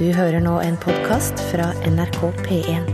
Du 0.00 0.06
hører 0.16 0.40
nå 0.40 0.54
en 0.64 0.78
podkast 0.80 1.42
fra 1.50 1.66
NRK 1.84 2.22
P1. 2.46 2.86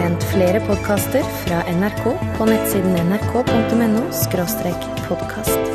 Vent 0.00 0.24
flere 0.32 0.58
podkaster 0.66 1.22
fra 1.44 1.60
NRK 1.70 2.00
på 2.34 2.48
nettsiden 2.48 2.96
nrk.no 3.12 4.02
podkast. 5.06 5.70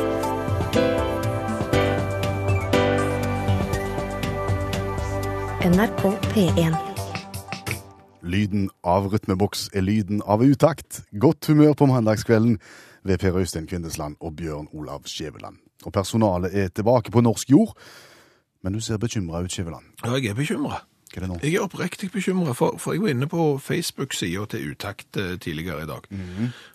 NRK 5.70 6.04
P1. 6.34 6.76
Lyden 8.20 8.68
av 8.84 9.08
rytmeboks 9.08 9.70
er 9.72 9.88
lyden 9.88 10.20
av 10.28 10.44
utakt. 10.44 11.00
Godt 11.16 11.48
humør 11.48 11.72
på 11.80 11.88
mandagskvelden 11.88 12.60
ved 13.08 13.24
Per 13.24 13.40
Øystein 13.40 13.72
Kvindesland 13.72 14.20
og 14.20 14.36
Bjørn 14.36 14.68
Olav 14.76 15.08
Skjæveland. 15.08 15.56
Og 15.88 15.96
personalet 15.96 16.52
er 16.52 16.68
tilbake 16.68 17.08
på 17.08 17.24
norsk 17.24 17.56
jord, 17.56 17.72
men 18.62 18.76
du 18.76 18.80
ser 18.84 19.00
bekymra 19.00 19.42
ut, 19.44 19.52
Skiveland. 19.52 19.86
Ja, 20.04 20.14
jeg 20.16 20.32
er 20.32 20.38
bekymra. 20.38 20.82
Hva 21.10 21.18
er 21.18 21.24
det 21.24 21.28
nå? 21.30 21.38
Jeg 21.42 21.56
er 21.58 21.64
oppriktig 21.66 22.10
bekymra, 22.14 22.54
for, 22.54 22.76
for 22.78 22.94
jeg 22.94 23.02
var 23.02 23.14
inne 23.14 23.26
på 23.30 23.46
Facebook-sida 23.58 24.44
til 24.52 24.70
Utakt 24.70 25.18
eh, 25.18 25.36
tidligere 25.42 25.82
i 25.82 25.88
dag. 25.90 26.06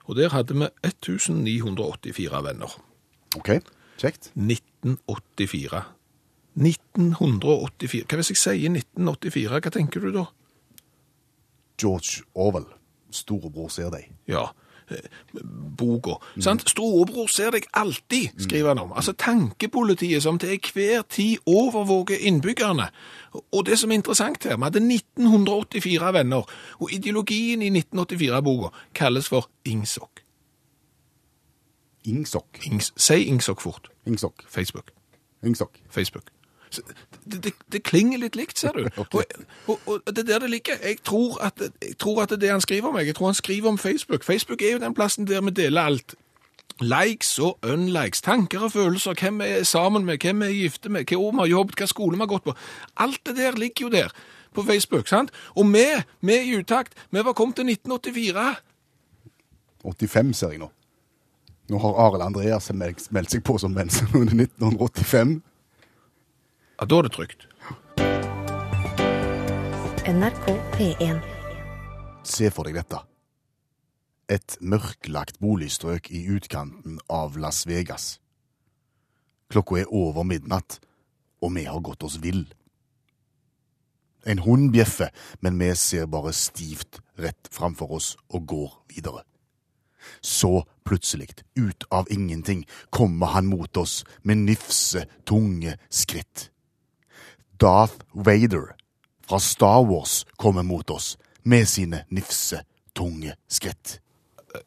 Og 0.10 0.18
der 0.18 0.34
hadde 0.36 0.58
vi 0.58 0.68
1984 0.84 2.42
venner. 2.44 2.74
OK, 3.40 3.52
kjekt. 4.02 4.32
1984. 4.36 5.84
1984. 6.56 8.04
Hva 8.08 8.20
hvis 8.20 8.34
jeg 8.34 8.42
sier 8.42 8.76
1984, 8.76 9.62
hva 9.64 9.72
tenker 9.76 10.04
du 10.04 10.12
da? 10.16 10.26
George 11.80 12.24
Orwell. 12.34 12.68
Storebror 13.16 13.70
ser 13.72 13.92
deg. 13.94 14.10
Ja, 14.28 14.50
boka. 15.78 16.18
Mm. 16.36 16.60
Storebror 16.66 17.28
ser 17.28 17.56
deg 17.56 17.68
alltid, 17.74 18.36
skriver 18.40 18.74
han 18.74 18.84
om. 18.86 18.94
Altså 18.96 19.14
tankepolitiet 19.18 20.24
som 20.24 20.40
til 20.40 20.60
hver 20.74 21.02
tid 21.10 21.38
overvåker 21.46 22.18
innbyggerne. 22.22 22.90
Og 23.52 23.66
det 23.66 23.80
som 23.80 23.92
er 23.92 24.00
interessant 24.00 24.44
her, 24.44 24.58
vi 24.58 24.64
hadde 24.64 24.84
1984 24.84 26.14
venner, 26.14 26.52
og 26.80 26.94
ideologien 26.94 27.62
i 27.62 27.70
1984-boka 27.70 28.72
kalles 28.96 29.30
for 29.30 29.50
Ingsok. 29.66 30.22
Ingsokk. 32.06 32.62
Ings, 32.66 32.94
si 32.98 33.24
Ingsok 33.26 33.62
fort. 33.62 33.90
Ingsokk. 34.06 34.46
Facebook. 34.50 34.92
Ingsokk. 35.44 35.82
Facebook. 35.90 36.35
Det, 37.26 37.44
det, 37.44 37.54
det 37.72 37.82
klinger 37.84 38.22
litt 38.22 38.36
likt, 38.36 38.60
ser 38.60 38.76
du. 38.76 38.86
Okay. 39.06 39.24
Og, 39.68 39.80
og, 39.86 40.02
og 40.06 40.12
det 40.16 40.26
er 40.26 40.28
der 40.34 40.40
det 40.46 40.50
ligger. 40.50 40.78
Jeg 40.84 40.98
tror, 41.04 41.40
at, 41.44 41.62
jeg 41.82 41.98
tror 42.00 42.22
at 42.24 42.30
det 42.30 42.36
er 42.36 42.44
det 42.46 42.52
han 42.52 42.62
skriver 42.62 42.90
om. 42.90 42.98
Jeg 42.98 43.16
tror 43.16 43.32
han 43.32 43.38
skriver 43.38 43.70
om 43.70 43.78
Facebook. 43.78 44.24
Facebook 44.24 44.62
er 44.62 44.72
jo 44.72 44.84
den 44.84 44.94
plassen 44.94 45.28
der 45.28 45.42
vi 45.42 45.52
deler 45.56 45.82
alt. 45.82 46.16
Likes 46.82 47.40
og 47.40 47.60
unlikes, 47.64 48.22
tanker 48.22 48.60
og 48.68 48.72
følelser, 48.72 49.14
hvem 49.20 49.40
vi 49.40 49.46
er 49.46 49.64
sammen 49.64 50.06
med, 50.06 50.18
hvem 50.18 50.42
vi 50.42 50.46
er 50.46 50.58
gifte 50.64 50.90
med, 50.90 51.06
hva 51.08 51.18
år 51.18 51.32
vi 51.32 51.38
har 51.38 51.52
jobbet, 51.54 51.76
hva 51.80 51.88
skole 51.88 52.18
vi 52.18 52.26
har 52.26 52.32
gått 52.34 52.44
på. 52.44 52.56
Alt 52.98 53.22
det 53.26 53.38
der 53.38 53.56
ligger 53.56 53.86
jo 53.86 53.90
der 53.90 54.16
på 54.56 54.64
Facebook, 54.64 55.08
sant? 55.08 55.32
Og 55.56 55.68
vi, 55.72 55.86
vi 56.22 56.40
i 56.44 56.58
utakt, 56.58 56.94
vi 57.12 57.24
var 57.24 57.34
kommet 57.34 57.56
til 57.56 57.70
1984. 57.70 58.56
85 59.86 60.34
ser 60.36 60.56
jeg 60.56 60.60
nå. 60.60 60.72
Nå 61.70 61.80
har 61.82 62.00
Arild 62.08 62.26
Andreas 62.26 62.70
meldt 62.74 63.34
seg 63.34 63.44
på 63.46 63.58
som 63.62 63.76
venn 63.78 63.90
under 64.20 64.36
1985. 64.46 65.40
Ja, 66.76 66.86
da 66.86 66.98
er 67.00 67.06
det 67.08 67.14
trygt. 67.16 67.46
NRK 70.06 70.48
P1. 70.76 71.20
Se 72.28 72.50
for 72.52 72.68
deg 72.68 72.76
dette. 72.76 73.00
Et 74.28 74.58
mørklagt 74.60 75.38
boligstrøk 75.40 76.10
i 76.12 76.26
utkanten 76.36 76.98
av 77.08 77.38
Las 77.40 77.64
Vegas. 77.70 78.18
Klokka 79.54 79.78
er 79.80 79.94
over 79.94 80.26
midnatt, 80.28 80.82
og 81.40 81.54
vi 81.56 81.64
har 81.64 81.80
gått 81.80 82.04
oss 82.04 82.18
vill. 82.20 82.44
En 84.26 84.42
hund 84.44 84.74
bjeffer, 84.74 85.14
men 85.40 85.56
vi 85.62 85.70
ser 85.80 86.10
bare 86.12 86.34
stivt 86.36 87.00
rett 87.22 87.48
framfor 87.56 87.94
oss 88.02 88.10
og 88.34 88.50
går 88.52 88.74
videre. 88.92 89.24
Så 90.22 90.66
plutselig, 90.84 91.30
ut 91.56 91.88
av 91.90 92.12
ingenting, 92.12 92.66
kommer 92.90 93.32
han 93.38 93.48
mot 93.48 93.78
oss 93.78 94.04
med 94.24 94.44
nifse, 94.44 95.06
tunge 95.24 95.78
skritt. 95.90 96.50
Darth 97.60 98.04
Vader 98.12 98.76
fra 99.28 99.40
Star 99.40 99.86
Wars 99.86 100.26
kommer 100.36 100.64
mot 100.64 100.90
oss 100.90 101.18
med 101.44 101.68
sine 101.70 102.04
nifse, 102.10 102.62
tunge 102.94 103.36
skritt. 103.48 104.00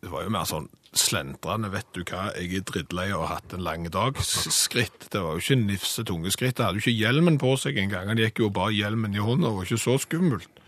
Det 0.00 0.10
var 0.12 0.26
jo 0.26 0.32
mer 0.32 0.46
sånn 0.48 0.68
slentrende, 0.96 1.70
vet 1.72 1.88
du 1.96 2.02
hva, 2.02 2.28
jeg 2.36 2.60
er 2.60 2.64
drittlei 2.68 3.08
og 3.12 3.26
har 3.26 3.38
hatt 3.38 3.54
en 3.56 3.64
lang 3.64 3.88
dag. 3.92 4.18
Skritt. 4.24 5.08
det 5.12 5.20
var 5.20 5.36
jo 5.36 5.42
ikke 5.44 5.58
nifse 5.60 6.04
tunge 6.08 6.32
skritt. 6.32 6.58
Han 6.58 6.70
hadde 6.70 6.80
jo 6.80 6.86
ikke 6.86 7.00
hjelmen 7.04 7.38
på 7.40 7.54
seg 7.60 7.80
engang. 7.80 8.08
Han 8.10 8.20
gikk 8.20 8.42
jo 8.44 8.52
bare 8.52 8.76
hjelmen 8.76 9.16
i 9.16 9.22
hånda, 9.22 9.48
det 9.48 9.56
var 9.56 9.68
ikke 9.68 9.84
så 9.84 9.98
skummelt. 10.02 10.64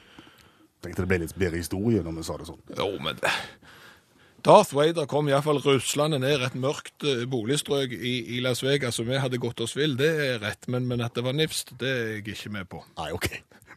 Tenkte 0.81 1.05
det 1.05 1.11
ble 1.11 1.23
litt 1.25 1.37
bedre 1.37 1.61
historie 1.61 2.01
når 2.05 2.17
vi 2.17 2.25
sa 2.25 2.39
det 2.41 2.49
sånn. 2.49 2.61
Jo, 2.79 2.89
men 3.05 3.21
Darth 4.41 4.73
Vader 4.73 5.07
kom 5.11 5.29
iallfall 5.29 5.61
ruslende 5.61 6.21
ned 6.23 6.45
et 6.47 6.57
mørkt 6.57 7.05
eh, 7.05 7.27
boligstrøk 7.29 7.93
i, 7.93 8.15
i 8.37 8.41
Las 8.45 8.63
Vegas, 8.65 9.01
og 9.03 9.11
vi 9.11 9.21
hadde 9.21 9.41
gått 9.43 9.61
oss 9.61 9.77
vill, 9.77 9.99
det 10.01 10.11
er 10.25 10.41
rett, 10.41 10.69
men, 10.73 10.87
men 10.89 11.05
at 11.05 11.17
det 11.19 11.27
var 11.27 11.37
nifst, 11.37 11.75
det 11.81 11.91
er 11.91 12.13
jeg 12.15 12.37
ikke 12.37 12.55
med 12.57 12.71
på. 12.73 12.81
Nei, 13.01 13.11
ok. 13.17 13.29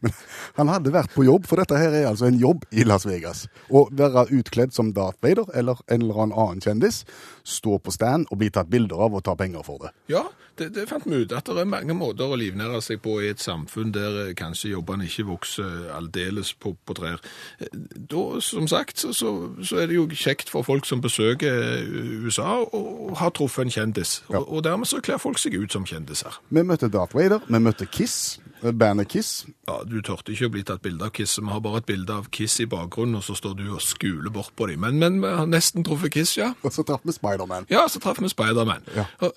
Men 0.02 0.14
han 0.58 0.72
hadde 0.72 0.94
vært 0.94 1.14
på 1.14 1.26
jobb, 1.26 1.48
for 1.48 1.60
dette 1.60 1.78
her 1.78 1.94
er 1.94 2.08
altså 2.10 2.28
en 2.28 2.40
jobb 2.40 2.64
i 2.72 2.86
Las 2.86 3.06
Vegas. 3.08 3.46
Å 3.70 3.86
være 3.92 4.28
utkledd 4.38 4.74
som 4.76 4.92
Darth 4.96 5.20
Vader 5.24 5.50
eller 5.54 5.80
en 5.88 6.06
eller 6.06 6.24
annen 6.26 6.62
kjendis, 6.64 7.04
stå 7.44 7.78
på 7.78 7.92
stand 7.94 8.30
og 8.30 8.40
bli 8.40 8.50
tatt 8.52 8.70
bilder 8.72 9.06
av 9.06 9.14
og 9.16 9.24
ta 9.26 9.36
penger 9.38 9.64
for 9.66 9.84
det. 9.84 9.92
Ja, 10.12 10.24
det, 10.58 10.68
det 10.76 10.86
fant 10.86 11.06
vi 11.06 11.24
ut, 11.24 11.32
at 11.34 11.48
det 11.50 11.62
er 11.64 11.68
mange 11.68 11.96
måter 11.98 12.30
å 12.30 12.38
livnære 12.38 12.78
seg 12.84 13.00
på 13.02 13.16
i 13.24 13.30
et 13.32 13.42
samfunn 13.42 13.90
der 13.94 14.20
eh, 14.22 14.34
kanskje 14.38 14.70
jobbene 14.70 15.08
ikke 15.08 15.26
vokser 15.26 15.88
aldeles 15.96 16.52
på, 16.54 16.76
på 16.86 16.96
trær. 16.98 17.22
Eh, 17.58 17.72
Da, 18.14 18.22
som 18.44 18.68
sagt, 18.70 19.00
så, 19.00 19.30
så, 19.62 19.78
er 19.80 19.88
det 19.90 19.96
jo 19.96 20.06
kjekt 20.14 20.50
for 20.52 20.66
folk 20.66 20.86
som 20.86 21.02
besøker 21.02 21.50
eh, 21.80 22.24
USA 22.24 22.60
og 22.64 23.16
har 23.18 23.34
truffet 23.34 23.66
en 23.66 23.74
kjendis. 23.74 24.20
Ja. 24.28 24.38
Og, 24.40 24.52
og 24.52 24.64
dermed 24.66 24.90
så 24.90 25.02
kler 25.04 25.18
folk 25.22 25.40
seg 25.42 25.56
ut 25.58 25.74
som 25.74 25.86
kjendiser. 25.88 26.38
Vi 26.54 26.62
møtte 26.66 26.90
Darth 26.92 27.16
Vader, 27.16 27.42
vi 27.48 27.62
møtte 27.62 27.88
Kiss, 27.90 28.38
bandet 28.62 29.08
Kiss. 29.08 29.46
Ja, 29.68 29.80
Du 29.84 30.00
tørte 30.02 30.32
ikke 30.32 30.46
å 30.48 30.52
bli 30.54 30.62
tatt 30.64 30.82
bilde 30.82 31.04
av 31.04 31.10
Kiss, 31.16 31.38
vi 31.40 31.46
har 31.50 31.60
bare 31.60 31.82
et 31.82 31.86
bilde 31.86 32.12
av 32.14 32.28
Kiss 32.32 32.58
i 32.60 32.66
bakgrunnen, 32.66 33.16
og 33.18 33.24
så 33.26 33.34
står 33.36 33.56
du 33.58 33.64
og 33.74 33.82
skuler 33.84 34.30
bort 34.30 34.52
på 34.56 34.66
dem. 34.70 34.80
Men, 34.80 34.98
men 34.98 35.20
vi 35.22 35.28
har 35.28 35.46
nesten 35.50 35.84
truffet 35.84 36.12
Kiss, 36.14 36.36
ja. 36.38 36.52
Og 36.62 36.72
så 36.72 36.84
traff 36.86 37.04
vi 37.04 37.12
Spiderman. 37.12 37.66
Ja, 37.72 37.86
så 37.88 38.00
traff 38.00 38.20
vi 38.22 38.28
Spiderman. 38.32 38.84
Ja. 38.96 39.04
Og, 39.20 39.32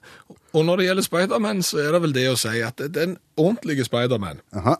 og 0.53 0.65
når 0.65 0.77
det 0.81 0.89
gjelder 0.89 1.07
Spiderman, 1.09 1.63
så 1.63 1.81
er 1.83 1.91
det 1.97 2.01
vel 2.05 2.13
det 2.15 2.27
å 2.31 2.37
si 2.39 2.55
at 2.63 2.81
den 2.95 3.17
ordentlige 3.37 3.85
Spiderman, 3.87 4.39
Aha. 4.55 4.77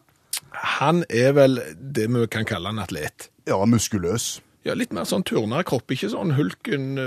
han 0.80 1.03
er 1.09 1.34
vel 1.38 1.59
det 1.78 2.08
vi 2.14 2.28
kan 2.31 2.46
kalle 2.47 2.70
en 2.74 2.80
atlet. 2.84 3.30
Ja, 3.47 3.59
muskuløs. 3.66 4.38
Ja, 4.67 4.73
litt 4.75 4.91
mer 4.91 5.05
sånn 5.07 5.23
turnerkropp, 5.23 5.88
ikke 5.95 6.09
sånn 6.11 6.33
hulken 6.35 6.97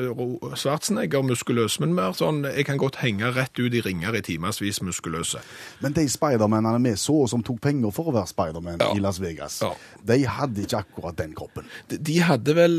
Schwarzenegger 0.57 1.21
muskuløs, 1.29 1.75
men 1.83 1.93
mer 1.93 2.15
sånn, 2.17 2.39
jeg 2.49 2.65
kan 2.71 2.79
godt 2.81 2.97
henge 3.03 3.29
rett 3.37 3.59
ut 3.61 3.75
i 3.77 3.83
ringer 3.85 4.17
i 4.17 4.23
timersvis 4.25 4.81
muskuløse. 4.87 5.43
Men 5.85 5.93
de 5.99 6.07
Spidermanene 6.09 6.81
vi 6.87 6.95
så, 6.97 7.19
som 7.29 7.45
tok 7.45 7.61
penger 7.67 7.93
for 7.93 8.09
å 8.09 8.15
være 8.17 8.31
Spiderman 8.33 8.81
Ja. 8.81 8.93
i 8.97 9.03
Las 9.05 9.21
Vegas, 9.21 9.61
Ja. 9.61 9.75
de 10.03 10.23
hadde 10.25 10.65
ikke 10.65 10.81
akkurat 10.87 11.17
den 11.21 11.35
kroppen. 11.37 11.69
De, 11.93 11.99
de 11.99 12.19
hadde 12.25 12.55
vel, 12.57 12.79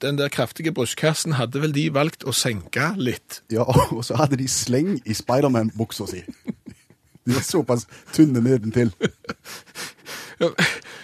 den 0.00 0.16
der 0.20 0.28
kraftige 0.30 0.70
brystkassen 0.76 1.32
hadde 1.40 1.60
vel 1.60 1.72
de 1.72 1.88
valgt 1.90 2.22
å 2.24 2.32
senke 2.32 2.92
litt. 2.96 3.40
Ja, 3.50 3.64
og 3.66 4.04
så 4.06 4.14
hadde 4.22 4.36
de 4.38 4.46
sleng 4.46 5.00
i 5.04 5.14
Spiderman-buksa 5.18 6.06
si. 6.06 6.22
De 7.26 7.34
var 7.34 7.42
såpass 7.42 7.88
tynne 8.14 8.38
nedentil. 8.44 8.92
Ja, 10.38 10.50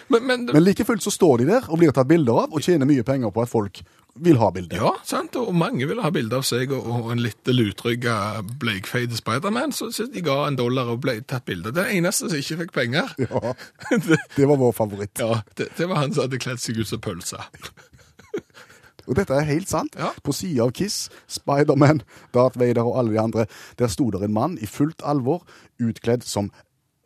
Men, 0.08 0.26
men, 0.26 0.46
Men 0.52 0.64
like 0.64 0.84
fullt 0.84 1.02
så 1.04 1.10
står 1.14 1.42
de 1.42 1.50
der 1.52 1.68
og 1.68 1.78
blir 1.78 1.92
tatt 1.94 2.08
bilder 2.10 2.44
av, 2.44 2.54
og 2.54 2.64
tjener 2.64 2.88
mye 2.88 3.04
penger 3.06 3.30
på 3.34 3.44
at 3.44 3.50
folk 3.50 3.82
vil 4.14 4.36
ha 4.36 4.50
bilder. 4.52 4.76
ja, 4.76 4.90
sant, 5.08 5.36
og 5.40 5.54
mange 5.56 5.86
ville 5.88 6.02
ha 6.04 6.10
bilde 6.12 6.36
av 6.36 6.44
seg 6.44 6.72
og, 6.76 6.84
og 6.84 7.12
en 7.14 7.22
litt 7.24 7.48
lutrygga 7.48 8.42
bleikfeide 8.60 9.16
Spiderman, 9.16 9.72
så, 9.72 9.88
så 9.94 10.04
de 10.04 10.20
ga 10.24 10.42
en 10.46 10.58
dollar 10.58 10.90
og 10.92 11.00
ble 11.04 11.16
tatt 11.24 11.46
bilde. 11.48 11.72
Den 11.72 11.88
eneste 11.96 12.28
som 12.28 12.42
ikke 12.42 12.58
fikk 12.64 12.74
penger. 12.76 13.14
Ja, 13.22 13.54
det 14.36 14.48
var 14.50 14.60
vår 14.60 14.76
favoritt. 14.76 15.16
ja, 15.18 15.40
det, 15.56 15.70
det 15.78 15.88
var 15.88 16.02
han 16.04 16.12
som 16.12 16.26
hadde 16.26 16.42
kledd 16.42 16.60
seg 16.60 16.82
ut 16.82 16.90
som 16.92 17.00
pølse. 17.00 17.40
Og 19.08 19.16
dette 19.18 19.34
er 19.34 19.48
helt 19.48 19.66
sant. 19.70 19.96
Ja. 19.98 20.12
På 20.22 20.34
sida 20.36 20.68
av 20.68 20.76
Kiss, 20.76 21.08
Spiderman, 21.26 22.04
Darth 22.36 22.60
Vader 22.60 22.86
og 22.86 23.00
alle 23.00 23.16
de 23.16 23.18
andre, 23.18 23.46
der 23.80 23.90
sto 23.90 24.10
der 24.14 24.22
en 24.22 24.36
mann 24.36 24.54
i 24.62 24.68
fullt 24.70 25.02
alvor, 25.02 25.42
utkledd 25.82 26.22
som 26.22 26.52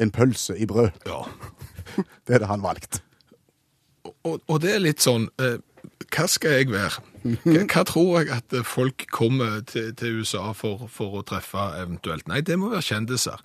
en 0.03 0.13
pølse 0.13 0.59
i 0.61 0.69
brød. 0.69 0.93
Ja. 1.09 1.23
Det 2.27 2.37
er 2.37 2.43
det 2.43 2.51
han 2.51 2.65
valgt. 2.65 3.01
Og, 4.27 4.39
og 4.39 4.61
det 4.63 4.75
er 4.75 4.83
litt 4.83 5.03
sånn 5.05 5.29
eh, 5.43 5.59
hva 6.15 6.27
skal 6.31 6.59
jeg 6.61 6.71
være? 6.71 7.03
Hva, 7.43 7.83
tror 7.89 8.21
jeg 8.21 8.31
at 8.31 8.55
folk 8.67 9.07
kommer 9.11 9.61
til, 9.67 9.89
til 9.99 10.21
USA 10.21 10.53
for, 10.55 10.87
for 10.93 11.19
å 11.19 11.23
treffe 11.27 11.65
eventuelt? 11.81 12.29
Nei, 12.31 12.41
det 12.47 12.59
må 12.61 12.71
være 12.71 12.85
kjendiser. 12.87 13.43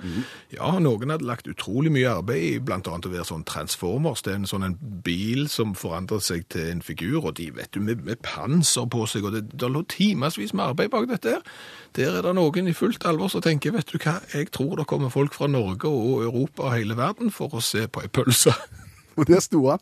Ja, 0.53 0.69
noen 0.83 1.13
hadde 1.13 1.25
lagt 1.27 1.49
utrolig 1.49 1.91
mye 1.93 2.11
arbeid 2.19 2.43
i 2.43 2.61
annet 2.61 3.07
å 3.09 3.13
være 3.13 3.25
sånn 3.27 3.45
Transformers. 3.49 4.21
Det 4.25 4.35
er 4.35 4.41
en 4.41 4.49
sånn 4.49 4.67
en 4.67 4.77
bil 5.05 5.47
som 5.49 5.73
forandrer 5.77 6.21
seg 6.23 6.45
til 6.53 6.69
en 6.75 6.83
figur, 6.85 7.23
og 7.23 7.35
de 7.39 7.49
vet 7.55 7.71
du, 7.73 7.81
med, 7.81 8.03
med 8.05 8.21
panser 8.25 8.85
på 8.91 9.07
seg, 9.09 9.25
og 9.25 9.37
det, 9.37 9.47
det 9.57 9.71
lå 9.71 9.83
timevis 9.89 10.53
med 10.53 10.71
arbeid 10.71 10.93
bak 10.93 11.09
dette 11.09 11.37
her. 11.37 11.55
Der 11.97 12.19
er 12.19 12.27
det 12.27 12.35
noen 12.37 12.69
i 12.69 12.77
fullt 12.77 13.05
alvor 13.09 13.31
som 13.33 13.43
tenker, 13.43 13.73
vet 13.75 13.89
du 13.89 13.97
hva, 13.97 14.19
jeg 14.35 14.51
tror 14.55 14.77
det 14.79 14.87
kommer 14.91 15.11
folk 15.13 15.35
fra 15.35 15.49
Norge 15.51 15.89
og 15.89 16.27
Europa 16.27 16.69
og 16.69 16.77
hele 16.77 16.99
verden 16.99 17.33
for 17.33 17.57
å 17.57 17.65
se 17.65 17.87
på 17.89 18.05
ei 18.05 18.11
pølse. 18.13 18.53
Og 19.19 19.27
der 19.27 19.41
sto 19.43 19.63
han. 19.67 19.81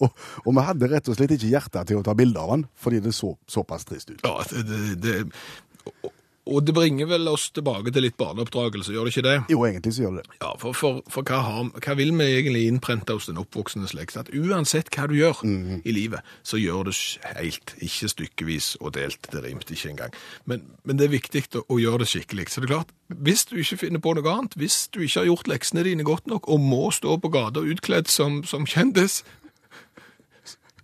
Og, 0.00 0.10
og 0.46 0.50
vi 0.56 0.64
hadde 0.66 0.88
rett 0.92 1.10
og 1.12 1.18
slett 1.18 1.34
ikke 1.36 1.50
hjerte 1.52 1.84
til 1.88 2.00
å 2.00 2.04
ta 2.06 2.14
bilde 2.18 2.40
av 2.40 2.54
han, 2.54 2.66
fordi 2.80 3.02
det 3.04 3.14
så 3.16 3.34
såpass 3.50 3.86
trist 3.88 4.12
ut. 4.14 4.22
Ja, 4.24 4.38
det, 4.50 4.64
det, 4.68 4.82
det, 5.04 6.12
og- 6.46 6.64
det 6.66 6.74
bringer 6.74 7.06
vel 7.06 7.28
oss 7.28 7.50
tilbake 7.54 7.92
til 7.92 8.02
litt 8.02 8.16
barneoppdragelse, 8.18 8.92
gjør 8.92 9.04
det 9.06 9.12
ikke 9.16 9.22
det? 9.28 9.34
Jo, 9.52 9.60
egentlig 9.64 9.92
så 9.94 10.02
gjør 10.02 10.16
det. 10.18 10.24
Ja, 10.42 10.50
for, 10.58 10.72
for, 10.74 11.02
for 11.08 11.22
hva, 11.22 11.38
har, 11.46 11.68
hva 11.78 11.94
vil 11.96 12.10
vi 12.18 12.24
egentlig 12.24 12.66
innprente 12.66 13.12
hos 13.14 13.26
den 13.30 13.38
oppvoksende 13.38 13.86
slekt? 13.88 14.16
At 14.18 14.30
uansett 14.34 14.90
hva 14.94 15.06
du 15.06 15.14
gjør 15.14 15.44
i 15.86 15.92
livet, 15.94 16.20
så 16.42 16.58
gjør 16.58 16.88
det 16.90 16.96
helt, 17.36 17.74
ikke 17.78 18.08
stykkevis 18.10 18.72
og 18.80 18.94
delt. 18.94 19.28
Det 19.32 19.44
rimte 19.44 19.74
ikke 19.76 19.90
engang. 19.94 20.12
Men, 20.44 20.64
men 20.84 20.98
det 20.98 21.06
er 21.06 21.14
viktig 21.14 21.44
å, 21.60 21.64
å 21.68 21.78
gjøre 21.78 22.02
det 22.02 22.08
skikkelig. 22.10 22.48
Så 22.50 22.60
det 22.60 22.70
er 22.70 22.74
klart, 22.74 22.90
hvis 23.22 23.44
du 23.46 23.56
ikke 23.62 23.78
finner 23.84 24.02
på 24.02 24.14
noe 24.18 24.34
annet, 24.34 24.54
hvis 24.58 24.88
du 24.90 25.00
ikke 25.04 25.20
har 25.20 25.30
gjort 25.30 25.48
leksene 25.52 25.84
dine 25.86 26.02
godt 26.06 26.26
nok, 26.26 26.48
og 26.48 26.60
må 26.60 26.90
stå 26.90 27.18
på 27.22 27.30
gata 27.32 27.60
utkledd 27.62 28.10
som, 28.10 28.42
som 28.44 28.66
kjendis, 28.66 29.22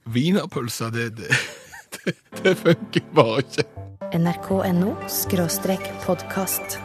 Wienerpølse, 0.09 0.91
det, 0.95 1.17
det, 1.19 1.29
det, 1.95 2.15
det 2.43 2.57
funker 2.57 3.05
bare 3.15 3.39
ikke. 3.45 3.65
nrk.no 4.19 4.95
skråstrek 5.09 5.85
podkast. 6.05 6.79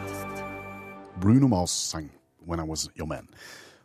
Bruno 1.20 1.48
Mars 1.48 1.70
sang 1.70 2.10
When 2.46 2.60
I 2.60 2.68
Was 2.68 2.88
Your 2.98 3.06
Man. 3.08 3.28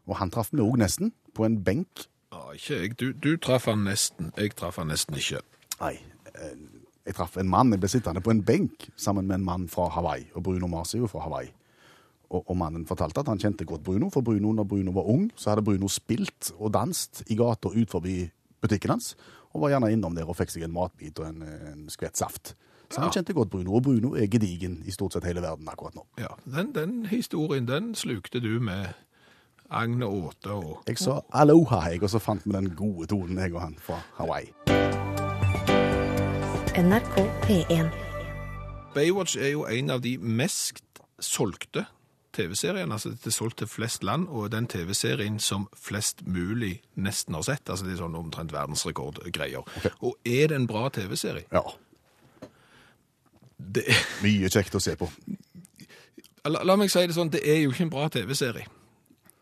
Og 0.08 0.18
han 0.18 0.32
traff 0.34 0.52
meg 0.54 0.66
òg 0.66 0.80
nesten, 0.82 1.14
på 1.36 1.46
en 1.46 1.60
benk. 1.64 2.08
Ja, 2.34 2.50
ikke 2.56 2.80
jeg. 2.82 2.96
Du, 3.00 3.12
du 3.14 3.38
traff 3.38 3.70
han 3.70 3.86
nesten. 3.86 4.34
Jeg 4.38 4.56
traff 4.58 4.82
han 4.82 4.90
nesten 4.92 5.18
ikke. 5.20 5.44
Nei, 5.80 5.96
eh, 6.34 6.58
jeg 7.08 7.16
traff 7.16 7.38
en 7.38 7.50
mann. 7.50 7.72
Jeg 7.74 7.84
ble 7.84 7.92
sittende 7.92 8.24
på 8.26 8.34
en 8.34 8.44
benk 8.46 8.90
sammen 8.98 9.30
med 9.30 9.40
en 9.40 9.46
mann 9.46 9.70
fra 9.72 9.88
Hawaii. 9.94 10.28
Og 10.36 10.44
Bruno 10.44 10.68
Mars 10.68 10.96
er 10.96 11.04
jo 11.04 11.12
fra 11.12 11.24
Hawaii. 11.28 11.52
Og, 12.30 12.44
og 12.44 12.58
mannen 12.58 12.86
fortalte 12.86 13.24
at 13.24 13.30
han 13.32 13.40
kjente 13.42 13.66
godt 13.66 13.84
Bruno, 13.86 14.12
for 14.14 14.22
Bruno, 14.22 14.52
når 14.54 14.68
Bruno 14.70 14.94
var 14.94 15.08
ung, 15.10 15.30
så 15.36 15.50
hadde 15.52 15.66
Bruno 15.66 15.88
spilt 15.90 16.52
og 16.60 16.74
danset 16.76 17.24
i 17.34 17.38
gata 17.38 17.72
ut 17.74 17.90
forbi 17.90 18.20
butikken 18.62 18.94
hans, 18.94 19.16
og 19.54 19.62
var 19.62 19.70
gjerne 19.74 19.92
innom 19.92 20.16
der 20.16 20.30
og 20.30 20.36
fikk 20.38 20.52
seg 20.54 20.64
en 20.68 20.74
matbit 20.76 21.20
og 21.20 21.26
en, 21.30 21.42
en 21.44 21.86
skvett 21.90 22.18
saft. 22.18 22.56
Så 22.90 23.00
han 23.02 23.10
Ja. 23.10 23.20
kjente 23.20 23.34
godt 23.38 23.50
Bruno, 23.54 23.76
og 23.78 23.84
Bruno 23.84 24.16
er 24.18 24.26
gedigen 24.28 24.80
i 24.86 24.92
stort 24.92 25.14
sett 25.14 25.24
hele 25.26 25.42
verden 25.42 25.68
akkurat 25.70 25.94
nå. 25.96 26.06
Ja, 26.18 26.32
den, 26.46 26.72
den 26.74 27.06
historien, 27.06 27.68
den 27.68 27.92
slukte 27.96 28.40
du 28.42 28.60
med 28.60 28.88
agn 29.70 30.02
og 30.04 30.14
åte 30.32 30.50
og 30.56 30.84
Jeg 30.88 30.98
sa 30.98 31.20
aloha, 31.34 31.84
jeg, 31.92 32.02
og 32.04 32.10
så 32.10 32.20
fant 32.20 32.46
vi 32.46 32.52
den 32.52 32.72
gode 32.76 33.06
tonen, 33.08 33.38
jeg 33.38 33.54
og 33.54 33.62
han 33.62 33.76
fra 33.78 34.00
Hawaii. 34.18 34.50
NRK 36.80 37.16
P1. 37.46 37.90
Baywatch 38.96 39.38
er 39.38 39.52
jo 39.54 39.66
en 39.70 39.90
av 39.94 40.02
de 40.02 40.18
mest 40.18 40.82
solgte 41.22 41.86
TV-seriene. 42.36 42.94
Altså 42.94 43.10
det 43.10 43.28
er 43.28 43.36
solgt 43.36 43.58
til 43.62 43.68
flest 43.68 44.04
land, 44.04 44.28
og 44.30 44.52
den 44.52 44.68
TV-serien 44.70 45.40
som 45.40 45.68
flest 45.78 46.26
mulig 46.28 46.82
nesten 46.96 47.34
har 47.38 47.42
sett. 47.48 47.70
Altså 47.70 47.86
det 47.86 47.94
er 47.96 48.02
sånn 48.04 48.16
omtrent 48.20 48.54
verdensrekordgreier. 48.54 49.64
Og 50.02 50.18
er 50.26 50.48
det 50.52 50.56
en 50.60 50.68
bra 50.70 50.90
TV-serie? 50.94 51.46
Ja, 51.52 51.64
Det, 53.60 53.84
mye 54.24 54.48
kjekt 54.50 54.76
å 54.76 54.80
se 54.80 54.94
på. 54.96 55.10
la, 56.48 56.62
la 56.64 56.76
meg 56.80 56.90
si 56.90 57.02
det 57.06 57.14
sånn, 57.18 57.30
det 57.34 57.42
er 57.44 57.60
jo 57.64 57.74
ikke 57.74 57.84
en 57.90 57.92
bra 57.94 58.08
TV-serie. 58.10 58.66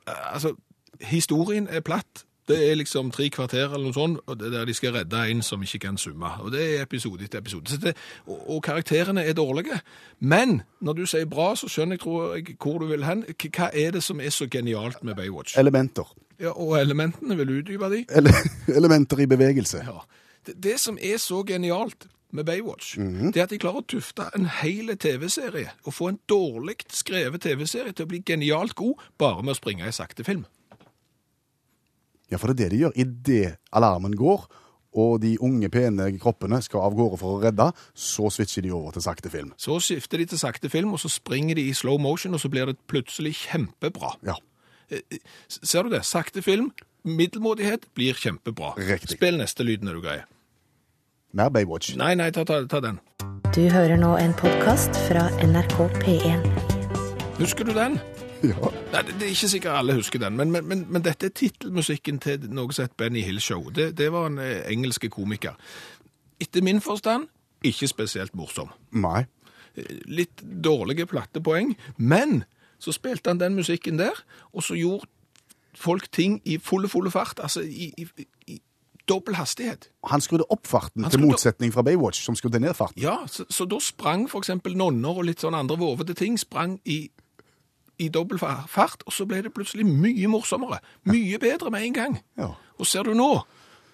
Eh, 0.07 0.23
Altså, 0.33 0.55
historien 1.01 1.67
er 1.69 1.81
platt. 1.85 2.23
Det 2.47 2.57
er 2.71 2.77
liksom 2.79 3.11
tre 3.11 3.27
kvarter 3.33 3.65
eller 3.65 3.89
noe 3.89 3.95
sånt, 3.95 4.21
og 4.25 4.38
det 4.39 4.47
er 4.47 4.53
der 4.59 4.69
de 4.69 4.75
skal 4.77 4.94
redde 4.95 5.23
en 5.31 5.41
som 5.44 5.63
ikke 5.63 5.81
kan 5.83 5.97
summe. 5.99 6.29
Og 6.44 6.51
det 6.53 6.63
er 6.63 6.85
episode 6.85 7.25
etter 7.25 7.41
episode. 7.44 7.79
Det, 7.83 7.95
og, 8.25 8.38
og 8.55 8.61
karakterene 8.63 9.25
er 9.27 9.35
dårlige. 9.35 9.81
Men 10.19 10.61
når 10.79 10.94
du 10.94 11.05
sier 11.05 11.27
bra, 11.27 11.49
så 11.59 11.67
skjønner 11.71 11.97
jeg, 11.97 12.05
tror 12.05 12.35
jeg 12.35 12.55
hvor 12.55 12.79
du 12.79 12.88
vil 12.88 13.03
hen. 13.03 13.25
Hva 13.35 13.69
er 13.73 13.91
det 13.97 14.03
som 14.03 14.21
er 14.23 14.31
så 14.31 14.47
genialt 14.51 15.03
med 15.03 15.19
Baywatch? 15.19 15.57
Elementer. 15.59 16.07
Ja, 16.39 16.53
og 16.53 16.77
elementene, 16.79 17.35
vil 17.38 17.47
du 17.47 17.57
utdype 17.59 17.89
de? 17.91 18.03
Ele 18.15 18.31
elementer 18.79 19.19
i 19.19 19.27
bevegelse. 19.27 19.83
Ja. 19.83 19.99
Det, 20.47 20.55
det 20.63 20.79
som 20.79 20.97
er 21.01 21.17
så 21.17 21.44
genialt 21.44 22.07
med 22.31 22.44
Baywatch, 22.45 22.97
det 22.97 23.38
er 23.39 23.45
at 23.45 23.51
de 23.53 23.59
klarer 23.59 23.81
å 23.81 23.88
tufte 23.88 24.25
en 24.35 24.49
hel 24.59 24.91
TV-serie 24.99 25.71
og 25.88 25.95
få 25.95 26.09
en 26.11 26.19
dårlig 26.29 26.75
skrevet 26.91 27.41
TV-serie 27.41 27.95
til 27.95 28.03
å 28.03 28.11
bli 28.11 28.19
genialt 28.27 28.75
god 28.75 28.99
bare 29.17 29.44
med 29.44 29.55
å 29.55 29.59
springe 29.59 29.88
i 29.88 29.95
sakte 29.95 30.27
film. 30.27 30.44
Ja, 32.31 32.39
for 32.39 32.51
det 32.51 32.57
er 32.57 32.63
det 32.63 32.71
de 32.75 32.81
gjør. 32.85 32.95
Idet 33.00 33.57
alarmen 33.75 34.15
går, 34.18 34.47
og 34.97 35.21
de 35.21 35.35
unge, 35.44 35.69
pene 35.69 36.09
kroppene 36.19 36.59
skal 36.65 36.83
av 36.88 36.95
gårde 36.97 37.19
for 37.21 37.38
å 37.38 37.41
redde, 37.44 37.69
så 37.94 38.31
switcher 38.33 38.65
de 38.65 38.74
over 38.75 38.95
til 38.95 39.06
sakte 39.06 39.31
film. 39.31 39.53
Så 39.62 39.77
skifter 39.83 40.21
de 40.21 40.27
til 40.31 40.41
sakte 40.41 40.71
film, 40.74 40.95
og 40.95 41.01
så 41.03 41.12
springer 41.12 41.59
de 41.59 41.68
i 41.69 41.75
slow 41.77 42.00
motion, 42.01 42.33
og 42.33 42.41
så 42.44 42.51
blir 42.51 42.69
det 42.71 42.79
plutselig 42.89 43.35
kjempebra. 43.45 44.15
Ja. 44.27 44.39
Ser 45.51 45.83
du 45.83 45.94
det? 45.94 46.03
Sakte 46.07 46.41
film, 46.41 46.71
middelmådighet 47.07 47.88
blir 47.95 48.18
kjempebra. 48.18 48.73
Riktig. 48.80 49.19
Spill 49.19 49.39
neste 49.39 49.68
lyd 49.68 49.85
når 49.85 50.00
du 50.00 50.03
greier. 50.07 50.27
Mer 51.38 51.51
Baywatch. 51.53 51.94
Nei, 52.00 52.15
nei, 52.18 52.31
ta, 52.33 52.47
ta, 52.47 52.63
ta 52.71 52.81
den. 52.81 53.01
Du 53.53 53.68
hører 53.69 54.00
nå 54.00 54.15
en 54.19 54.33
podkast 54.39 54.95
fra 55.07 55.27
NRK 55.44 55.77
P1. 56.01 56.47
Husker 57.38 57.68
du 57.68 57.75
den? 57.75 58.00
Ja. 58.51 58.69
Nei, 58.91 59.01
det, 59.03 59.15
det 59.17 59.25
er 59.27 59.33
ikke 59.33 59.49
sikkert 59.49 59.79
alle 59.79 59.95
husker 59.97 60.21
den, 60.21 60.37
men, 60.37 60.51
men, 60.53 60.85
men, 60.87 61.03
dette 61.05 61.29
er 61.29 61.33
tittelmusikken 61.35 62.19
til 62.23 62.45
noe 62.53 62.73
som 62.75 62.87
het 62.87 62.93
Benny 62.99 63.23
Hill 63.25 63.41
Show. 63.43 63.71
Det, 63.73 63.89
det 63.97 64.11
var 64.13 64.29
en 64.29 64.37
eh, 64.43 64.61
engelske 64.71 65.09
komiker. 65.13 65.57
Etter 66.41 66.65
min 66.65 66.81
forstand, 66.83 67.27
ikke 67.65 67.89
spesielt 67.89 68.35
morsom. 68.37 68.69
Nei. 68.93 69.25
Eh, 69.75 69.97
Litt 70.05 70.43
dårlige 70.43 71.07
plattepoeng, 71.09 71.75
men 71.97 72.43
så 72.79 72.93
spilte 72.93 73.33
han 73.33 73.41
den 73.41 73.57
musikken 73.57 73.97
der, 73.99 74.17
og 74.53 74.63
så 74.63 74.77
gjorde 74.77 75.09
folk 75.77 76.11
ting 76.13 76.39
i 76.45 76.57
fulle, 76.61 76.89
fulle 76.89 77.11
fart, 77.13 77.39
altså 77.41 77.61
i, 77.61 77.91
i, 77.97 78.27
i 78.47 78.61
dobbel 79.09 79.37
hastighet. 79.37 79.89
Han 80.11 80.21
skrudde 80.21 80.47
opp 80.53 80.67
farten, 80.67 81.05
til 81.09 81.21
motsetning 81.23 81.73
fra 81.73 81.83
Baywatch, 81.85 82.23
som 82.25 82.35
skrudde 82.35 82.59
ned 82.59 82.75
farten. 82.77 83.01
Ja, 83.01 83.19
så, 83.31 83.45
så 83.49 83.65
da 83.69 83.79
sprang 83.81 84.27
eksempel 84.27 84.77
nonner 84.77 85.21
og 85.21 85.27
litt 85.29 85.43
sånn 85.43 85.57
andre 85.57 85.77
vovete 85.79 86.15
ting, 86.17 86.37
sprang 86.41 86.77
i, 86.85 87.07
i 87.99 88.09
dobbel 88.13 88.39
fart, 88.39 89.03
og 89.05 89.13
så 89.13 89.25
ble 89.29 89.41
det 89.45 89.53
plutselig 89.55 89.85
mye 89.88 90.29
morsommere. 90.31 90.79
Mye 91.09 91.39
bedre 91.41 91.71
med 91.73 91.85
en 91.88 91.95
gang. 91.95 92.17
Ja. 92.38 92.51
Og 92.77 92.88
ser 92.89 93.07
du 93.07 93.15
nå? 93.17 93.31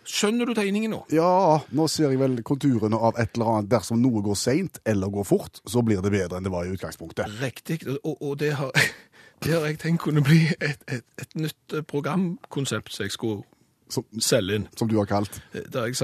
Skjønner 0.03 0.49
du 0.49 0.51
tegningen 0.57 0.91
nå? 0.91 0.99
Ja, 1.15 1.61
nå 1.71 1.85
ser 1.87 2.11
jeg 2.11 2.19
vel 2.19 2.41
konturene 2.43 2.99
av 2.99 3.15
et 3.21 3.37
eller 3.37 3.53
annet. 3.53 3.69
Dersom 3.71 4.01
noe 4.03 4.23
går 4.25 4.35
seint 4.35 4.81
eller 4.89 5.11
går 5.13 5.27
fort, 5.27 5.61
så 5.63 5.83
blir 5.85 6.03
det 6.03 6.11
bedre 6.11 6.37
enn 6.39 6.43
det 6.47 6.51
var 6.51 6.67
i 6.67 6.73
utgangspunktet. 6.75 7.31
Riktig, 7.39 7.79
og, 8.01 8.17
og 8.19 8.35
det, 8.41 8.51
har, 8.59 8.75
det 9.45 9.55
har 9.55 9.65
jeg 9.69 9.79
tenkt 9.85 10.03
kunne 10.03 10.25
bli 10.25 10.41
et, 10.59 10.83
et, 10.91 11.07
et 11.23 11.39
nytt 11.39 11.77
eh, 11.77 11.85
programkonsept 11.87 12.91
som 12.91 13.07
jeg 13.07 13.15
skulle 13.15 13.47
Som, 13.93 14.03
selge 14.19 14.55
inn. 14.59 14.67
som 14.75 14.89
du 14.91 14.97
har 14.97 15.07
kalt. 15.07 15.39
Det 15.53 15.75
har 15.77 15.87
jeg 15.87 15.99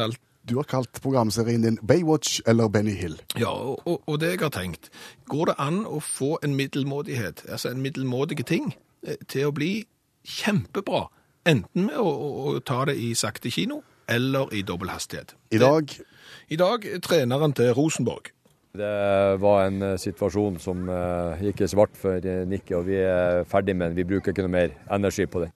Du 0.50 0.56
har 0.56 0.65
kalt 0.65 1.01
programserien 1.01 1.62
din 1.62 1.77
Baywatch 1.88 2.39
eller 2.48 2.68
Benny 2.68 2.96
Hill. 2.98 3.20
Ja, 3.38 3.51
og, 3.86 4.01
og, 4.08 4.15
det 4.22 4.32
jeg 4.32 4.39
har 4.41 4.50
tenkt, 4.50 4.89
går 5.29 5.51
det 5.51 5.56
an 5.62 5.84
å 5.86 6.00
få 6.01 6.39
en 6.44 6.56
middelmådighet, 6.58 7.44
altså 7.50 7.70
en 7.70 7.84
middelmådige 7.84 8.48
ting, 8.50 8.72
eh, 9.06 9.20
til 9.29 9.51
å 9.51 9.53
bli 9.53 9.84
kjempebra, 10.25 11.06
enten 11.46 11.86
med 11.91 12.01
å, 12.01 12.10
å, 12.10 12.32
å 12.56 12.63
ta 12.65 12.82
det 12.89 12.98
i 12.98 13.12
sakte 13.13 13.53
kino, 13.53 13.84
eller 14.10 14.50
i 14.58 14.63
dobbel 14.65 14.89
hastighet. 14.89 15.36
I 15.53 15.62
dag 15.62 15.94
I 16.50 16.58
dag 16.58 16.86
er 16.86 17.06
treneren 17.06 17.53
til 17.53 17.70
Rosenborg. 17.77 18.34
Det 18.74 18.89
var 19.41 19.68
en 19.68 19.82
eh, 19.86 19.96
situasjon 20.01 20.58
som 20.65 20.89
eh, 20.89 21.46
gikk 21.46 21.62
i 21.62 21.70
svart 21.70 21.94
for 21.94 22.25
Nikki, 22.50 22.74
og 22.74 22.89
vi 22.89 22.98
er 23.06 23.46
ferdig 23.50 23.77
med 23.77 23.91
den. 23.91 24.01
Vi 24.01 24.10
bruker 24.15 24.34
ikke 24.34 24.50
noe 24.50 24.58
mer 24.58 24.74
energi 24.89 25.29
på 25.29 25.46
den. 25.46 25.53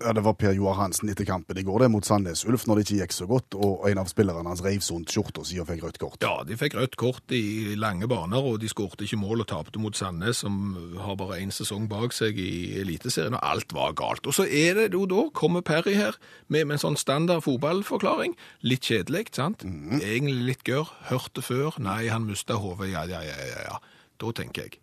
Ja, 0.00 0.12
det 0.16 0.22
var 0.24 0.34
Per 0.40 0.54
Joar 0.56 0.78
Hansen 0.78 1.10
etter 1.12 1.26
kampen 1.28 1.58
i 1.60 1.64
går, 1.66 1.84
det 1.84 1.90
mot 1.92 2.06
Sandnes 2.06 2.42
Ulf, 2.48 2.66
når 2.68 2.80
det 2.80 2.84
ikke 2.86 2.98
gikk 3.02 3.14
så 3.14 3.26
godt, 3.30 3.56
og 3.58 3.84
en 3.90 4.00
av 4.02 4.08
spillerne 4.10 4.48
hans 4.48 4.62
reiv 4.64 4.82
sunt 4.84 5.12
skjorta 5.12 5.44
si 5.46 5.60
og 5.60 5.68
fikk 5.68 5.84
rødt 5.84 6.00
kort. 6.02 6.18
Ja, 6.24 6.40
de 6.46 6.56
fikk 6.60 6.76
rødt 6.78 6.96
kort 7.00 7.34
i 7.36 7.76
lange 7.80 8.08
baner, 8.10 8.44
og 8.44 8.60
de 8.62 8.70
skårte 8.70 9.04
ikke 9.06 9.20
mål 9.20 9.44
og 9.44 9.50
tapte 9.52 9.82
mot 9.82 9.96
Sandnes, 9.96 10.42
som 10.44 10.58
har 11.00 11.18
bare 11.20 11.40
én 11.42 11.52
sesong 11.54 11.88
bak 11.90 12.16
seg 12.16 12.40
i 12.40 12.80
Eliteserien, 12.80 13.36
og 13.38 13.44
alt 13.52 13.76
var 13.76 13.96
galt. 13.98 14.26
Og 14.26 14.36
så 14.36 14.48
er 14.48 14.78
det 14.80 14.90
jo 14.96 15.06
da, 15.10 15.26
kommer 15.36 15.64
Perry 15.66 15.96
her 15.98 16.18
med, 16.48 16.66
med 16.66 16.78
en 16.78 16.84
sånn 16.88 17.00
standard 17.00 17.44
fotballforklaring. 17.46 18.36
Litt 18.66 18.88
kjedelig, 18.88 19.28
sant? 19.36 19.64
Egentlig 20.00 20.46
litt 20.52 20.66
gørr. 20.66 20.90
Hørte 21.10 21.44
før. 21.44 21.76
Nei, 21.82 22.06
han 22.12 22.28
mista 22.28 22.58
hodet. 22.60 22.92
Ja, 22.94 23.04
ja, 23.08 23.20
ja, 23.26 23.36
ja, 23.52 23.66
ja. 23.68 23.80
Da 24.20 24.32
tenker 24.36 24.68
jeg. 24.68 24.80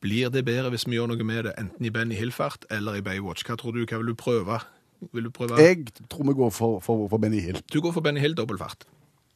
Blir 0.00 0.30
det 0.30 0.44
bedre 0.46 0.70
hvis 0.70 0.86
vi 0.86 0.98
gjør 0.98 1.10
noe 1.10 1.26
med 1.26 1.48
det, 1.48 1.54
enten 1.58 1.86
i 1.86 1.90
Benny 1.94 2.18
Hill-fart 2.18 2.68
eller 2.74 2.98
i 2.98 3.02
Baywatch? 3.02 3.46
Hva 3.46 3.56
tror 3.58 3.74
du, 3.74 3.82
hva 3.82 3.98
vil 3.98 4.12
du 4.12 4.18
prøve? 4.18 4.60
Vil 5.14 5.26
du 5.26 5.30
prøve? 5.34 5.58
Jeg 5.62 5.86
tror 6.10 6.26
vi 6.28 6.36
går 6.38 6.50
for, 6.54 6.78
for, 6.84 7.08
for 7.10 7.22
Benny 7.22 7.40
Hill. 7.42 7.58
Du 7.72 7.80
går 7.80 7.94
for 7.96 8.04
Benny 8.04 8.22
Hill 8.22 8.36
dobbel 8.38 8.58
fart. 8.58 8.86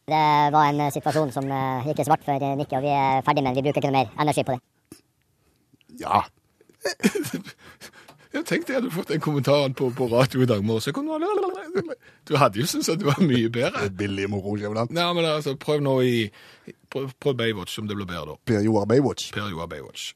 Det 0.07 0.53
var 0.55 0.69
en 0.69 0.81
eh, 0.83 0.93
situasjon 0.95 1.31
som 1.35 1.47
eh, 1.47 1.87
gikk 1.87 2.03
i 2.03 2.07
svart 2.07 2.25
for 2.27 2.35
eh, 2.35 2.55
Nikki, 2.59 2.75
og 2.79 2.83
vi 2.83 2.95
er 2.95 3.23
ferdig 3.27 3.45
med 3.45 3.53
den. 3.53 3.59
Vi 3.61 3.67
bruker 3.69 3.83
ikke 3.83 3.93
noe 3.93 4.01
mer 4.03 4.25
energi 4.25 4.43
på 4.47 4.57
det. 4.57 5.03
Ja. 6.03 6.25
Jeg 8.33 8.47
tenkte 8.49 8.73
jeg 8.73 8.81
hadde 8.81 8.91
fått 8.95 9.11
den 9.13 9.21
kommentaren 9.21 9.75
på, 9.77 9.91
på 9.95 10.07
radio 10.09 10.43
i 10.43 10.49
dag 10.49 10.65
morges. 10.65 10.89
Du 12.29 12.37
hadde 12.41 12.59
jo 12.59 12.67
syntes 12.67 12.89
at 12.89 12.99
det 13.03 13.07
var 13.07 13.21
mye 13.21 13.51
bedre. 13.53 13.91
Billig 13.91 14.29
moro. 14.31 14.57
Nei, 14.57 15.07
men 15.15 15.27
altså, 15.29 15.55
prøv 15.61 15.83
nå 15.85 16.01
i 16.07 16.17
Prøv, 16.93 17.11
prøv 17.21 17.37
Baywatch, 17.37 17.79
om 17.81 17.87
det 17.89 17.97
blir 17.97 18.07
bedre 18.09 18.35
da. 18.35 18.35
Per 18.45 18.61
Joar 18.65 18.85
Baywatch. 18.89 19.31
Per 19.33 19.49
Joar 19.51 19.69
Baywatch. 19.69 20.13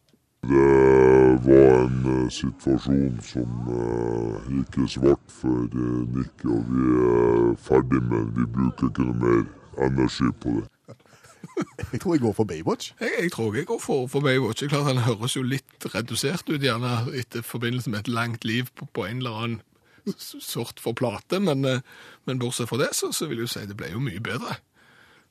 Det 0.47 1.47
var 1.47 1.85
en 1.87 2.07
eh, 2.13 2.31
situasjon 2.31 3.19
som 3.25 3.55
ikke 3.67 4.55
gikk 4.55 4.79
i 4.85 4.89
svart 4.93 5.35
for 5.41 5.67
uh, 5.75 6.05
Nikki, 6.15 6.47
og 6.47 6.69
vi 6.71 6.87
er 7.11 7.55
ferdig 7.67 8.03
med 8.03 8.19
den. 8.21 8.33
Vi 8.37 8.47
bruker 8.55 8.91
ikke 8.91 9.07
noe 9.09 9.17
mer 9.25 9.87
energi 9.89 10.31
på 10.43 10.55
det. 10.61 10.97
Jeg 11.93 12.01
tror 12.03 12.15
jeg 12.15 12.23
går 12.23 12.33
for 12.37 12.45
Baywatch. 12.45 12.93
Jeg, 13.01 13.11
jeg 13.23 13.33
tror 13.33 13.55
jeg 13.55 13.67
går 13.67 13.79
for, 13.81 14.07
for 14.07 14.21
Baywatch. 14.21 14.61
Det 14.61 14.67
er 14.67 14.75
klart 14.75 14.91
Han 14.91 15.03
høres 15.07 15.37
jo 15.37 15.43
litt 15.43 15.87
redusert 15.95 16.49
ut, 16.51 16.63
gjerne 16.63 16.93
etter 17.17 17.43
forbindelse 17.43 17.91
med 17.91 18.05
et 18.05 18.09
langt 18.09 18.45
liv 18.45 18.69
på, 18.77 18.87
på 18.93 19.07
en 19.07 19.23
eller 19.23 19.39
annen 19.41 19.61
sort 20.19 20.81
for 20.81 20.93
plate, 20.93 21.41
men, 21.41 21.65
eh, 21.65 21.81
men 22.25 22.39
bortsett 22.39 22.69
fra 22.69 22.79
det, 22.79 22.93
så, 22.95 23.13
så 23.13 23.27
vil 23.27 23.41
jeg 23.41 23.49
jo 23.49 23.53
si 23.55 23.67
det 23.67 23.77
ble 23.79 23.91
jo 23.93 24.03
mye 24.03 24.23
bedre. 24.23 24.59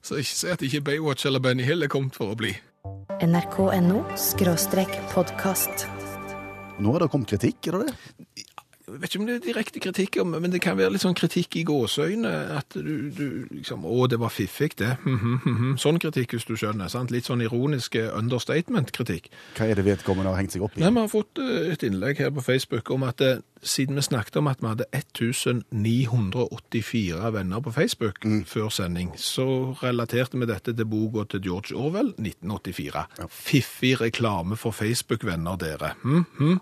Så 0.05 0.19
ikke 0.21 0.35
si 0.37 0.49
at 0.51 0.61
ikke 0.65 0.81
Baywatch 0.81 1.25
eller 1.25 1.39
Benny 1.39 1.63
Hill 1.63 1.83
er 1.83 1.91
kommet 1.91 2.17
for 2.17 2.33
å 2.33 2.39
bli. 2.39 2.55
nrk.no 3.23 4.01
podkast. 5.13 5.87
Nå 6.79 6.91
har 6.91 7.05
det 7.05 7.11
kommet 7.13 7.31
kritikk, 7.31 7.69
er 7.69 7.77
det 7.77 7.87
det? 7.87 8.45
Jeg 8.85 8.99
vet 9.01 9.09
ikke 9.09 9.19
om 9.23 9.25
det 9.25 9.35
er 9.35 9.39
direkte 9.45 9.79
kritikk, 9.81 10.17
men 10.29 10.51
det 10.53 10.59
kan 10.61 10.77
være 10.77 10.91
litt 10.93 11.01
sånn 11.01 11.15
kritikk 11.17 11.55
i 11.57 11.63
gåseøyne. 11.65 12.29
At 12.59 12.75
du, 12.77 13.09
du 13.09 13.47
liksom 13.49 13.81
Å, 13.89 14.05
det 14.11 14.19
var 14.21 14.29
fiffig, 14.29 14.75
det. 14.77 14.91
Sånn 15.81 15.97
kritikk, 16.01 16.33
hvis 16.35 16.45
du 16.45 16.53
skjønner. 16.59 16.87
sant? 16.93 17.09
Litt 17.13 17.25
sånn 17.25 17.41
ironisk 17.41 17.95
understatement-kritikk. 17.97 19.29
Hva 19.57 19.65
er 19.71 19.75
det 19.79 19.85
vedkommende 19.87 20.29
har 20.29 20.37
hengt 20.41 20.53
seg 20.53 20.61
opp 20.67 20.75
i? 20.77 20.79
Nei, 20.83 20.91
Vi 20.93 20.99
har 21.01 21.09
fått 21.11 21.33
eh, 21.41 21.71
et 21.73 21.83
innlegg 21.87 22.15
her 22.21 22.31
på 22.35 22.41
Facebook 22.45 22.85
om 22.93 23.01
at 23.07 23.17
eh, 23.25 23.41
siden 23.65 23.97
vi 23.97 24.03
snakket 24.05 24.37
om 24.37 24.47
at 24.51 24.61
vi 24.61 24.67
hadde 24.69 24.85
1984 24.93 27.31
venner 27.33 27.59
på 27.65 27.71
Facebook 27.73 28.21
før 28.45 28.69
sending, 28.69 29.09
så 29.17 29.73
relaterte 29.81 30.37
vi 30.37 30.45
dette 30.49 30.73
til 30.77 30.85
boka 30.89 31.25
til 31.31 31.41
George 31.47 31.73
Orwell, 31.73 32.13
1984. 32.21 33.05
Fiffig 33.33 33.95
reklame 34.01 34.55
for 34.59 34.71
Facebook-venner, 34.75 35.55
dere. 35.61 35.93
Hm, 36.03 36.25
hm. 36.37 36.59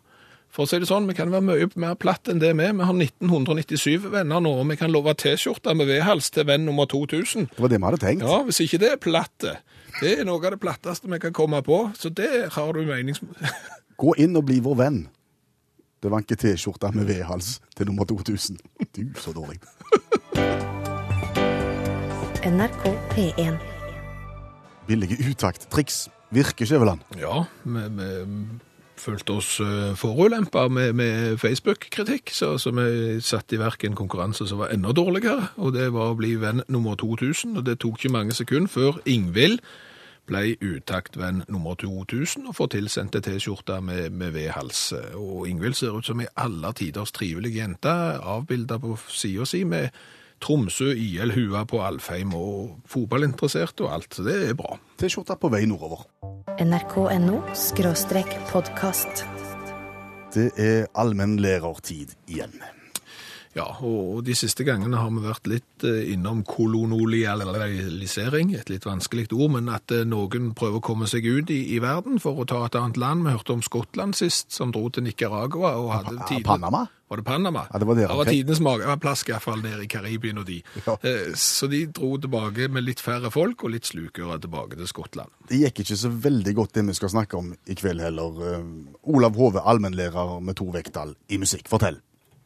For 0.53 0.67
å 0.67 0.69
si 0.69 0.77
det 0.77 0.85
sånn, 0.85 1.07
vi 1.09 1.15
kan 1.17 1.31
være 1.33 1.45
mye 1.47 1.67
mer 1.81 1.95
platt 1.97 2.29
enn 2.29 2.37
det 2.41 2.51
vi 2.53 2.65
er. 2.67 2.75
Vi 2.77 2.85
har 2.85 2.93
1997 2.93 4.03
venner 4.13 4.41
nå, 4.43 4.51
og 4.61 4.67
vi 4.69 4.77
kan 4.77 4.91
love 4.93 5.15
T-skjorte 5.17 5.73
med 5.73 5.89
V-hals 5.89 6.29
til 6.35 6.45
venn 6.45 6.67
nummer 6.67 6.85
2000. 6.89 7.47
Det 7.55 7.63
var 7.63 7.71
det 7.73 7.79
vi 7.79 7.87
hadde 7.87 8.01
tenkt. 8.03 8.25
Ja, 8.27 8.43
hvis 8.45 8.61
ikke 8.61 8.77
det 8.83 8.91
er 8.93 8.99
platt. 9.01 9.47
Det 9.97 10.11
er 10.11 10.27
noe 10.29 10.37
av 10.37 10.53
det 10.53 10.59
platteste 10.61 11.09
vi 11.09 11.17
kan 11.23 11.33
komme 11.33 11.63
på, 11.65 11.79
så 11.97 12.13
det 12.13 12.29
har 12.53 12.69
du 12.77 12.85
menings... 12.85 13.23
Gå 14.03 14.13
inn 14.21 14.37
og 14.37 14.45
bli 14.45 14.59
vår 14.61 14.77
venn. 14.77 14.99
Det 16.03 16.11
var 16.11 16.21
ikke 16.21 16.37
T-skjorte 16.43 16.91
med 16.93 17.09
V-hals 17.09 17.55
til 17.73 17.89
nummer 17.89 18.05
2000. 18.09 18.59
Du, 18.93 19.03
så 19.17 19.33
dårlig. 19.33 19.57
NRK 22.45 22.85
P1. 23.15 23.57
Billige 24.85 25.17
utakt-triks. 25.31 26.03
Virker, 26.33 26.77
han? 26.89 27.01
Ja, 27.17 27.43
vi, 27.63 28.09
følte 29.03 29.37
oss 29.37 29.55
uh, 29.61 29.93
forulempa 29.99 30.67
med, 30.71 30.93
med 30.97 31.37
Facebook-kritikk, 31.41 32.31
så, 32.33 32.55
så 32.57 32.71
vi 32.73 33.19
satte 33.21 33.57
i 33.57 33.61
verk 33.61 33.83
en 33.83 33.97
konkurranse 33.99 34.47
som 34.49 34.63
var 34.63 34.73
enda 34.73 34.93
dårligere, 34.95 35.51
og 35.57 35.75
det 35.75 35.89
var 35.93 36.13
å 36.13 36.19
bli 36.19 36.35
venn 36.41 36.63
nummer 36.71 36.95
2000, 36.99 37.57
og 37.59 37.67
det 37.67 37.81
tok 37.83 37.99
ikke 37.99 38.15
mange 38.15 38.37
sekunder 38.37 38.71
før 38.71 39.01
Ingvild 39.05 39.59
ble 40.29 40.55
utaktvenn 40.63 41.43
nummer 41.51 41.75
2000 41.75 42.47
og 42.47 42.55
får 42.55 42.69
tilsendt 42.77 43.17
ei 43.19 43.23
T-skjorte 43.25 43.81
med, 43.83 44.09
med 44.15 44.31
V-hals. 44.35 44.93
Og 45.19 45.49
Ingvild 45.49 45.75
ser 45.75 45.97
ut 45.97 46.07
som 46.07 46.21
ei 46.23 46.29
aller 46.39 46.75
tiders 46.79 47.11
trivelig 47.11 47.57
jente, 47.57 47.91
avbilda 48.23 48.79
på 48.79 48.95
sida 49.11 49.47
si 49.49 49.65
med 49.67 49.91
Tromsø, 50.43 50.91
IL, 50.91 51.31
hua 51.37 51.63
på 51.69 51.79
Alfheim 51.85 52.33
og 52.35 52.83
fotballinteressert 52.91 53.79
og 53.85 53.93
alt, 53.95 54.11
så 54.11 54.25
det 54.27 54.35
er 54.49 54.57
bra. 54.59 54.75
T-skjorta 54.99 55.37
på 55.39 55.51
vei 55.53 55.63
nordover. 55.69 56.03
nrk.no 56.59 57.39
podkast. 58.51 59.23
Det 60.35 60.49
er 60.59 60.87
allmennlærertid 60.99 62.17
igjen. 62.27 62.57
Ja, 63.55 63.67
og 63.85 64.23
de 64.25 64.33
siste 64.33 64.63
gangene 64.65 64.97
har 64.97 65.11
vi 65.13 65.21
vært 65.27 65.45
litt 65.51 65.83
eh, 65.85 66.07
innom 66.15 66.39
kolonialisering, 66.47 68.55
et 68.57 68.69
litt 68.71 68.85
vanskelig 68.87 69.27
ord, 69.35 69.51
men 69.57 69.67
at 69.69 69.91
eh, 69.93 70.01
noen 70.09 70.53
prøver 70.57 70.79
å 70.79 70.83
komme 70.83 71.05
seg 71.09 71.25
ut 71.27 71.51
i, 71.53 71.59
i 71.75 71.79
verden 71.83 72.17
for 72.23 72.39
å 72.41 72.47
ta 72.49 72.63
et 72.65 72.75
annet 72.79 72.97
land. 72.97 73.25
Vi 73.27 73.35
hørte 73.35 73.53
om 73.53 73.61
Skottland 73.65 74.15
sist, 74.17 74.49
som 74.55 74.71
dro 74.73 74.87
til 74.89 75.03
Nicaragua 75.05 75.75
og 75.77 75.91
hadde 75.99 76.17
tiden- 76.29 76.47
Panama? 76.49 76.87
Var 77.13 77.19
det 77.21 77.25
Panama? 77.27 77.61
Ja, 77.69 77.77
det 77.77 77.85
var 77.85 77.95
det, 77.99 78.07
Det 78.07 78.15
var 78.17 78.25
ok. 78.25 78.31
tidenes 78.33 78.59
mage. 78.65 78.81
Det 78.81 78.87
var 78.89 78.97
plass 79.03 79.21
i 79.27 79.31
hvert 79.31 79.43
fall 79.45 79.59
nede 79.61 79.83
i 79.83 79.87
Karibien 79.91 80.37
og 80.41 80.47
de. 80.49 80.55
Ja. 80.87 80.95
Eh, 81.05 81.35
Så 81.37 81.67
de 81.69 81.83
dro 81.93 82.15
tilbake 82.17 82.65
med 82.73 82.83
litt 82.87 82.99
færre 83.05 83.29
folk 83.31 83.61
og 83.67 83.71
litt 83.75 83.85
slukere 83.85 84.39
tilbake 84.41 84.75
til 84.79 84.87
Skottland. 84.89 85.29
Det 85.47 85.59
gikk 85.61 85.83
ikke 85.85 85.97
så 85.99 86.09
veldig 86.09 86.55
godt 86.57 86.73
det 86.79 86.87
vi 86.89 86.93
skal 86.97 87.09
snakke 87.13 87.37
om 87.37 87.53
i 87.69 87.75
kveld 87.77 88.01
heller. 88.01 88.65
Olav 89.03 89.35
Hove, 89.37 89.61
allmennlærer 89.61 90.41
med 90.41 90.55
to 90.57 90.65
vekttall 90.73 91.13
i 91.29 91.37
musikk. 91.37 91.67
Fortell. 91.69 92.01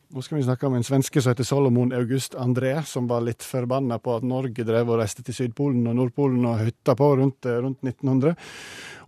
Nå 0.07 0.21
skal 0.23 0.37
vi 0.37 0.43
snakke 0.43 0.67
om 0.67 0.75
en 0.77 0.85
svenske 0.87 1.19
som 1.19 1.33
heter 1.33 1.43
Solomon 1.43 1.91
August 1.91 2.35
André, 2.39 2.77
som 2.87 3.09
var 3.09 3.25
litt 3.25 3.43
forbanna 3.43 3.97
på 3.99 4.13
at 4.15 4.23
Norge 4.23 4.63
drev 4.63 4.93
og 4.93 5.01
reiste 5.01 5.23
til 5.27 5.35
Sydpolen 5.35 5.83
og 5.91 5.97
Nordpolen 5.97 6.45
og 6.47 6.61
hytta 6.61 6.95
på 6.95 7.09
rundt, 7.19 7.43
rundt 7.43 7.83
1900, 7.83 8.37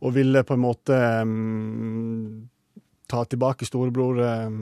og 0.04 0.16
ville 0.18 0.44
på 0.44 0.58
en 0.58 0.64
måte 0.64 0.98
um, 1.24 2.50
ta 3.08 3.24
tilbake 3.32 3.68
storebror 3.70 4.20
um, 4.26 4.60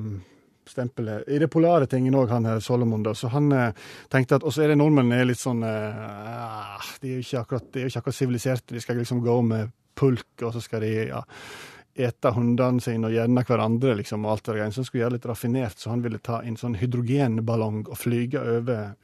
stempelet. 0.69 1.25
I 1.25 1.39
det 1.41 1.49
polare 1.49 1.89
tingen 1.89 2.15
òg, 2.19 2.29
han 2.29 2.45
her 2.45 2.61
Solomon. 2.61 3.01
da, 3.03 3.15
Så 3.17 3.31
han 3.33 3.51
eh, 3.51 3.73
tenkte 4.11 4.37
at 4.37 4.43
Og 4.43 4.53
så 4.53 4.63
er 4.63 4.67
det 4.73 4.77
nordmenn 4.77 5.11
er 5.15 5.25
litt 5.25 5.39
sånn 5.39 5.63
eh, 5.63 6.89
De 7.01 7.13
er 7.13 7.15
jo 7.15 7.23
ikke 7.23 7.41
akkurat 7.41 7.79
ikke 7.81 8.01
akkurat 8.01 8.17
siviliserte. 8.17 8.75
De 8.75 8.83
skal 8.83 8.99
liksom 8.99 9.23
gå 9.23 9.41
med 9.41 9.71
pulk, 9.97 10.27
og 10.43 10.53
så 10.53 10.61
skal 10.61 10.83
de 10.85 10.91
ja, 11.07 11.23
ete 11.97 12.31
hundene 12.35 12.83
sine 12.83 13.09
og 13.09 13.15
gjerne 13.15 13.43
hverandre, 13.47 13.97
liksom, 14.01 14.25
og 14.25 14.35
alt 14.35 14.47
det 14.47 14.55
der. 14.59 14.71
Så 14.71 14.81
han 14.81 14.87
skulle 14.89 15.03
gjøre 15.03 15.17
litt 15.17 15.27
raffinert, 15.29 15.81
så 15.81 15.91
han 15.93 16.05
ville 16.05 16.21
ta 16.23 16.41
en 16.43 16.57
sånn 16.59 16.77
hydrogenballong 16.79 17.83
og 17.87 17.99
flyge 17.99 18.43
over 18.57 18.95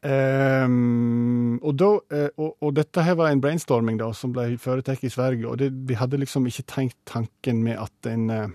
Um, 0.00 1.58
og, 1.60 1.74
da, 1.76 1.88
eh, 2.16 2.30
og, 2.40 2.54
og 2.64 2.70
dette 2.72 3.02
her 3.04 3.18
var 3.18 3.34
en 3.34 3.42
brainstorming 3.44 3.98
da, 4.00 4.06
som 4.16 4.32
ble 4.32 4.54
foretatt 4.56 5.02
i 5.04 5.10
Sverige, 5.12 5.44
og 5.44 5.58
det, 5.60 5.68
vi 5.90 5.98
hadde 6.00 6.22
liksom 6.22 6.46
ikke 6.48 6.64
tenkt 6.72 6.96
tanken 7.04 7.60
med 7.66 7.76
at 7.82 8.08
en 8.08 8.24
uh, 8.32 8.46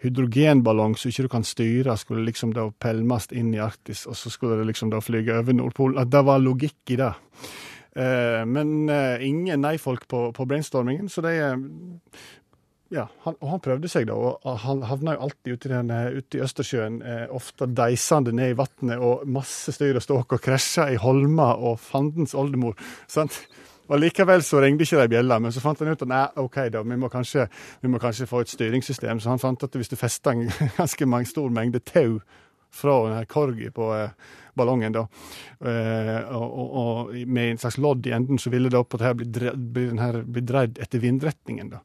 hydrogenballong 0.00 0.96
som 0.96 1.12
ikke 1.12 1.26
du 1.26 1.32
kan 1.34 1.44
styre, 1.44 1.98
skulle 2.00 2.24
liksom 2.24 2.54
da 2.56 2.70
pælmes 2.72 3.28
inn 3.36 3.52
i 3.52 3.60
Arktis, 3.60 4.06
og 4.08 4.16
så 4.16 4.32
skulle 4.32 4.56
det 4.62 4.70
liksom 4.70 4.94
da 4.94 5.02
flyge 5.04 5.36
over 5.36 5.56
Nordpolen. 5.56 6.00
At 6.00 6.12
det 6.14 6.24
var 6.24 6.40
logikk 6.40 6.94
i 6.94 7.00
det. 7.04 7.12
Eh, 7.96 8.42
men 8.48 8.90
uh, 8.92 9.16
ingen 9.24 9.62
nei-folk 9.64 10.04
på, 10.08 10.28
på 10.36 10.48
brainstormingen, 10.48 11.08
så 11.08 11.24
de 11.24 11.36
ja, 12.94 13.08
han, 13.24 13.34
og 13.40 13.50
han 13.50 13.62
prøvde 13.62 13.90
seg, 13.90 14.06
da. 14.06 14.14
Og 14.14 14.58
han 14.62 14.84
havna 14.86 15.16
jo 15.16 15.26
alltid 15.26 15.56
ute 15.56 15.68
i, 15.68 15.72
den, 15.72 15.90
eh, 15.90 16.18
ute 16.20 16.38
i 16.38 16.42
Østersjøen, 16.46 17.00
eh, 17.02 17.24
ofte 17.34 17.66
deisende 17.66 18.34
ned 18.36 18.54
i 18.54 18.58
vannet, 18.58 19.02
og 19.02 19.26
masse 19.26 19.74
styr 19.74 19.98
og 19.98 20.04
ståk, 20.04 20.36
og 20.36 20.42
krasja 20.44 20.88
i 20.94 21.00
holmer 21.02 21.62
og 21.66 21.80
fandens 21.82 22.36
oldemor. 22.38 22.78
Sant? 23.10 23.40
Og 23.86 24.00
Likevel 24.02 24.42
så 24.42 24.60
ringte 24.62 24.82
ikke 24.82 25.02
de 25.02 25.10
bjella, 25.14 25.38
men 25.42 25.54
så 25.54 25.62
fant 25.62 25.78
han 25.82 25.92
ut 25.92 26.02
at 26.02 26.10
nei, 26.10 26.22
OK, 26.42 26.58
da, 26.74 26.82
vi 26.82 26.98
må 26.98 27.10
kanskje, 27.10 27.46
vi 27.82 27.90
må 27.90 28.00
kanskje 28.02 28.26
få 28.30 28.42
et 28.42 28.50
styringssystem. 28.50 29.22
Så 29.22 29.30
han 29.30 29.42
fant 29.42 29.62
at 29.62 29.78
hvis 29.78 29.90
du 29.90 29.96
festa 29.98 30.34
en 30.34 30.48
ganske 30.80 31.06
mange 31.10 31.30
stor 31.30 31.50
mengde 31.54 31.82
tau 31.86 32.18
fra 32.74 32.96
denne 33.04 33.22
her 33.22 33.30
korgi 33.30 33.70
på 33.74 33.88
eh, 33.94 34.34
ballongen, 34.58 34.94
da, 34.94 35.06
eh, 35.70 36.18
og, 36.34 36.46
og, 36.46 36.76
og 36.82 37.16
med 37.26 37.52
en 37.52 37.62
slags 37.62 37.78
lodd 37.82 38.06
i 38.06 38.14
enden, 38.16 38.42
så 38.42 38.50
ville 38.52 38.72
da 38.72 38.82
på 38.82 38.98
det 38.98 39.06
her 39.06 39.18
bli, 39.18 39.30
bli, 39.54 39.88
bli 40.26 40.46
dreid 40.46 40.82
etter 40.82 41.02
vindretningen. 41.02 41.74
da. 41.76 41.82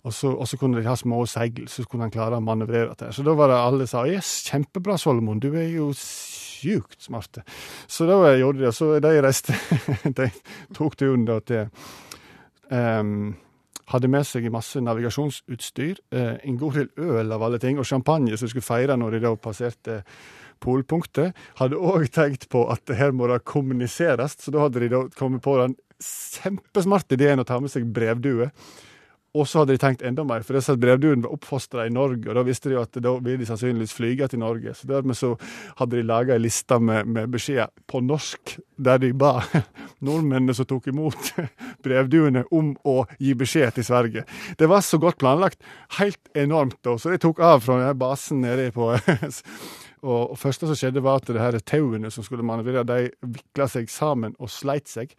Og 0.00 0.14
så, 0.16 0.30
og 0.32 0.48
så 0.48 0.56
kunne 0.56 0.80
de 0.80 0.88
ha 0.88 0.96
små 0.96 1.20
seil, 1.28 1.66
så 1.68 1.84
kunne 1.84 2.06
han 2.06 2.14
klare 2.14 2.38
å 2.38 2.44
manøvrere 2.44 2.96
det. 2.98 3.10
Så 3.12 3.24
da 3.26 3.34
var 3.36 3.52
det 3.52 3.58
alle 3.60 3.88
sa 3.90 4.06
yes, 4.08 4.40
kjempebra, 4.48 4.96
Solomon, 5.00 5.42
du 5.42 5.50
er 5.52 5.68
jo 5.68 5.90
sjukt 5.96 7.02
smart. 7.04 7.42
Så 7.88 8.08
da 8.08 8.18
gjorde 8.38 8.60
de 8.60 8.66
det. 8.68 8.74
Så 8.76 8.94
de 9.02 9.12
reiste 9.20 9.56
De 10.18 10.30
tok 10.76 10.96
turen 11.00 11.28
da 11.28 11.40
til 11.44 11.68
um, 12.72 13.32
Hadde 13.90 14.06
med 14.06 14.22
seg 14.22 14.44
masse 14.54 14.78
navigasjonsutstyr, 14.78 15.96
uh, 16.14 16.36
en 16.46 16.58
god 16.60 16.76
del 16.78 17.08
øl 17.18 17.32
av 17.34 17.42
alle 17.42 17.58
ting, 17.58 17.80
og 17.80 17.88
champagne 17.88 18.36
som 18.36 18.46
de 18.46 18.52
skulle 18.52 18.66
feire 18.66 18.94
når 18.96 19.16
de 19.16 19.22
da 19.24 19.32
passerte 19.34 19.96
polpunktet. 20.62 21.34
Hadde 21.58 21.80
òg 21.80 22.06
tenkt 22.14 22.46
på 22.52 22.68
at 22.70 22.92
her 22.94 23.10
må 23.16 23.26
det 23.26 23.40
kommuniseres, 23.48 24.36
så 24.38 24.54
da 24.54 24.68
hadde 24.68 24.84
de 24.84 24.92
da 24.92 25.02
kommet 25.18 25.42
på 25.42 25.56
den 25.58 25.74
kjempesmarte 26.00 27.18
ideen 27.18 27.42
å 27.42 27.48
ta 27.48 27.58
med 27.60 27.72
seg 27.72 27.88
brevdue. 27.90 28.50
Og 29.38 29.46
så 29.46 29.60
hadde 29.60 29.76
de 29.76 29.78
tenkt 29.78 30.00
enda 30.02 30.24
mer, 30.26 30.42
for 30.42 30.58
disse 30.58 30.74
brevduene 30.80 31.22
var 31.22 31.34
oppfostra 31.36 31.84
i 31.86 31.92
Norge, 31.94 32.24
og 32.26 32.34
da 32.34 32.42
visste 32.46 32.70
de 32.70 32.74
jo 32.74 32.82
at 32.82 32.96
da 32.98 33.12
ville 33.22 33.38
de 33.38 33.46
sannsynligvis 33.46 33.94
flyge 33.94 34.26
til 34.32 34.42
Norge. 34.42 34.74
Så 34.74 34.88
dermed 34.90 35.18
så 35.18 35.36
hadde 35.78 36.00
de 36.00 36.06
laga 36.06 36.34
ei 36.34 36.42
liste 36.42 36.80
med, 36.82 37.06
med 37.06 37.30
beskjeder 37.30 37.70
på 37.86 38.02
norsk, 38.02 38.56
der 38.80 38.98
de 38.98 39.12
ba 39.14 39.36
nordmennene 40.06 40.56
som 40.56 40.66
tok 40.66 40.88
imot 40.90 41.30
brevduene, 41.86 42.42
om 42.50 42.72
å 42.82 43.04
gi 43.22 43.36
beskjed 43.38 43.78
til 43.78 43.86
Sverige. 43.86 44.24
Det 44.58 44.70
var 44.70 44.82
så 44.82 44.98
godt 44.98 45.20
planlagt. 45.22 45.62
Helt 46.00 46.34
enormt, 46.34 46.80
da. 46.82 46.96
Så 46.98 47.14
de 47.14 47.22
tok 47.22 47.38
av 47.44 47.62
fra 47.62 47.78
denne 47.78 47.94
basen 48.00 48.42
nede 48.42 48.72
på 48.74 48.90
Og 50.00 50.32
det 50.32 50.40
første 50.40 50.68
som 50.68 50.76
skjedde, 50.78 51.02
var 51.04 51.20
at 51.20 51.28
det 51.28 51.42
her 51.42 51.58
tauene 51.60 52.08
som 52.12 52.24
skulle 52.24 52.44
manøvrere, 52.46 52.86
de 52.88 53.34
vikla 53.36 53.66
seg 53.68 53.90
sammen 53.92 54.32
og 54.40 54.48
sleit 54.52 54.88
seg. 54.88 55.12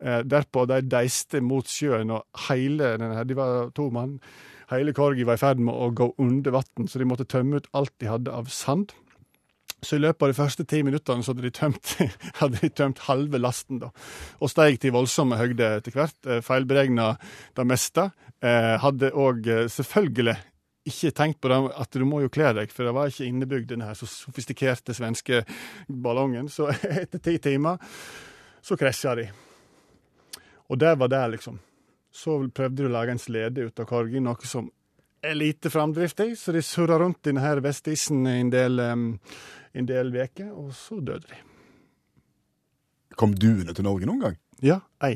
Eh, 0.00 0.22
derpå 0.24 0.64
de 0.70 0.80
deiste 0.88 1.42
mot 1.44 1.68
sjøen, 1.68 2.14
og 2.16 2.46
hele 2.48 2.94
denne 2.96 3.18
her, 3.18 3.28
de 3.28 3.36
var 3.36 3.51
to 3.76 3.88
mann, 3.94 4.18
hele 4.72 4.94
Korgi 4.96 5.26
var 5.28 5.38
i 5.38 5.42
ferd 5.42 5.62
med 5.62 5.74
å 5.74 5.90
gå 5.96 6.12
under 6.22 6.58
vann, 6.58 6.88
så 6.88 7.00
de 7.00 7.08
måtte 7.08 7.28
tømme 7.28 7.60
ut 7.60 7.70
alt 7.76 7.94
de 8.02 8.10
hadde 8.10 8.34
av 8.34 8.50
sand. 8.52 8.94
Så 9.82 9.98
i 9.98 10.02
løpet 10.02 10.22
av 10.22 10.30
de 10.30 10.38
første 10.38 10.64
ti 10.68 10.78
minuttene 10.86 11.26
hadde 11.26 11.42
de 11.42 11.50
tømt, 11.54 11.96
hadde 12.40 12.60
de 12.60 12.70
tømt 12.70 13.02
halve 13.08 13.40
lasten, 13.40 13.80
da. 13.82 13.90
Og 14.38 14.52
steg 14.52 14.78
til 14.82 14.94
voldsomme 14.94 15.38
høgder 15.40 15.80
etter 15.80 15.96
hvert. 15.96 16.18
Eh, 16.22 16.42
Feilberegna 16.44 17.16
det 17.58 17.66
meste. 17.66 18.12
Eh, 18.38 18.76
hadde 18.82 19.10
òg 19.18 19.48
eh, 19.50 19.66
selvfølgelig 19.70 20.36
ikke 20.86 21.12
tenkt 21.14 21.40
på 21.42 21.50
det 21.50 21.58
at 21.78 21.94
du 21.94 22.06
må 22.06 22.22
jo 22.24 22.30
kle 22.32 22.52
deg, 22.58 22.70
for 22.74 22.86
det 22.86 22.94
var 22.94 23.10
ikke 23.10 23.26
innebygd 23.26 23.68
denne 23.70 23.90
her 23.90 23.98
så 23.98 24.06
sofistikerte 24.10 24.94
svenske 24.94 25.42
ballongen. 25.86 26.50
Så 26.50 26.70
etter 27.02 27.22
ti 27.22 27.36
timer 27.42 27.82
så 28.62 28.78
krasja 28.78 29.16
de. 29.18 29.26
Og 30.70 30.78
det 30.78 30.94
var 30.98 31.10
det, 31.10 31.24
liksom. 31.34 31.58
Så 32.12 32.36
prøvde 32.52 32.82
de 32.82 32.88
å 32.90 32.92
lage 32.92 33.14
en 33.14 33.20
slede 33.22 33.64
ut 33.66 33.80
av 33.80 33.88
Korgi, 33.88 34.20
noe 34.20 34.48
som 34.48 34.66
er 35.22 35.36
lite 35.38 35.70
framdrift 35.72 36.20
i, 36.24 36.32
så 36.36 36.52
de 36.52 36.60
surra 36.66 36.98
rundt 37.00 37.22
i 37.24 37.30
denne 37.30 37.54
vestisen 37.64 38.26
en 38.26 38.50
del, 38.52 38.80
um, 38.82 39.06
en 39.72 39.88
del 39.88 40.10
veker, 40.12 40.50
og 40.52 40.72
så 40.76 40.98
døde 41.00 41.30
de. 41.30 41.38
Kom 43.16 43.34
duene 43.36 43.72
til 43.76 43.86
Norge 43.86 44.08
noen 44.08 44.24
gang? 44.26 44.36
Ja, 44.64 44.80
ei. 45.04 45.14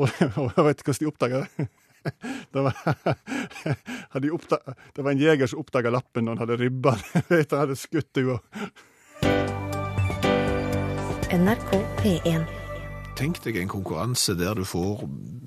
Og, 0.00 0.08
og 0.42 0.64
vet 0.66 0.80
du 0.82 0.86
hvordan 0.88 1.04
de 1.04 1.10
oppdaga 1.12 1.44
det? 1.44 1.68
Det 2.52 2.58
var, 2.66 2.74
hadde 4.12 4.24
de 4.24 4.32
oppda- 4.34 4.74
det 4.96 5.04
var 5.06 5.12
en 5.12 5.20
jeger 5.22 5.46
som 5.46 5.60
oppdaga 5.62 5.92
lappen 5.94 6.26
når 6.26 6.34
han 6.34 6.42
hadde 6.42 6.56
ribba 6.58 6.96
den. 6.98 7.22
Han 7.30 7.60
hadde 7.60 7.76
skutt 7.78 8.18
henne. 8.18 8.40
NRK 11.38 11.70
P1. 12.02 12.61
Tenk 13.22 13.38
deg 13.44 13.54
en 13.60 13.68
konkurranse 13.70 14.34
der 14.34 14.56
du 14.58 14.64
får 14.66 15.04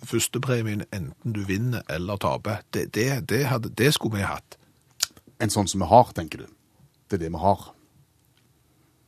førstepremien 0.08 0.86
enten 0.96 1.34
du 1.36 1.42
vinner 1.44 1.82
eller 1.92 2.16
taper. 2.16 2.62
Det, 2.72 2.86
det, 2.96 3.08
det, 3.28 3.42
hadde, 3.52 3.70
det 3.70 3.90
skulle 3.94 4.16
vi 4.16 4.24
hatt. 4.24 4.56
En 5.44 5.52
sånn 5.52 5.68
som 5.68 5.82
vi 5.84 5.90
har, 5.90 6.14
tenker 6.16 6.46
du. 6.46 6.54
Det 7.12 7.18
er 7.18 7.26
det 7.26 7.32
vi 7.34 7.42
har. 7.42 7.66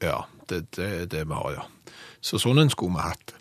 Ja, 0.04 0.18
det 0.52 0.66
det 0.76 0.88
er 0.88 1.06
det 1.14 1.22
vi 1.30 1.38
har, 1.38 1.54
ja. 1.56 1.94
Så 2.20 2.42
sånn 2.44 2.60
en 2.60 2.74
skulle 2.74 2.98
vi 2.98 3.06
hatt. 3.06 3.32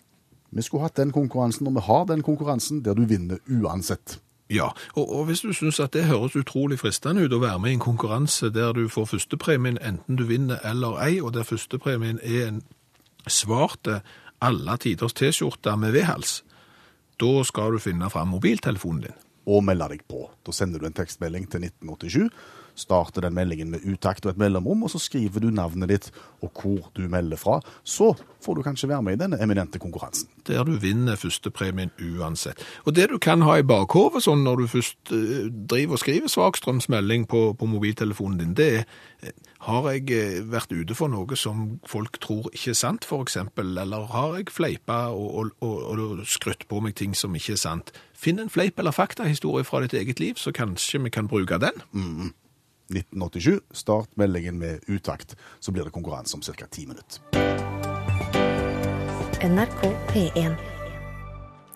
Vi 0.55 0.63
skulle 0.63 0.87
hatt 0.87 0.95
den 0.95 1.11
konkurransen, 1.11 1.67
og 1.67 1.75
vi 1.75 1.83
har 1.89 2.07
den 2.07 2.23
konkurransen 2.23 2.79
der 2.85 2.95
du 2.95 3.03
vinner 3.03 3.43
uansett. 3.51 4.21
Ja, 4.47 4.69
og, 4.95 5.11
og 5.11 5.25
hvis 5.27 5.43
du 5.43 5.51
syns 5.51 5.81
at 5.83 5.91
det 5.91 6.05
høres 6.07 6.39
utrolig 6.39 6.79
fristende 6.79 7.27
ut 7.27 7.35
å 7.35 7.41
være 7.43 7.59
med 7.59 7.73
i 7.73 7.75
en 7.81 7.83
konkurranse 7.83 8.47
der 8.55 8.71
du 8.79 8.87
får 8.87 9.11
førstepremien 9.11 9.75
enten 9.83 10.15
du 10.15 10.23
vinner 10.31 10.63
eller 10.63 10.95
ei, 11.03 11.19
og 11.19 11.35
der 11.35 11.43
førstepremien 11.43 12.23
er 12.23 12.47
en 12.47 12.63
svarte 13.27 13.99
alle 14.43 14.77
tiders 14.81 15.15
T-skjorte 15.17 15.73
med 15.79 15.95
V-hals, 15.95 16.41
da 17.17 17.31
skal 17.47 17.73
du 17.73 17.81
finne 17.81 18.09
fram 18.13 18.29
mobiltelefonen 18.35 19.07
din. 19.07 19.17
Og 19.47 19.63
melde 19.63 19.87
deg 19.93 20.03
på. 20.11 20.25
Da 20.45 20.53
sender 20.53 20.81
du 20.81 20.89
en 20.89 20.95
tekstmelding 20.97 21.47
til 21.49 21.63
1987. 21.63 22.27
Starter 22.77 23.25
den 23.25 23.33
meldingen 23.33 23.71
med 23.73 23.85
utakt 23.89 24.25
og 24.25 24.35
et 24.35 24.41
mellomrom, 24.41 24.83
og 24.85 24.93
så 24.93 25.01
skriver 25.01 25.41
du 25.41 25.49
navnet 25.49 25.89
ditt 25.89 26.11
og 26.45 26.51
hvor 26.61 26.91
du 26.93 27.07
melder 27.09 27.39
fra. 27.41 27.59
Så 27.83 28.13
får 28.45 28.55
du 28.55 28.61
kanskje 28.65 28.89
være 28.91 29.01
med 29.01 29.17
i 29.17 29.21
denne 29.23 29.39
eminente 29.41 29.81
konkurransen. 29.81 30.29
Der 30.47 30.63
du 30.63 30.75
vinner 30.77 31.17
førstepremien 31.17 31.91
uansett. 31.97 32.61
Og 32.85 32.95
det 32.95 33.09
du 33.09 33.17
kan 33.17 33.41
ha 33.41 33.57
i 33.57 33.65
bakhovet 33.65 34.27
sånn 34.27 34.45
når 34.45 34.61
du 34.61 34.71
først 34.77 35.11
eh, 35.15 35.49
driver 35.49 35.97
og 35.97 36.03
skriver 36.03 36.31
svakstrømsmelding 36.31 37.27
på, 37.27 37.51
på 37.57 37.69
mobiltelefonen 37.69 38.39
din, 38.43 38.55
det 38.57 38.69
er 38.77 38.85
eh, 39.25 39.35
har 39.65 39.89
jeg 39.89 40.11
eh, 40.13 40.41
vært 40.45 40.71
ute 40.71 40.95
for 40.95 41.09
noe 41.11 41.37
som 41.39 41.79
folk 41.89 42.21
tror 42.23 42.51
ikke 42.53 42.75
er 42.75 42.77
sant, 42.77 43.07
eksempel, 43.17 43.73
eller 43.81 44.05
har 44.13 44.37
jeg 44.37 44.51
fleipa 44.53 45.07
og, 45.09 45.27
og, 45.33 45.53
og, 45.65 46.03
og 46.05 46.25
skrytt 46.29 46.67
på 46.69 46.81
meg 46.83 46.95
ting 46.95 47.17
som 47.17 47.35
ikke 47.35 47.57
er 47.57 47.63
sant? 47.65 47.93
Finn 48.17 48.39
en 48.39 48.53
fleip 48.53 48.79
eller 48.79 48.95
faktahistorie 48.95 49.65
fra 49.65 49.81
ditt 49.83 49.97
eget 49.97 50.21
liv, 50.21 50.37
så 50.37 50.53
kanskje 50.53 51.01
vi 51.03 51.13
kan 51.13 51.29
bruke 51.29 51.57
den. 51.61 51.81
1987. 52.89 53.59
Start 53.71 54.15
meldingen 54.15 54.57
med 54.57 54.79
utakt, 54.87 55.35
så 55.59 55.71
blir 55.71 55.83
det 55.83 55.89
konkurranse 55.89 56.37
om 56.37 56.41
ca. 56.41 56.65
ti 56.69 56.87
minutter. 56.87 57.21
NRK 59.43 59.81
P1. 60.07 60.76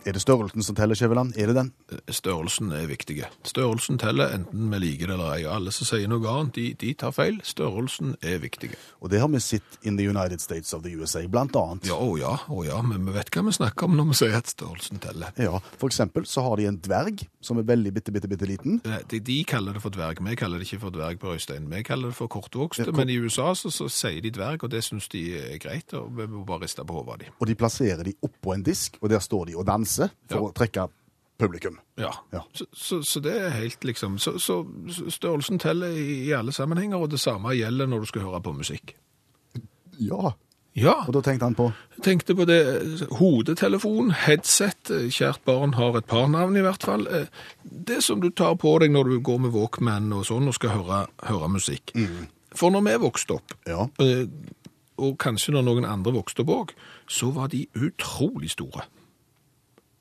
Er 0.03 0.15
det 0.17 0.21
størrelsen 0.23 0.63
som 0.65 0.73
teller, 0.75 0.97
Skjæveland? 0.97 1.35
Er 1.37 1.51
det 1.51 1.55
den? 1.55 1.67
Størrelsen 2.09 2.71
er 2.73 2.87
viktig. 2.89 3.19
Størrelsen 3.45 3.99
teller 4.01 4.31
enten 4.33 4.71
vi 4.71 4.79
liker 4.81 5.11
det 5.11 5.13
eller 5.13 5.35
ei. 5.35 5.43
Alle 5.45 5.69
som 5.75 5.85
sier 5.85 6.09
noe 6.09 6.25
annet, 6.31 6.55
de, 6.55 6.63
de 6.81 6.89
tar 6.97 7.13
feil. 7.13 7.37
Størrelsen 7.45 8.15
er 8.25 8.39
viktig. 8.41 8.71
Og 9.05 9.11
det 9.13 9.19
har 9.21 9.29
vi 9.29 9.37
sett 9.45 9.77
in 9.85 9.99
the 9.99 10.07
United 10.09 10.41
States 10.41 10.73
of 10.73 10.81
the 10.81 10.95
USA, 10.97 11.21
blant 11.29 11.53
annet. 11.59 11.85
Ja, 11.85 11.99
å 12.01 12.15
ja, 12.17 12.31
å 12.49 12.63
ja, 12.65 12.79
men 12.81 13.05
vi 13.05 13.13
vet 13.13 13.29
hva 13.35 13.43
vi 13.45 13.53
snakker 13.59 13.85
om 13.91 13.93
når 13.99 14.07
vi 14.09 14.17
sier 14.23 14.37
at 14.39 14.49
størrelsen 14.49 15.03
teller. 15.05 15.35
Ja, 15.37 15.59
For 15.77 15.91
eksempel 15.91 16.25
så 16.25 16.47
har 16.47 16.57
de 16.57 16.65
en 16.71 16.81
dverg 16.81 17.21
som 17.45 17.61
er 17.61 17.69
veldig 17.69 17.93
bitte, 17.99 18.15
bitte, 18.15 18.31
bitte 18.33 18.49
liten. 18.49 18.81
Eh, 18.89 19.05
De, 19.11 19.21
de 19.29 19.37
kaller 19.45 19.77
det 19.77 19.83
for 19.85 19.93
dverg, 19.93 20.17
vi 20.25 20.35
kaller 20.41 20.57
det 20.57 20.65
ikke 20.71 20.81
for 20.87 20.97
dverg 20.97 21.21
på 21.21 21.35
Øystein. 21.35 21.69
Vi 21.69 21.83
kaller 21.85 22.09
det 22.09 22.17
for 22.17 22.31
kortvokste, 22.39 22.89
Ja, 22.89 22.97
men 22.97 23.13
i 23.13 23.19
USA 23.21 23.51
så, 23.53 23.69
så 23.69 23.85
sier 23.91 24.17
de 24.25 24.33
dverg, 24.33 24.65
og 24.65 24.73
det 24.73 24.81
syns 24.87 25.11
de 25.13 25.27
er 25.37 25.61
greit, 25.61 25.93
og 25.93 26.09
vi 26.17 26.25
må 26.31 26.41
bare 26.49 26.65
riste 26.65 26.81
på 26.89 26.97
hodet 26.97 27.13
av 27.19 27.21
dem. 27.27 27.37
Og 27.37 27.47
de 27.53 27.57
plasserer 27.61 28.03
de 28.09 28.17
oppå 28.25 28.57
en 28.57 28.65
disk, 28.65 28.97
og 29.01 29.13
der 29.13 29.21
står 29.21 29.51
de 29.53 29.57
og 29.61 29.67
danser 29.69 29.89
for 29.97 30.37
Ja. 30.37 30.41
å 30.47 30.53
trekke 30.53 30.87
publikum. 31.41 31.79
Ja, 31.97 32.11
Ja. 32.31 32.43
Så, 32.53 32.65
så, 32.73 33.01
så 33.03 33.19
det 33.21 33.33
er 33.41 33.49
helt 33.49 33.83
liksom 33.83 34.19
så, 34.21 34.35
så 34.39 34.59
størrelsen 35.09 35.59
teller 35.59 35.87
i, 35.97 36.27
i 36.27 36.31
alle 36.37 36.51
sammenhenger, 36.53 36.97
og 37.01 37.09
det 37.09 37.19
samme 37.19 37.55
gjelder 37.57 37.87
når 37.89 37.99
du 37.99 38.05
skal 38.11 38.21
høre 38.27 38.41
på 38.45 38.53
musikk. 38.57 38.95
Ja. 39.99 40.33
Ja, 40.73 40.93
Og 41.03 41.11
da 41.13 41.19
tenkte 41.19 41.43
han 41.49 41.55
på 41.57 41.65
tenkte 42.01 42.31
på 42.33 42.45
det. 42.47 42.61
Hodetelefon, 43.19 44.13
headset, 44.15 44.87
eh, 44.89 45.09
kjært 45.11 45.41
barn 45.45 45.73
har 45.75 45.97
et 45.99 46.07
par 46.07 46.29
navn 46.31 46.55
i 46.55 46.61
hvert 46.63 46.81
fall. 46.87 47.03
Eh, 47.11 47.25
Det 47.63 47.99
som 48.03 48.21
du 48.21 48.29
tar 48.29 48.55
på 48.55 48.79
deg 48.79 48.89
når 48.91 49.03
du 49.09 49.19
går 49.19 49.39
med 49.43 49.51
Walkman 49.51 50.13
og 50.13 50.23
sånn 50.25 50.47
og 50.47 50.55
skal 50.55 50.69
høre, 50.77 51.07
høre 51.27 51.49
musikk. 51.51 51.91
For 52.55 52.71
når 52.71 52.81
vi 52.87 52.95
vokste 53.03 53.35
opp, 53.35 53.51
Ja. 53.67 53.89
eh, 53.99 54.27
og 54.97 55.17
kanskje 55.17 55.51
når 55.53 55.63
noen 55.67 55.85
andre 55.85 56.13
vokste 56.13 56.39
opp 56.41 56.47
òg, 56.55 56.69
så 57.07 57.33
var 57.33 57.47
de 57.49 57.67
utrolig 57.75 58.51
store. 58.51 58.85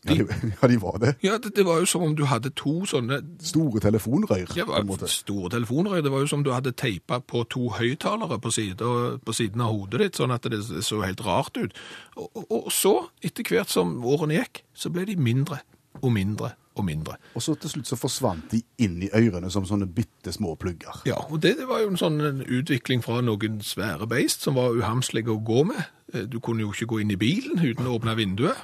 Ja, 0.09 0.15
de, 0.17 0.53
ja, 0.63 0.69
de 0.69 0.77
var 0.81 0.99
det. 1.03 1.15
Ja, 1.23 1.39
det, 1.39 1.53
det 1.57 1.65
var 1.67 1.83
jo 1.83 1.89
som 1.89 2.05
om 2.07 2.15
du 2.17 2.25
hadde 2.25 2.53
to 2.57 2.87
sånne 2.89 3.21
Store 3.45 3.83
telefonrør, 3.85 4.55
Ja, 4.57 4.65
store 5.13 5.51
telefonrør. 5.53 6.01
Det 6.05 6.13
var 6.13 6.25
jo 6.25 6.31
som 6.31 6.41
om 6.41 6.47
du 6.47 6.53
hadde 6.55 6.73
teipa 6.73 7.21
på 7.21 7.43
to 7.53 7.69
høyttalere 7.77 8.41
på, 8.41 8.53
side, 8.55 8.93
på 9.25 9.37
siden 9.37 9.61
av 9.65 9.75
hodet 9.75 10.01
ditt, 10.05 10.21
sånn 10.21 10.33
at 10.33 10.49
det 10.49 10.63
så 10.87 11.03
helt 11.05 11.21
rart 11.27 11.61
ut. 11.61 11.77
Og, 12.17 12.31
og, 12.33 12.47
og 12.63 12.73
så, 12.73 12.95
etter 13.25 13.45
hvert 13.45 13.73
som 13.73 13.99
årene 14.09 14.41
gikk, 14.41 14.65
så 14.73 14.93
ble 14.95 15.05
de 15.11 15.19
mindre 15.21 15.61
og 16.01 16.13
mindre 16.15 16.55
og 16.79 16.87
mindre. 16.87 17.17
Og 17.35 17.43
så 17.45 17.55
til 17.61 17.73
slutt 17.73 17.89
så 17.91 17.99
forsvant 17.99 18.53
de 18.53 18.61
inn 18.83 19.01
i 19.05 19.11
ørene 19.17 19.51
som 19.53 19.67
sånne 19.69 19.89
bitte 19.91 20.33
små 20.33 20.55
plugger. 20.61 21.03
Ja, 21.09 21.19
og 21.29 21.43
det, 21.45 21.57
det 21.61 21.67
var 21.69 21.83
jo 21.83 21.93
en 21.93 22.01
sånn 22.01 22.21
en 22.25 22.43
utvikling 22.47 23.03
fra 23.05 23.21
noen 23.25 23.61
svære 23.65 24.09
beist 24.11 24.47
som 24.47 24.57
var 24.59 24.77
uhamslige 24.79 25.35
å 25.35 25.41
gå 25.45 25.65
med. 25.73 25.83
Eh, 26.15 26.27
Du 26.31 26.41
kunne 26.41 26.61
jo 26.65 26.73
ikke 26.73 26.87
gå 26.91 27.01
inn 27.03 27.11
i 27.15 27.17
bilen 27.21 27.59
uten 27.63 27.87
å 27.87 27.97
åpne 27.99 28.17
vinduet. 28.19 28.57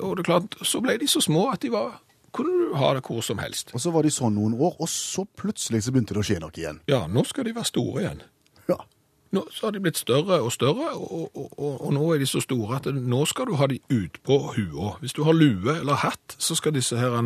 Og 0.00 0.16
det 0.16 0.24
er 0.24 0.28
klart, 0.30 0.56
så 0.66 0.80
ble 0.84 0.96
de 0.98 1.08
så 1.10 1.20
små 1.24 1.48
at 1.52 1.60
de 1.62 1.70
var, 1.74 2.00
kunne 2.36 2.68
du 2.70 2.74
ha 2.76 2.94
det 2.96 3.04
hvor 3.06 3.22
som 3.24 3.38
helst. 3.38 3.70
Og 3.74 3.80
så 3.80 3.92
var 3.94 4.02
de 4.06 4.10
sånn 4.14 4.34
noen 4.36 4.54
år, 4.58 4.76
og 4.80 4.88
så 4.88 5.26
plutselig 5.36 5.84
så 5.86 5.92
begynte 5.94 6.14
det 6.16 6.22
å 6.24 6.26
skje 6.26 6.40
noe 6.42 6.54
igjen. 6.56 6.80
Ja, 6.90 7.06
nå 7.06 7.24
skal 7.28 7.44
de 7.48 7.54
være 7.56 7.70
store 7.70 8.02
igjen. 8.04 8.22
Ja. 8.68 8.78
Nå 9.34 9.42
så 9.52 9.66
har 9.66 9.72
de 9.74 9.80
blitt 9.82 9.98
større 9.98 10.38
og 10.40 10.52
større, 10.54 10.92
og, 10.94 11.30
og, 11.34 11.48
og, 11.58 11.80
og 11.88 11.92
nå 11.96 12.04
er 12.14 12.20
de 12.22 12.28
så 12.30 12.40
store 12.40 12.76
at 12.78 12.86
nå 12.94 13.24
skal 13.26 13.48
du 13.50 13.56
ha 13.58 13.66
de 13.66 13.80
ut 13.90 14.20
på 14.24 14.36
hua. 14.54 14.92
Hvis 15.02 15.16
du 15.16 15.24
har 15.26 15.34
lue 15.36 15.74
eller 15.80 15.98
hatt, 16.04 16.36
så 16.38 16.54
skal 16.56 16.76
disse 16.76 16.96
her 16.96 17.16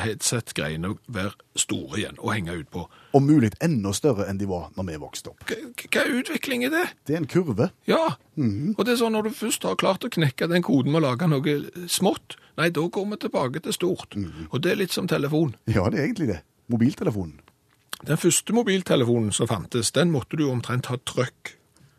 headset-greiene 0.00 0.94
være 1.08 1.32
store 1.58 1.98
igjen 2.00 2.18
og 2.18 2.32
henge 2.34 2.54
ut 2.60 2.68
på. 2.72 2.84
Om 3.14 3.26
mulig 3.28 3.50
enda 3.64 3.92
større 3.96 4.26
enn 4.30 4.38
de 4.40 4.48
var 4.50 4.70
når 4.76 4.88
vi 4.88 4.96
vokste 5.02 5.30
opp. 5.32 5.44
Hva 5.48 6.02
er 6.04 6.12
utvikling 6.20 6.64
er 6.66 6.72
det? 6.74 6.84
Det 7.06 7.14
er 7.16 7.22
en 7.22 7.28
kurve. 7.30 7.70
Ja, 7.90 8.16
og 8.36 8.82
det 8.84 8.94
er 8.94 9.00
sånn 9.00 9.14
når 9.16 9.28
du 9.28 9.36
først 9.38 9.62
har 9.68 9.78
klart 9.80 10.04
å 10.06 10.10
knekke 10.12 10.48
den 10.50 10.64
koden 10.66 10.92
med 10.94 11.02
å 11.02 11.06
lage 11.10 11.28
noe 11.30 11.56
smått, 11.90 12.36
nei, 12.58 12.70
da 12.74 12.84
går 12.88 13.08
vi 13.12 13.20
tilbake 13.26 13.62
til 13.64 13.76
stort. 13.76 14.16
Og 14.50 14.60
det 14.62 14.72
er 14.74 14.80
litt 14.82 14.92
som 14.94 15.08
telefon. 15.10 15.54
Ja, 15.70 15.86
det 15.90 16.00
er 16.00 16.08
egentlig 16.08 16.30
det. 16.34 16.40
Mobiltelefonen. 16.72 17.40
Den 18.04 18.18
første 18.20 18.52
mobiltelefonen 18.52 19.32
som 19.32 19.48
fantes, 19.48 19.92
den 19.96 20.10
måtte 20.12 20.36
du 20.36 20.46
omtrent 20.50 20.86
ha 20.90 20.96
trøkk 21.08 21.54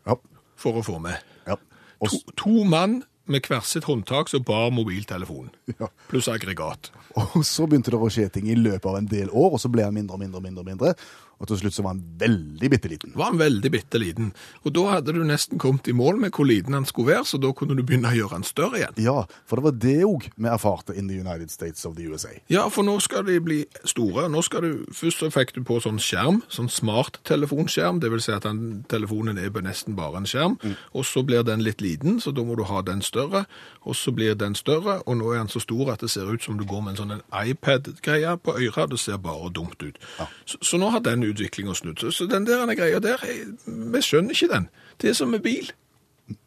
Ja. 0.06 0.14
for 0.56 0.78
å 0.78 0.84
få 0.86 1.00
med. 1.02 1.18
ja. 1.46 1.56
Og, 2.00 2.10
To, 2.12 2.18
to 2.36 2.64
mann 2.64 3.02
med 3.26 3.46
hvert 3.46 3.66
sitt 3.68 3.86
håndtak 3.88 4.30
som 4.32 4.44
bar 4.46 4.70
mobiltelefonen. 4.74 5.52
Ja. 5.80 5.90
Pluss 6.08 6.28
aggregat. 6.32 6.90
Og 7.16 7.42
så 7.44 7.66
begynte 7.68 7.92
det 7.92 7.98
å 8.00 8.08
skje 8.12 8.28
ting 8.32 8.46
i 8.48 8.56
løpet 8.56 8.86
av 8.86 8.98
en 9.00 9.08
del 9.10 9.28
år, 9.32 9.56
og 9.56 9.60
så 9.60 9.68
ble 9.72 9.84
han 9.84 9.96
mindre 9.96 10.16
og 10.16 10.22
mindre 10.22 10.40
og 10.40 10.46
mindre. 10.46 10.64
mindre. 10.70 10.92
Og 11.36 11.50
til 11.50 11.58
slutt 11.60 11.76
så 11.76 11.84
var 11.84 11.94
han 11.94 12.04
veldig 12.20 12.70
bitte 12.72 12.88
liten. 12.88 13.12
Var 13.16 13.30
han 13.30 13.40
veldig 13.40 13.70
bitte 13.72 14.00
liten. 14.00 14.30
Og 14.64 14.72
da 14.76 14.86
hadde 14.94 15.12
du 15.12 15.20
nesten 15.26 15.60
kommet 15.60 15.88
i 15.90 15.94
mål 15.96 16.20
med 16.22 16.32
hvor 16.32 16.48
liten 16.48 16.76
han 16.76 16.86
skulle 16.88 17.12
være, 17.12 17.26
så 17.28 17.40
da 17.42 17.50
kunne 17.56 17.76
du 17.76 17.82
begynne 17.84 18.08
å 18.08 18.16
gjøre 18.16 18.38
han 18.38 18.46
større 18.46 18.80
igjen. 18.80 18.96
Ja, 19.04 19.16
for 19.44 19.60
det 19.60 19.66
var 19.66 19.76
det 19.84 19.96
òg 20.08 20.28
vi 20.32 20.48
erfarte 20.48 20.96
in 20.96 21.10
the 21.10 21.18
United 21.20 21.52
States 21.52 21.84
of 21.84 21.96
the 21.98 22.06
USA. 22.08 22.32
Ja, 22.52 22.66
for 22.72 22.86
nå 22.88 22.96
skal 23.04 23.26
de 23.28 23.36
bli 23.44 23.58
store. 23.84 24.30
Nå 24.32 24.42
skal 24.46 24.64
du, 24.64 24.72
Først 24.96 25.20
så 25.20 25.28
fikk 25.32 25.52
du 25.56 25.60
på 25.66 25.78
sånn 25.84 26.00
skjerm, 26.00 26.40
sånn 26.52 26.70
smarttelefonskjerm, 26.72 28.00
det 28.00 28.10
vil 28.12 28.22
si 28.24 28.32
at 28.32 28.46
den, 28.46 28.84
telefonen 28.88 29.36
er 29.40 29.52
nesten 29.66 29.96
bare 29.98 30.22
en 30.22 30.28
skjerm. 30.28 30.56
Og 30.96 31.04
så 31.08 31.22
blir 31.26 31.44
den 31.46 31.64
litt 31.64 31.84
liten, 31.84 32.20
så 32.22 32.32
da 32.32 32.44
må 32.46 32.56
du 32.56 32.64
ha 32.68 32.80
den 32.86 33.02
større. 33.04 33.44
Og 33.84 33.96
så 33.98 34.12
blir 34.14 34.36
den 34.38 34.56
større, 34.56 35.00
og 35.06 35.18
nå 35.20 35.32
er 35.34 35.42
den 35.44 35.52
så 35.52 35.60
stor 35.62 35.92
at 35.92 36.04
det 36.04 36.10
ser 36.12 36.32
ut 36.32 36.42
som 36.44 36.56
du 36.58 36.64
går 36.68 36.84
med 36.84 36.96
en 36.96 37.02
sånn 37.02 37.24
iPad-greie 37.28 38.36
på 38.40 38.56
øret. 38.56 38.90
Det 38.92 39.00
ser 39.00 39.20
bare 39.22 39.50
dumt 39.52 39.80
ut. 39.82 40.00
Så, 40.44 40.60
så 40.62 40.80
nå 40.80 40.90
har 40.94 41.04
den 41.04 41.25
utviklinga 41.30 41.74
snudd. 41.74 42.00
Så, 42.00 42.10
så 42.10 42.28
den 42.30 42.46
der 42.46 42.74
greia 42.78 43.00
der, 43.02 43.22
vi 43.66 44.02
skjønner 44.04 44.36
ikke 44.36 44.52
den. 44.52 44.68
Det 45.02 45.10
er 45.10 45.18
som 45.18 45.32
med 45.32 45.44
bil. 45.44 45.72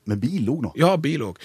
Med 0.05 0.19
bil 0.19 0.49
òg 0.51 0.63
nå. 0.65 0.71
Ja, 0.79 0.95
bil 0.99 1.23
òg. 1.23 1.39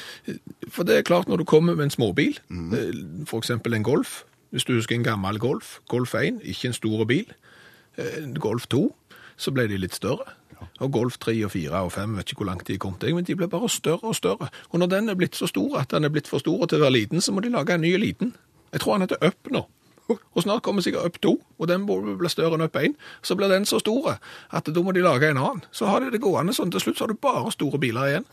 For 0.73 0.87
det 0.87 0.99
er 0.99 1.07
klart, 1.07 1.29
når 1.29 1.43
du 1.43 1.45
kommer 1.49 1.77
med 1.77 1.89
en 1.89 1.95
småbil, 1.95 2.39
mm. 2.49 3.27
for 3.31 3.39
eksempel 3.39 3.75
en 3.75 3.87
Golf 3.87 4.23
Hvis 4.55 4.65
du 4.65 4.73
husker 4.75 4.95
en 4.95 5.03
gammel 5.03 5.39
Golf, 5.43 5.81
Golf 5.91 6.15
1, 6.15 6.41
ikke 6.43 6.69
en 6.71 6.77
stor 6.77 7.05
bil. 7.05 7.27
eh, 7.99 8.35
Golf 8.39 8.67
2, 8.71 8.97
så 9.37 9.51
ble 9.51 9.67
de 9.67 9.77
litt 9.77 9.95
større. 9.95 10.31
Og 10.79 10.93
Golf 10.93 11.19
3 11.19 11.45
og 11.45 11.51
4 11.51 11.81
og 11.87 11.93
5, 11.93 12.17
vet 12.17 12.31
ikke 12.31 12.43
hvor 12.43 12.51
langt 12.53 12.69
de 12.69 12.79
kom 12.79 12.95
til, 13.01 13.15
men 13.15 13.25
de 13.25 13.35
ble 13.35 13.49
bare 13.51 13.69
større 13.69 14.11
og 14.11 14.15
større. 14.15 14.49
Og 14.71 14.79
når 14.79 14.87
den 14.87 15.09
er 15.09 15.19
blitt 15.19 15.37
så 15.37 15.47
stor 15.51 15.81
at 15.81 15.91
den 15.91 16.05
er 16.05 16.13
blitt 16.15 16.31
for 16.31 16.43
stor 16.43 16.67
til 16.67 16.79
å 16.79 16.87
være 16.87 16.97
liten, 16.99 17.21
så 17.21 17.33
må 17.33 17.43
de 17.43 17.53
lage 17.53 17.75
en 17.75 17.85
ny 17.85 17.97
liten. 17.99 18.35
Jeg 18.73 18.81
tror 18.81 18.97
han 18.97 19.07
heter 19.07 19.23
Up 19.27 19.51
nå. 19.51 19.67
Og 20.09 20.43
snart 20.43 20.63
kommer 20.63 20.85
sikkert 20.85 21.07
Up 21.07 21.21
2, 21.23 21.33
og 21.59 21.69
den 21.69 21.87
blir 21.87 22.29
større 22.29 22.59
enn 22.59 22.65
Up 22.67 22.77
1. 22.77 22.97
Så 23.23 23.37
blir 23.37 23.49
den 23.49 23.65
så 23.65 23.81
stor 23.81 24.19
at 24.53 24.69
da 24.69 24.83
må 24.85 24.93
de 24.93 25.05
lage 25.05 25.31
en 25.31 25.41
annen. 25.41 25.65
Så 25.73 25.89
har 25.89 26.05
de 26.05 26.13
det 26.13 26.21
gående 26.21 26.53
sånn. 26.53 26.73
Til 26.75 26.81
slutt 26.85 26.99
så 26.99 27.07
har 27.07 27.15
du 27.15 27.21
bare 27.21 27.53
store 27.55 27.81
biler 27.81 28.11
igjen. 28.13 28.29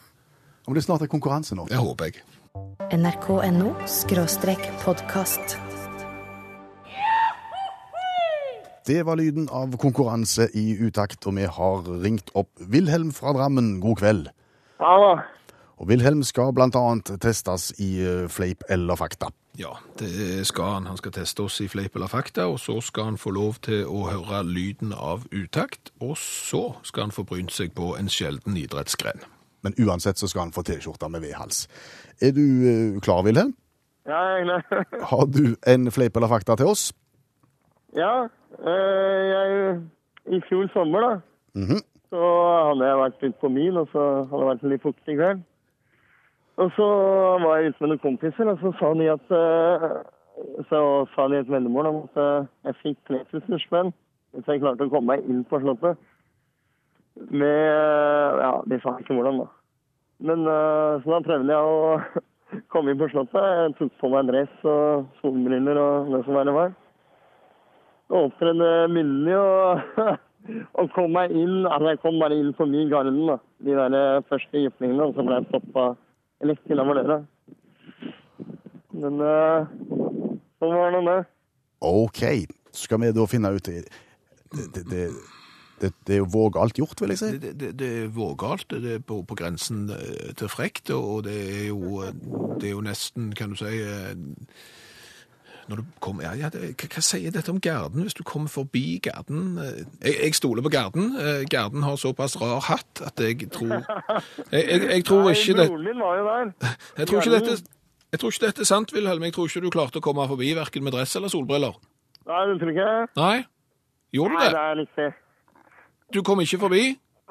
Om 0.67 0.75
det 0.75 0.83
snart 0.83 1.01
er 1.01 1.11
konkurranse 1.11 1.55
nå. 1.55 1.65
Det 1.71 1.79
håper 1.79 2.11
jeg. 2.11 2.23
nrk.no 2.91 3.71
podkast. 4.83 5.55
Det 8.87 9.05
var 9.05 9.15
lyden 9.15 9.47
av 9.53 9.77
konkurranse 9.77 10.49
i 10.57 10.73
utakt, 10.81 11.23
og 11.29 11.37
vi 11.37 11.45
har 11.45 11.83
ringt 12.01 12.33
opp 12.35 12.49
Wilhelm 12.59 13.11
fra 13.15 13.31
Drammen. 13.37 13.77
God 13.79 14.01
kveld. 14.01 14.31
Hallo. 14.81 15.19
Og 15.77 15.87
Wilhelm 15.89 16.23
skal 16.25 16.51
annet 16.57 17.13
testes 17.21 17.71
i 17.79 18.01
eh, 18.01 18.27
fleip 18.29 18.65
eller 18.69 18.97
fakta. 18.97 19.31
Ja, 19.59 19.73
det 19.99 20.45
skal 20.47 20.63
han. 20.77 20.85
Han 20.87 20.97
skal 20.97 21.11
teste 21.11 21.43
oss 21.43 21.57
i 21.61 21.67
fleip 21.67 21.95
eller 21.95 22.07
fakta, 22.07 22.45
og 22.47 22.59
så 22.59 22.77
skal 22.81 23.03
han 23.09 23.17
få 23.19 23.33
lov 23.35 23.57
til 23.65 23.83
å 23.85 24.05
høre 24.07 24.43
lyden 24.47 24.93
av 24.95 25.25
utakt, 25.35 25.91
og 25.99 26.15
så 26.17 26.75
skal 26.87 27.09
han 27.09 27.11
få 27.15 27.25
brynt 27.27 27.51
seg 27.51 27.73
på 27.75 27.91
en 27.99 28.07
sjelden 28.09 28.55
idrettsgren. 28.57 29.19
Men 29.61 29.75
uansett 29.77 30.17
så 30.17 30.29
skal 30.31 30.47
han 30.47 30.53
få 30.55 30.63
T-skjorte 30.65 31.09
med 31.11 31.21
V-hals. 31.21 31.65
Er 32.23 32.31
du 32.33 32.41
eh, 32.95 32.99
klar, 33.03 33.21
Wilhelm? 33.27 33.51
Ja, 34.07 34.21
jeg 34.37 34.47
er 34.47 34.63
klar. 34.63 34.87
Har 35.11 35.27
du 35.29 35.43
en 35.67 35.91
fleip 35.93 36.15
eller 36.17 36.31
fakta 36.31 36.55
til 36.57 36.71
oss? 36.71 36.87
Ja, 37.93 38.23
øh, 38.63 39.21
jeg 39.35 39.81
I 40.31 40.39
fjor 40.47 40.71
sommer, 40.73 41.01
da, 41.01 41.13
Mhm. 41.59 41.81
så 42.09 42.19
hadde 42.71 42.87
jeg 42.87 42.97
vært 43.03 43.21
litt 43.25 43.39
på 43.41 43.49
mil, 43.51 43.77
og 43.77 43.87
så 43.91 44.01
hadde 44.31 44.39
det 44.41 44.47
vært 44.53 44.69
litt 44.71 44.83
fuktig 44.87 45.15
kveld. 45.19 45.43
Og 46.59 46.71
så 46.75 46.87
var 47.43 47.57
jeg 47.57 47.71
ute 47.71 47.83
med 47.83 47.93
noen 47.93 48.03
kompiser, 48.03 48.49
og 48.51 48.59
så 48.59 48.73
sa 48.79 48.91
de 48.99 49.07
at 49.11 49.35
øh, 49.35 49.85
Så 50.69 50.79
sa 51.15 51.27
de 51.27 51.39
et 51.39 51.49
veddemål 51.49 51.85
om 51.85 51.99
at 52.03 52.21
øh, 52.23 52.45
jeg 52.65 52.75
fikk 52.83 52.97
3000 53.07 53.59
spenn 53.65 53.93
hvis 54.31 54.47
jeg 54.47 54.61
klarte 54.61 54.85
å 54.87 54.91
komme 54.91 55.11
meg 55.11 55.25
inn 55.27 55.41
på 55.43 55.59
Slottet. 55.59 55.97
Med 57.35 58.37
Ja, 58.39 58.53
de 58.63 58.77
sa 58.79 58.93
ikke 58.99 59.17
hvordan, 59.17 59.41
da. 59.41 59.47
Men 60.23 60.45
øh, 60.47 61.01
så 61.03 61.11
da 61.11 61.19
prøvde 61.25 61.51
jeg 61.51 61.73
å 61.73 62.21
komme 62.71 62.93
inn 62.93 63.01
på 63.01 63.09
Slottet. 63.11 63.43
Jeg 63.43 63.73
tok 63.79 63.97
på 63.99 64.11
meg 64.13 64.29
dress 64.31 64.63
og 64.63 65.09
solbriller 65.19 65.79
og 65.81 66.13
det 66.15 66.21
som 66.23 66.39
verre 66.39 66.55
var. 66.55 66.71
Og 68.11 68.29
opptredde 68.29 68.69
myndig 68.91 69.35
og, 69.35 69.83
og 70.79 70.95
kom 70.95 71.11
meg 71.15 71.35
inn 71.35 71.65
Altså, 71.65 71.91
jeg 71.91 72.01
kom 72.05 72.19
bare 72.23 72.39
inn 72.39 72.55
forbi 72.55 72.87
garden, 72.91 73.19
da. 73.27 73.37
De 73.67 73.75
der 73.75 73.99
eh, 73.99 74.23
første 74.31 74.63
giftingene, 74.63 75.09
og 75.09 75.19
så 75.19 75.27
ble 75.27 75.41
jeg 75.41 75.49
stoppa 75.51 75.91
litt 76.49 76.71
med 76.71 76.97
døra. 77.01 77.19
Men 79.01 79.21
eh, 79.25 79.69
sånn 80.61 80.73
var 80.77 80.95
det 80.95 81.03
nå. 81.05 81.19
OK. 81.91 82.23
Skal 82.75 83.01
vi 83.01 83.11
da 83.15 83.27
finne 83.27 83.51
ut 83.55 83.67
Det, 83.67 83.83
det, 84.75 84.83
det, 84.89 85.05
det, 85.81 85.91
det 86.07 86.15
er 86.15 86.21
jo 86.21 86.29
vågalt 86.33 86.77
gjort, 86.77 87.01
vil 87.01 87.13
jeg 87.13 87.21
si. 87.21 87.31
Det, 87.41 87.53
det, 87.59 87.71
det 87.79 87.89
er 88.03 88.13
vågalt, 88.13 88.67
det 88.69 88.97
er 88.97 89.03
på, 89.05 89.21
på 89.27 89.37
grensen 89.39 89.87
eh, 89.95 90.31
til 90.37 90.51
frekt, 90.51 90.91
og 90.93 91.25
det 91.27 91.37
er 91.39 91.67
jo, 91.71 92.01
eh, 92.05 92.13
det 92.59 92.69
er 92.69 92.75
jo 92.75 92.85
nesten, 92.85 93.31
kan 93.37 93.55
du 93.55 93.61
si 93.61 93.73
når 95.69 95.75
du 95.81 95.83
kom, 96.03 96.21
ja, 96.23 96.31
hva, 96.49 97.01
sier 97.05 97.31
dette 97.31 97.51
om 97.53 97.59
Garden 97.61 98.01
hvis 98.05 98.15
du 98.17 98.23
kommer 98.27 98.49
forbi 98.51 98.99
Garden? 99.03 99.57
Eh, 99.61 99.83
Jeg, 100.01 100.15
jeg 100.23 100.35
stoler 100.35 100.61
på 100.65 100.69
Garden. 100.73 101.11
Eh, 101.19 101.43
Garden 101.49 101.83
har 101.83 101.95
såpass 102.01 102.35
rar 102.41 102.59
hatt 102.67 103.01
at 103.05 103.19
jeg 103.21 103.49
tror 103.51 103.73
Jeg, 104.53 104.63
jeg, 104.69 104.81
jeg 104.89 105.05
tror 105.05 105.29
ikke 105.29 105.53
det 105.59 105.67
jeg 106.97 107.07
tror 107.07 107.21
ikke 107.21 107.35
dette 107.37 107.57
jeg 108.11 108.19
tror 108.19 108.29
ikke 108.33 108.45
dette 108.45 108.61
er 108.61 108.67
sant, 108.67 108.91
Wilhelm. 108.93 109.23
Jeg 109.23 109.33
tror 109.33 109.47
ikke 109.47 109.61
du 109.63 109.69
klarte 109.71 110.01
å 110.01 110.03
komme 110.03 110.25
forbi 110.27 110.49
verken 110.57 110.83
med 110.83 110.91
dress 110.91 111.15
eller 111.15 111.31
solbriller. 111.31 111.77
Nei, 112.27 112.41
du 112.49 112.57
tror 112.59 112.71
ikke 112.73 112.87
det? 112.89 113.05
Nei? 113.15 113.37
Gjorde 114.11 114.33
du 114.33 114.37
det? 114.41 114.49
Nei, 114.51 114.51
det 114.51 114.59
er 114.59 114.75
riktig. 114.81 115.07
Du 116.11 116.19
kom 116.27 116.41
ikke 116.43 116.59
forbi? 116.59 116.81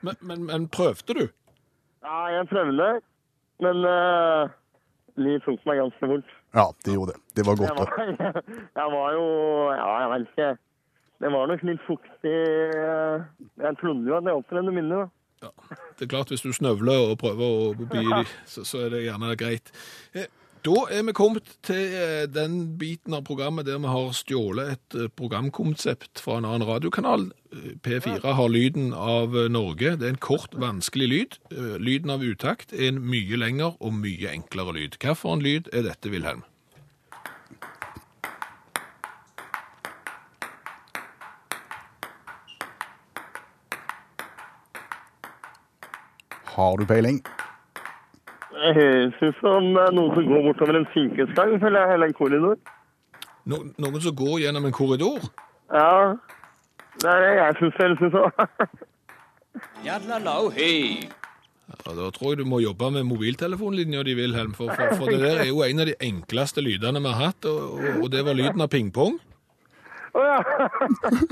Men, 0.01 0.17
men, 0.21 0.45
men 0.47 0.69
prøvde 0.69 1.15
du? 1.15 1.27
Ja, 2.03 2.27
jeg 2.33 2.47
prøvde, 2.49 3.01
men 3.61 3.85
uh, 3.85 4.49
livet 5.21 5.45
tok 5.47 5.63
meg 5.69 5.79
ganske 5.83 6.09
fort. 6.13 6.35
Ja, 6.57 6.65
det 6.87 6.95
gjorde 6.97 7.15
det. 7.15 7.21
Det 7.39 7.47
var 7.47 7.61
Jeg 7.61 7.77
godt. 7.77 7.95
var, 7.95 8.43
jeg 8.81 8.89
var 8.97 9.13
jo 9.17 9.25
Ja, 9.77 9.89
jeg 10.03 10.11
vet 10.15 10.29
ikke. 10.33 10.51
Det 11.21 11.29
var 11.35 11.47
nok 11.51 11.63
litt 11.69 11.83
fuktig. 11.85 12.37
eh, 12.81 13.25
Jeg 13.61 13.77
trodde 13.83 14.09
jo 14.09 14.15
at 14.17 14.25
jeg 14.25 14.39
opptredde 14.41 14.73
minne, 14.73 15.03
da. 15.43 15.51
Det 15.99 16.07
er 16.07 16.11
klart, 16.15 16.29
hvis 16.33 16.41
du 16.45 16.49
snøvler 16.53 17.11
og 17.11 17.19
prøver 17.21 17.45
å 17.45 17.75
bli 17.77 18.05
de, 18.09 18.23
så, 18.49 18.65
så 18.65 18.87
er 18.87 18.91
det 18.95 19.03
gjerne 19.05 19.37
greit. 19.41 19.69
Da 20.61 20.83
er 20.93 21.07
vi 21.09 21.13
kommet 21.17 21.47
til 21.65 21.95
eh, 21.97 22.27
den 22.29 22.75
biten 22.77 23.15
av 23.17 23.23
programmet 23.25 23.65
der 23.65 23.79
vi 23.81 23.89
har 23.89 24.11
stjålet 24.13 24.75
et 24.75 24.97
eh, 24.99 25.09
programkonsept 25.17 26.21
fra 26.21 26.37
en 26.37 26.45
annen 26.45 26.67
radiokanal. 26.69 27.31
Eh, 27.49 27.71
P4 27.81 28.35
har 28.37 28.53
lyden 28.53 28.93
av 28.93 29.33
Norge. 29.49 29.95
Det 29.97 30.05
er 30.05 30.13
en 30.13 30.21
kort, 30.21 30.53
vanskelig 30.53 31.09
lyd. 31.09 31.41
Lyden 31.81 32.13
av 32.13 32.21
utakt 32.21 32.77
er 32.77 32.91
en 32.91 33.01
mye 33.01 33.41
lengre 33.41 33.73
og 33.81 33.97
mye 34.03 34.35
enklere 34.35 34.77
lyd. 34.77 35.01
Hva 35.01 35.17
for 35.17 35.39
en 35.39 35.45
lyd 35.49 35.73
er 35.73 35.89
dette, 35.89 36.13
Wilhelm? 36.13 36.45
Har 46.53 46.77
du 46.77 46.85
peiling? 46.85 47.25
Det 48.61 48.75
høres 48.77 49.21
ut 49.25 49.39
som 49.41 49.71
noen 49.73 50.11
som 50.13 50.27
går 50.29 50.43
bortover 50.51 50.77
en 50.81 50.89
sykehusgang, 50.93 51.55
føler 51.63 51.81
jeg, 51.81 51.95
eller 51.97 52.11
en 52.11 52.19
korridor. 52.19 52.59
No, 53.49 53.63
noen 53.81 54.03
som 54.05 54.17
går 54.17 54.43
gjennom 54.43 54.67
en 54.69 54.75
korridor? 54.77 55.25
Ja, 55.73 56.13
det 57.01 57.09
er 57.09 57.25
det 57.25 57.31
jeg 57.39 57.57
syns 57.61 57.79
det 57.79 57.87
høres 57.87 58.05
ut 58.05 58.19
som. 58.19 58.29
Ja, 59.85 59.97
Da 61.97 62.11
tror 62.15 62.33
jeg 62.33 62.39
du 62.39 62.45
må 62.47 62.61
jobbe 62.61 62.91
med 62.95 63.07
mobiltelefonlinja 63.09 64.03
di, 64.07 64.15
Wilhelm, 64.19 64.53
for, 64.55 64.71
for, 64.77 64.93
for 64.99 65.11
det 65.11 65.21
der 65.23 65.43
er 65.47 65.49
jo 65.49 65.63
en 65.65 65.81
av 65.83 65.89
de 65.89 65.97
enkleste 66.05 66.63
lydene 66.63 67.01
vi 67.03 67.11
har 67.11 67.31
hatt, 67.31 67.49
og, 67.49 67.79
og, 67.81 68.05
og 68.05 68.11
det 68.13 68.23
var 68.27 68.37
lyden 68.39 68.61
av 68.63 68.71
pingpong. 68.71 69.17
Å 70.15 70.27
ja. 70.27 70.39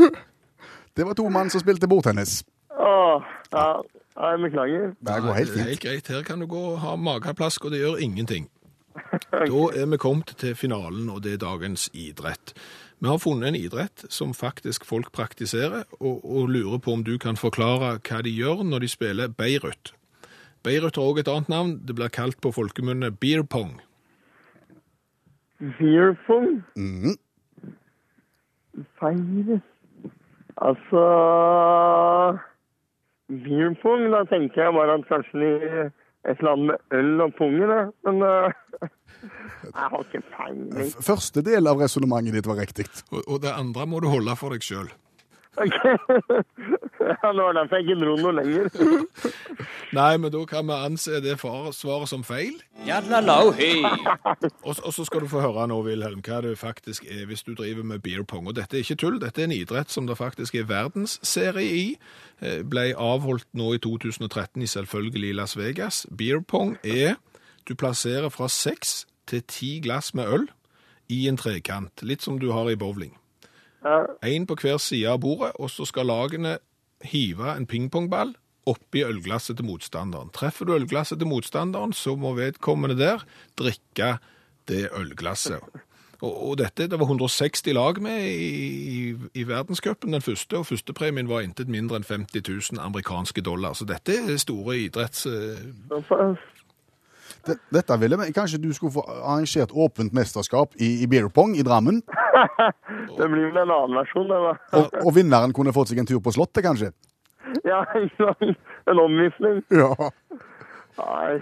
Det 0.98 1.06
var 1.06 1.14
to 1.14 1.28
mann 1.30 1.50
som 1.52 1.62
spilte 1.62 1.86
bordtennis. 1.86 2.40
Å, 2.78 3.22
ja. 3.52 3.68
Jeg 4.18 4.38
beklager. 4.42 4.88
Det 4.98 5.16
går 5.22 5.34
helt 5.34 5.48
Det 5.48 5.54
er 5.54 5.58
fint. 5.58 5.68
helt 5.68 5.80
greit. 5.84 6.08
Her 6.10 6.22
kan 6.26 6.40
du 6.42 6.46
gå 6.50 6.58
og 6.72 6.78
ha 6.82 6.96
mageplask, 6.96 7.64
og 7.64 7.70
det 7.74 7.80
gjør 7.84 8.00
ingenting. 8.02 8.48
Da 9.30 9.62
er 9.78 9.86
vi 9.86 9.96
kommet 9.96 10.32
til 10.40 10.54
finalen, 10.58 11.08
og 11.10 11.22
det 11.22 11.32
er 11.36 11.42
dagens 11.44 11.88
idrett. 11.94 12.52
Vi 13.00 13.06
har 13.06 13.18
funnet 13.22 13.48
en 13.52 13.54
idrett 13.58 14.02
som 14.10 14.32
faktisk 14.34 14.84
folk 14.84 15.12
praktiserer, 15.14 15.84
og, 16.00 16.24
og 16.26 16.48
lurer 16.50 16.78
på 16.82 16.92
om 16.96 17.04
du 17.06 17.14
kan 17.18 17.36
forklare 17.38 17.92
hva 18.02 18.22
de 18.26 18.30
gjør 18.34 18.64
når 18.66 18.82
de 18.82 18.88
spiller 18.90 19.28
Beirut. 19.30 19.92
Beirut 20.66 20.96
har 20.98 21.04
også 21.12 21.20
et 21.22 21.28
annet 21.30 21.48
navn. 21.48 21.76
Det 21.86 21.94
blir 21.94 22.10
kalt 22.10 22.40
på 22.42 22.50
folkemunne 22.52 23.12
beer 23.14 23.42
pong. 23.46 23.76
Beerfong? 25.78 26.62
Mhm. 26.76 27.14
Feire. 28.98 29.60
Altså 30.58 31.02
beer 33.28 33.74
pong, 33.82 34.08
da 34.12 34.24
tenker 34.28 34.66
jeg 34.66 34.76
bare 34.76 34.98
at 34.98 35.08
kanskje 35.08 35.42
de 35.42 35.88
et 36.28 36.40
eller 36.40 36.52
annet 36.52 36.70
med 36.70 36.98
øl 36.98 37.20
og 37.24 37.34
pungen, 37.38 37.68
det. 37.70 37.82
Men 38.06 38.22
uh, 38.22 38.50
jeg 39.64 39.90
har 39.92 40.00
ikke 40.04 40.22
peiling. 40.34 40.94
Første 41.10 41.44
del 41.46 41.70
av 41.70 41.80
resonnementet 41.80 42.36
ditt 42.38 42.48
var 42.48 42.60
riktig. 42.60 42.88
Og, 43.12 43.22
og 43.26 43.42
det 43.44 43.54
andre 43.54 43.86
må 43.88 44.02
du 44.02 44.10
holde 44.12 44.36
for 44.40 44.54
deg 44.54 44.64
sjøl. 44.64 44.90
Ja, 47.08 47.30
det 47.32 47.42
var 47.42 47.54
derfor 47.56 47.78
jeg 47.78 47.86
ikke 47.86 47.96
dro 48.00 48.14
noe 48.18 48.32
lenger. 48.36 48.68
Nei, 49.98 50.16
men 50.20 50.32
da 50.34 50.40
kan 50.50 50.66
vi 50.68 50.76
anse 50.76 51.20
det 51.24 51.36
for 51.40 51.70
svaret 51.72 52.10
som 52.10 52.24
feil. 52.26 52.58
Og, 54.66 54.74
og 54.82 54.92
så 54.94 55.04
skal 55.06 55.22
du 55.24 55.28
få 55.30 55.40
høre 55.42 55.66
nå, 55.70 55.78
Wilhelm, 55.86 56.20
hva 56.26 56.40
det 56.44 56.56
faktisk 56.60 57.06
er 57.08 57.24
hvis 57.30 57.44
du 57.46 57.54
driver 57.58 57.86
med 57.86 58.02
beer 58.04 58.26
pong. 58.28 58.50
Og 58.50 58.56
dette 58.58 58.76
er 58.76 58.84
ikke 58.84 58.98
tull, 59.00 59.20
dette 59.22 59.42
er 59.42 59.48
en 59.48 59.56
idrett 59.56 59.90
som 59.94 60.08
det 60.08 60.18
faktisk 60.18 60.58
er 60.58 60.68
verdensserie 60.68 61.70
i. 61.78 61.86
Eh, 62.42 62.60
Ble 62.66 62.90
avholdt 62.98 63.48
nå 63.56 63.72
i 63.76 63.80
2013 63.82 64.62
i 64.62 64.70
selvfølgelig 64.74 65.34
Las 65.38 65.56
Vegas. 65.58 66.04
Beer 66.10 66.42
pong 66.44 66.76
er 66.82 67.16
du 67.68 67.74
plasserer 67.78 68.28
fra 68.32 68.48
seks 68.52 69.06
til 69.28 69.42
ti 69.48 69.78
glass 69.84 70.14
med 70.16 70.28
øl 70.28 70.46
i 71.12 71.26
en 71.28 71.38
trekant, 71.40 72.02
litt 72.04 72.24
som 72.24 72.38
du 72.40 72.50
har 72.52 72.68
i 72.70 72.76
bowling. 72.80 73.14
Én 74.26 74.46
på 74.48 74.56
hver 74.58 74.78
side 74.82 75.08
av 75.10 75.20
bordet, 75.22 75.52
og 75.58 75.70
så 75.70 75.86
skal 75.88 76.10
lagene 76.10 76.58
hive 77.06 77.54
en 77.54 77.66
pingpongball 77.66 78.34
oppi 78.68 79.02
ølglasset 79.06 79.58
til 79.58 79.68
motstanderen. 79.68 80.32
Treffer 80.34 80.68
du 80.68 80.74
ølglasset 80.76 81.20
til 81.20 81.30
motstanderen, 81.30 81.94
så 81.96 82.16
må 82.16 82.34
vedkommende 82.36 82.98
der 82.98 83.24
drikke 83.58 84.16
det 84.68 84.88
ølglasset. 84.96 85.62
Og, 86.20 86.48
og 86.48 86.58
dette, 86.58 86.88
Det 86.90 86.98
var 86.98 87.06
160 87.06 87.66
lag 87.72 88.02
med 88.02 88.24
i, 88.26 88.48
i, 88.98 89.14
i 89.34 89.46
verdenscupen, 89.48 90.12
den 90.12 90.22
første, 90.22 90.58
og 90.58 90.66
førstepremien 90.66 91.28
var 91.28 91.46
intet 91.46 91.68
mindre 91.68 91.96
enn 91.96 92.04
50 92.04 92.42
000 92.74 92.82
amerikanske 92.82 93.40
dollar. 93.40 93.72
Så 93.78 93.86
dette 93.86 94.16
er 94.18 94.36
store 94.36 94.78
idretts... 94.78 95.26
Dette 97.46 97.96
ville 98.00 98.18
vi, 98.20 98.32
Kanskje 98.36 98.60
du 98.60 98.72
skulle 98.76 98.92
få 98.92 99.04
arrangert 99.08 99.72
åpent 99.72 100.12
mesterskap 100.16 100.74
i, 100.76 101.02
i 101.02 101.06
beer 101.10 101.28
pong 101.32 101.56
i 101.56 101.64
Drammen? 101.66 102.02
Det 103.18 103.28
blir 103.30 103.48
vel 103.50 103.62
en 103.62 103.72
annen 103.72 103.96
versjon, 103.98 104.28
det, 104.28 104.38
da. 104.44 104.52
Og, 104.78 104.98
og 105.06 105.14
vinneren 105.16 105.54
kunne 105.56 105.72
fått 105.74 105.90
seg 105.90 106.02
en 106.02 106.08
tur 106.08 106.20
på 106.22 106.32
Slottet, 106.34 106.62
kanskje? 106.66 106.92
Ja. 107.64 107.84
En 108.88 109.00
omvisning. 109.02 109.62
Ja. 109.74 109.90
Nei. 110.98 111.38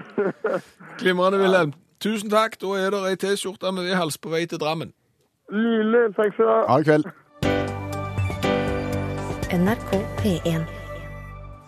Glimrende, 1.00 1.38
Wilhelm. 1.42 1.74
Tusen 2.00 2.30
takk. 2.30 2.56
Da 2.60 2.72
er 2.80 2.94
det 2.94 3.02
ei 3.10 3.18
T-skjorte 3.20 3.72
med 3.72 3.88
V-hals 3.88 4.18
på 4.20 4.32
vei 4.32 4.44
til 4.48 4.60
Drammen. 4.62 4.92
Nydelig. 5.52 6.14
Takk 6.16 6.34
skal 6.34 6.44
du 6.44 6.50
ha. 6.52 6.58
Ha 6.70 6.78
det 6.80 6.88
kveld. 6.88 7.06
NRK 9.56 9.92
P1. 10.20 10.66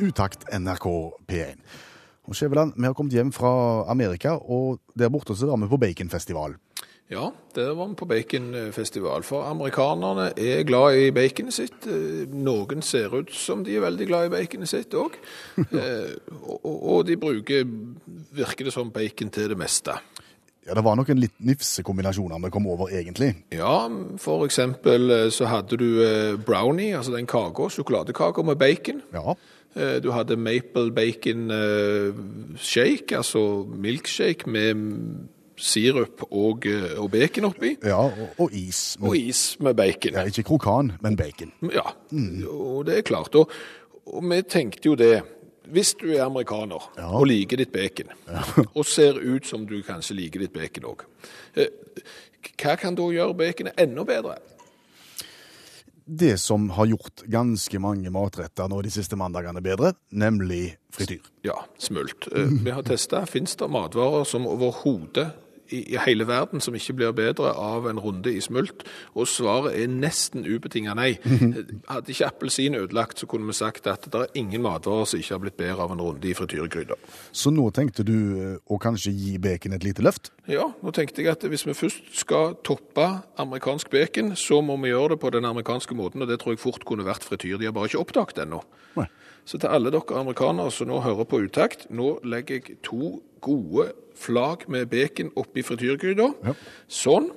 Utakt 0.03 0.49
NRK 0.55 0.89
P1. 1.31 1.63
Og 2.29 2.37
Skjæveland, 2.37 2.75
vi 2.77 2.85
har 2.85 2.93
kommet 2.93 3.15
hjem 3.17 3.33
fra 3.33 3.51
Amerika, 3.89 4.37
og 4.37 4.81
der 4.99 5.09
borte 5.09 5.37
så 5.37 5.49
var 5.49 5.57
vi 5.63 5.69
på 5.71 5.81
baconfestival. 5.81 6.59
Ja, 7.09 7.31
der 7.57 7.71
var 7.73 7.89
vi 7.89 7.95
på 7.97 8.05
baconfestival. 8.05 9.23
For 9.25 9.49
amerikanerne 9.49 10.27
er 10.37 10.63
glad 10.69 10.99
i 11.01 11.11
baconet 11.11 11.57
sitt. 11.57 11.87
Eh, 11.89 12.29
Noen 12.29 12.85
ser 12.85 13.15
ut 13.17 13.33
som 13.33 13.65
de 13.65 13.79
er 13.79 13.87
veldig 13.87 14.07
glad 14.11 14.29
i 14.29 14.35
baconet 14.37 14.69
sitt 14.69 14.93
òg. 14.93 15.17
Og, 16.49 16.67
og 16.69 17.07
de 17.09 17.17
bruker, 17.17 17.65
virker 18.37 18.69
det 18.69 18.73
som, 18.75 18.91
bacon 18.93 19.31
til 19.33 19.49
det 19.49 19.57
meste. 19.59 19.97
Ja, 20.69 20.75
Det 20.77 20.85
var 20.85 20.99
noen 21.01 21.21
litt 21.23 21.39
nifse 21.41 21.81
kombinasjoner 21.83 22.43
vi 22.45 22.51
kom 22.53 22.67
over, 22.69 22.91
egentlig. 22.93 23.31
Ja, 23.57 23.89
for 24.21 24.45
eksempel 24.45 25.09
eh, 25.11 25.29
så 25.33 25.49
hadde 25.49 25.81
du 25.81 26.03
eh, 26.05 26.37
brownie, 26.37 26.93
altså 26.99 27.15
den 27.17 27.27
kaka, 27.27 27.71
sjokoladekaka 27.73 28.45
med 28.45 28.61
bacon. 28.61 29.01
Ja. 29.17 29.33
Eh, 29.77 29.99
Du 30.03 30.11
hadde 30.13 30.37
maple 30.37 30.91
bacon 30.93 31.51
eh, 31.51 32.13
shake, 32.57 33.17
altså 33.17 33.65
milkshake 33.69 34.49
med 34.51 34.75
sirup 35.59 36.23
og, 36.31 36.67
eh, 36.67 36.99
og 37.01 37.11
bacon 37.11 37.45
oppi. 37.51 37.77
ja 37.85 37.97
og, 37.99 38.29
og 38.39 38.53
is. 38.53 38.97
Og 39.01 39.17
is 39.17 39.57
med 39.61 39.75
bacon. 39.75 40.13
Ja, 40.15 40.23
ikke 40.25 40.43
krokan, 40.43 40.93
men 41.03 41.17
bacon. 41.17 41.53
Ja, 41.73 41.87
og 42.49 42.87
det 42.87 42.99
er 42.99 43.03
klart. 43.03 43.35
Og, 43.35 43.51
og 44.07 44.25
vi 44.31 44.43
tenkte 44.43 44.87
jo 44.89 44.95
det. 44.95 45.23
Hvis 45.69 45.95
du 46.01 46.07
er 46.15 46.25
amerikaner 46.25 46.93
Ja. 46.97 47.11
og 47.19 47.27
liker 47.27 47.57
ditt 47.61 47.73
bacon, 47.73 48.07
og 48.75 48.87
ser 48.87 49.19
ut 49.21 49.47
som 49.47 49.67
du 49.67 49.83
kanskje 49.83 50.15
liker 50.17 50.41
ditt 50.41 50.53
bacon 50.53 50.85
òg, 50.89 51.03
hva 52.63 52.77
kan 52.81 52.95
da 52.97 53.03
gjøre 53.13 53.35
baconet 53.37 53.77
enda 53.79 54.05
bedre? 54.09 54.39
Det 56.09 56.39
som 56.41 56.71
har 56.73 56.87
gjort 56.89 57.23
ganske 57.29 57.79
mange 57.85 58.09
matretter 58.11 58.69
nå 58.73 58.79
de 58.83 58.91
siste 58.91 59.17
mandagene 59.21 59.61
bedre, 59.61 59.93
nemlig 60.11 60.79
frityr. 60.95 61.21
Ja, 61.45 61.59
smult. 61.79 62.31
Eh, 62.33 62.49
Vi 62.65 62.73
har 62.73 62.83
testa. 62.83 63.27
Fins 63.29 63.57
det 63.61 63.69
matvarer 63.69 64.25
som 64.25 64.47
overhodet 64.49 65.29
i, 65.75 65.97
hele 66.05 66.27
verden 66.29 66.63
som 66.65 66.77
ikke 66.77 66.97
blir 66.99 67.15
bedre 67.17 67.53
av 67.53 67.89
en 67.91 68.01
runde 68.03 68.33
i 68.33 68.41
smult? 68.45 68.85
Og 69.15 69.29
svaret 69.31 69.77
er 69.79 69.91
nesten 69.93 70.47
ubetinga 70.47 70.95
nei. 70.99 71.11
Hadde 71.93 72.15
ikke 72.15 72.29
appelsin 72.29 72.79
ødelagt, 72.79 73.21
så 73.21 73.29
kunne 73.31 73.49
vi 73.51 73.57
sagt 73.59 73.87
at 73.91 74.09
det 74.11 74.25
er 74.25 74.41
ingen 74.41 74.65
matvarer 74.65 75.09
som 75.09 75.21
ikke 75.21 75.35
har 75.35 75.45
blitt 75.45 75.59
bedre 75.61 75.87
av 75.87 75.95
en 75.95 76.03
runde 76.03 76.29
i 76.29 76.35
frityregryta. 76.37 76.99
Så 77.33 77.53
nå 77.55 77.69
tenkte 77.77 78.07
du 78.07 78.17
eh, 78.17 78.57
å 78.67 78.81
kanskje 78.83 79.15
gi 79.15 79.37
bacon 79.43 79.77
et 79.77 79.87
lite 79.87 80.05
løft? 80.05 80.33
Ja, 80.49 80.71
nå 80.83 80.95
tenkte 80.97 81.23
jeg 81.23 81.33
at 81.35 81.45
hvis 81.45 81.67
vi 81.69 81.77
først 81.77 82.13
skal 82.23 82.57
toppe 82.67 83.07
amerikansk 83.41 83.91
bacon, 83.93 84.35
så 84.39 84.63
må 84.65 84.79
vi 84.83 84.93
gjøre 84.93 85.15
det 85.15 85.23
på 85.23 85.33
den 85.35 85.49
amerikanske 85.49 85.97
måten, 85.99 86.25
og 86.25 86.31
det 86.31 86.41
tror 86.43 86.57
jeg 86.57 86.63
fort 86.63 86.87
kunne 86.89 87.07
vært 87.07 87.27
frityr. 87.27 87.59
De 87.61 87.69
har 87.69 87.77
bare 87.77 87.91
ikke 87.91 88.03
oppdaget 88.03 88.45
ennå. 88.47 88.63
Nei. 88.99 89.09
Så 89.49 89.57
til 89.57 89.73
alle 89.73 89.89
dere 89.93 90.21
amerikanere 90.21 90.73
som 90.75 90.91
nå 90.91 90.99
hører 91.01 91.25
på 91.29 91.41
utakt, 91.47 91.87
nå 91.89 92.19
legger 92.29 92.59
jeg 92.59 92.81
to 92.85 93.15
gode 93.41 93.93
flak 94.19 94.69
med 94.69 94.87
bacon 94.91 95.31
oppi 95.37 95.63
frityrgryta. 95.63 96.31
Ja. 96.45 96.55
Sånn. 96.89 97.31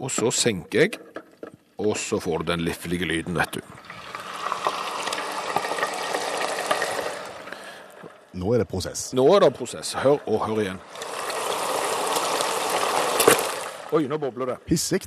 Og 0.00 0.10
så 0.10 0.30
senker 0.32 0.80
jeg, 0.86 0.98
og 1.78 1.96
så 2.00 2.18
får 2.22 2.42
du 2.42 2.52
den 2.52 2.60
liflige 2.64 3.06
lyden, 3.06 3.36
vet 3.36 3.58
du. 3.58 3.60
Nå 8.32 8.54
er 8.54 8.62
det 8.62 8.68
prosess. 8.68 9.10
Nå 9.12 9.26
er 9.36 9.44
det 9.44 9.52
prosess. 9.54 9.92
Hør 9.92 10.18
og 10.26 10.46
hør 10.46 10.62
igjen. 10.62 10.80
Oi, 13.92 14.06
nå 14.08 14.16
bobler 14.16 14.46
det. 14.46 14.56
Hissig. 14.66 15.02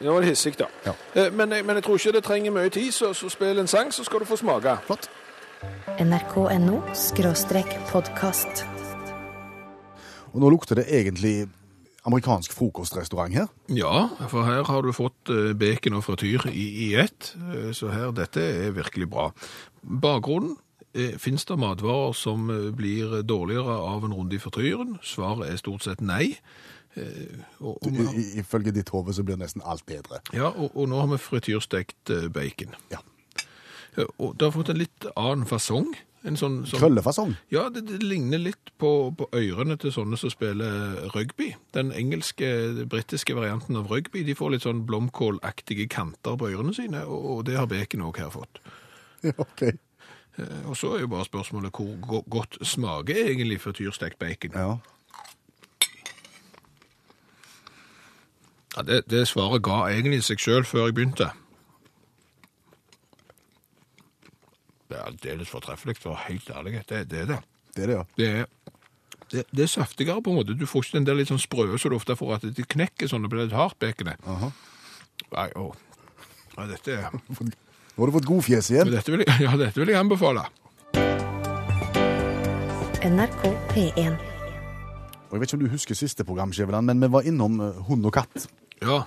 Nå 0.00 0.14
er 0.14 0.20
det 0.22 0.28
hissig, 0.28 0.54
da. 0.58 0.68
Ja. 0.86 0.92
Eh, 1.14 1.32
Men, 1.32 1.48
men 1.48 1.74
jeg 1.76 1.84
tror 1.84 1.98
ikke 1.98 2.12
det 2.12 2.24
trenger 2.24 2.54
mye 2.54 2.70
tid, 2.70 2.92
så, 2.92 3.12
så 3.14 3.28
spill 3.28 3.58
en 3.58 3.66
sang, 3.66 3.90
så 3.94 4.04
skal 4.04 4.22
du 4.22 4.24
få 4.24 4.36
smake. 4.36 4.76
Flott. 4.86 5.10
NRK.no 5.98 6.80
podkast. 7.90 8.77
Og 10.32 10.40
nå 10.42 10.50
lukter 10.52 10.78
det 10.80 10.86
egentlig 10.92 11.48
amerikansk 12.08 12.52
frokostrestaurant 12.56 13.34
her. 13.34 13.48
Ja, 13.74 14.06
for 14.30 14.44
her 14.46 14.62
har 14.64 14.82
du 14.86 14.92
fått 14.96 15.28
eh, 15.32 15.52
bacon 15.58 15.98
og 15.98 16.04
frityr 16.06 16.46
i, 16.52 16.64
i 16.88 16.94
ett, 17.00 17.34
eh, 17.52 17.70
så 17.76 17.90
her, 17.92 18.12
dette 18.16 18.40
er 18.40 18.70
virkelig 18.76 19.10
bra. 19.10 19.30
Bakgrunnen, 19.82 20.56
Fins 20.98 21.20
finnes 21.22 21.44
det 21.46 21.58
matvarer 21.60 22.14
som 22.16 22.48
eh, 22.50 22.70
blir 22.74 23.20
dårligere 23.28 23.74
av 23.90 24.06
en 24.06 24.14
runde 24.16 24.34
i 24.34 24.40
frityren? 24.40 24.96
Svaret 25.04 25.50
er 25.52 25.60
stort 25.60 25.84
sett 25.84 26.00
nei. 26.00 26.32
Eh, 26.96 27.36
Og, 27.60 27.76
og, 27.84 28.00
i- 28.16 28.40
ifølge 28.40 28.72
ditt 28.74 28.88
hode 28.94 29.12
så 29.14 29.22
blir 29.22 29.36
nesten 29.38 29.62
alt 29.64 29.84
bedre. 29.86 30.18
ja, 30.32 30.48
og, 30.48 30.72
og 30.74 30.88
nå 30.88 30.98
har 31.02 31.10
vi 31.12 31.18
frityrstekt 31.20 32.10
eh, 32.10 32.28
bacon. 32.32 32.72
Ja. 32.90 32.98
Eh, 33.98 34.08
Og 34.18 34.32
det 34.38 34.48
har 34.48 34.56
fått 34.56 34.70
en 34.72 34.80
litt 34.80 35.06
annen 35.14 35.46
fasong. 35.46 35.92
En 36.26 36.34
sånn, 36.36 36.64
sånn 36.66 36.80
Krøllefasong. 36.82 37.36
Ja, 37.54 37.68
det, 37.70 37.84
det 37.86 38.00
ligner 38.02 38.40
litt 38.42 38.72
på, 38.82 38.88
på 39.14 39.28
ørene 39.38 39.76
til 39.78 39.92
sånne 39.94 40.18
som 40.18 40.32
spiller 40.34 40.96
rugby. 41.14 41.52
Den 41.76 41.92
engelske, 41.94 42.48
britiske 42.90 43.36
varianten 43.38 43.78
av 43.78 43.86
rugby, 43.92 44.24
de 44.26 44.34
får 44.34 44.50
litt 44.56 44.66
sånn 44.66 44.82
blomkålaktige 44.88 45.86
kanter 45.94 46.34
på 46.40 46.50
ørene 46.50 46.74
sine, 46.74 47.04
og, 47.06 47.28
og 47.36 47.44
det 47.46 47.54
har 47.60 47.70
bacon 47.70 48.02
også 48.10 48.24
her 48.26 48.34
fått. 48.34 48.62
Ja, 49.28 49.32
ok. 49.42 49.62
Eh, 50.38 50.66
Og 50.70 50.76
så 50.78 50.92
er 50.94 51.00
jo 51.02 51.08
bare 51.10 51.26
spørsmålet 51.26 51.74
hvor 51.74 51.94
go 52.06 52.20
godt 52.30 52.58
smaker 52.62 53.16
egentlig 53.28 53.60
frityrstekt 53.62 54.18
bacon. 54.22 54.54
Ja. 54.54 54.76
Ja, 58.76 58.82
det, 58.86 59.00
det 59.10 59.24
svaret 59.26 59.62
ga 59.66 59.80
egentlig 59.90 60.20
seg 60.26 60.38
selv 60.42 60.68
før 60.70 60.86
jeg 60.86 60.94
begynte. 60.98 61.30
Det 64.88 64.96
er 64.96 65.04
aldeles 65.04 65.50
fortreffelig, 65.52 65.96
for 66.00 66.12
å 66.12 66.16
være 66.16 66.26
helt 66.32 66.50
ærlig. 66.56 66.78
Det, 66.88 67.02
det 67.10 67.18
er 67.24 67.26
det. 67.34 67.38
Det 67.76 67.82
er 67.84 67.90
det, 67.92 67.96
ja. 67.98 68.04
Det 68.16 68.28
er, 68.28 68.46
det, 69.28 69.42
det 69.52 69.64
er 69.66 69.70
saftigere 69.70 70.22
på 70.24 70.32
en 70.32 70.38
måte. 70.40 70.54
Du 70.56 70.64
får 70.68 70.86
ikke 70.86 70.96
den 70.98 71.08
der 71.10 71.18
litt 71.18 71.28
sånn 71.28 71.42
sprø 71.42 71.66
som 71.76 71.92
du 71.92 71.98
ofte 71.98 72.16
får, 72.16 72.38
at 72.38 72.46
det 72.56 72.64
knekker 72.72 73.10
sånn, 73.10 73.26
det 73.26 73.32
blir 73.34 73.44
litt 73.44 73.56
hardt 73.56 73.76
baconet. 73.82 74.22
Nei, 74.24 75.48
å. 75.60 75.66
Nei, 76.56 76.68
dette, 76.72 76.96
er- 77.02 77.12
Nå 77.98 78.04
har 78.04 78.10
du 78.12 78.14
fått 78.14 78.28
godfjes 78.30 78.68
igjen. 78.70 78.92
dette, 78.94 79.10
vil 79.12 79.24
jeg, 79.26 79.36
ja, 79.46 79.52
dette 79.58 79.80
vil 79.82 79.90
jeg 79.92 79.98
anbefale. 80.00 80.46
NRK 83.08 83.44
P1. 83.72 84.16
Og 85.28 85.34
jeg 85.36 85.40
vet 85.42 85.50
ikke 85.50 85.58
om 85.58 85.64
du 85.66 85.70
husker 85.72 85.98
siste 85.98 86.24
program, 86.26 86.52
Skjæveland, 86.56 86.88
men 86.88 87.02
vi 87.04 87.10
var 87.12 87.26
innom 87.28 87.60
eh, 87.62 87.82
hund 87.90 88.06
og 88.08 88.14
katt. 88.16 88.46
Ja, 88.80 89.02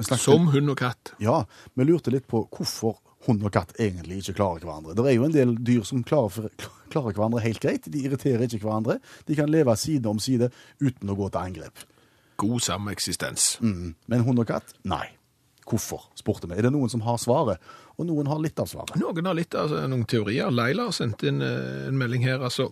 som 0.00 0.48
hund 0.50 0.72
og 0.72 0.78
katt. 0.80 1.12
Ja, 1.22 1.42
vi 1.76 1.86
lurte 1.86 2.10
litt 2.12 2.26
på 2.30 2.42
hvorfor 2.50 2.98
hund 3.26 3.44
og 3.44 3.52
katt 3.52 3.74
egentlig 3.80 4.22
ikke 4.22 4.38
klarer 4.40 4.64
hverandre. 4.64 4.96
Det 4.96 5.06
er 5.06 5.16
jo 5.16 5.26
en 5.26 5.34
del 5.34 5.54
dyr 5.60 5.84
som 5.88 6.04
klarer, 6.06 6.48
klarer 6.92 7.16
hverandre 7.16 7.44
helt 7.44 7.62
greit. 7.62 7.88
De 7.92 8.02
irriterer 8.02 8.46
ikke 8.46 8.64
hverandre. 8.64 8.98
De 9.28 9.36
kan 9.38 9.50
leve 9.52 9.76
side 9.80 10.08
om 10.08 10.20
side 10.22 10.50
uten 10.80 11.12
å 11.12 11.18
gå 11.18 11.28
til 11.28 11.42
angrep. 11.42 11.84
God 12.40 12.64
sameksistens. 12.64 13.58
Mm. 13.60 13.94
Men 14.08 14.24
hund 14.24 14.40
og 14.40 14.48
katt? 14.48 14.72
Nei. 14.88 15.06
Hvorfor, 15.70 16.08
spurte 16.18 16.48
vi. 16.48 16.56
Er 16.56 16.66
det 16.66 16.74
noen 16.74 16.90
som 16.90 17.04
har 17.04 17.20
svaret? 17.20 17.60
Og 18.00 18.08
noen 18.08 18.30
har 18.30 18.40
litt 18.42 18.58
av 18.58 18.70
svaret. 18.70 18.96
Noen 18.98 19.28
har 19.28 19.36
litt 19.36 19.54
av 19.54 19.74
noen 19.92 20.06
teorier. 20.08 20.48
Leila 20.50 20.88
har 20.88 20.96
sendt 20.96 21.22
inn 21.28 21.44
eh, 21.44 21.90
en 21.90 21.98
melding 22.00 22.24
her. 22.24 22.40
altså 22.40 22.70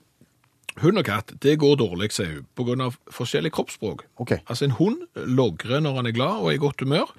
Hund 0.79 1.01
og 1.01 1.07
katt 1.09 1.33
det 1.43 1.57
går 1.59 1.77
dårlig, 1.81 2.13
sier 2.15 2.39
hun, 2.39 2.47
pga. 2.57 2.89
forskjellig 3.15 3.51
kroppsspråk. 3.55 4.05
Okay. 4.23 4.41
Altså 4.47 4.69
En 4.69 4.77
hund 4.79 5.05
logrer 5.27 5.83
når 5.83 6.01
han 6.01 6.11
er 6.11 6.15
glad 6.17 6.43
og 6.43 6.53
er 6.53 6.59
i 6.59 6.63
godt 6.63 6.85
humør, 6.87 7.11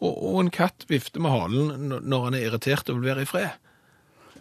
og, 0.00 0.14
og 0.14 0.40
en 0.40 0.54
katt 0.54 0.86
vifter 0.90 1.22
med 1.22 1.34
halen 1.34 2.00
når 2.04 2.26
han 2.28 2.38
er 2.38 2.48
irritert 2.48 2.90
og 2.90 3.00
vil 3.00 3.12
være 3.12 3.26
i 3.26 3.30
fred. 3.30 3.60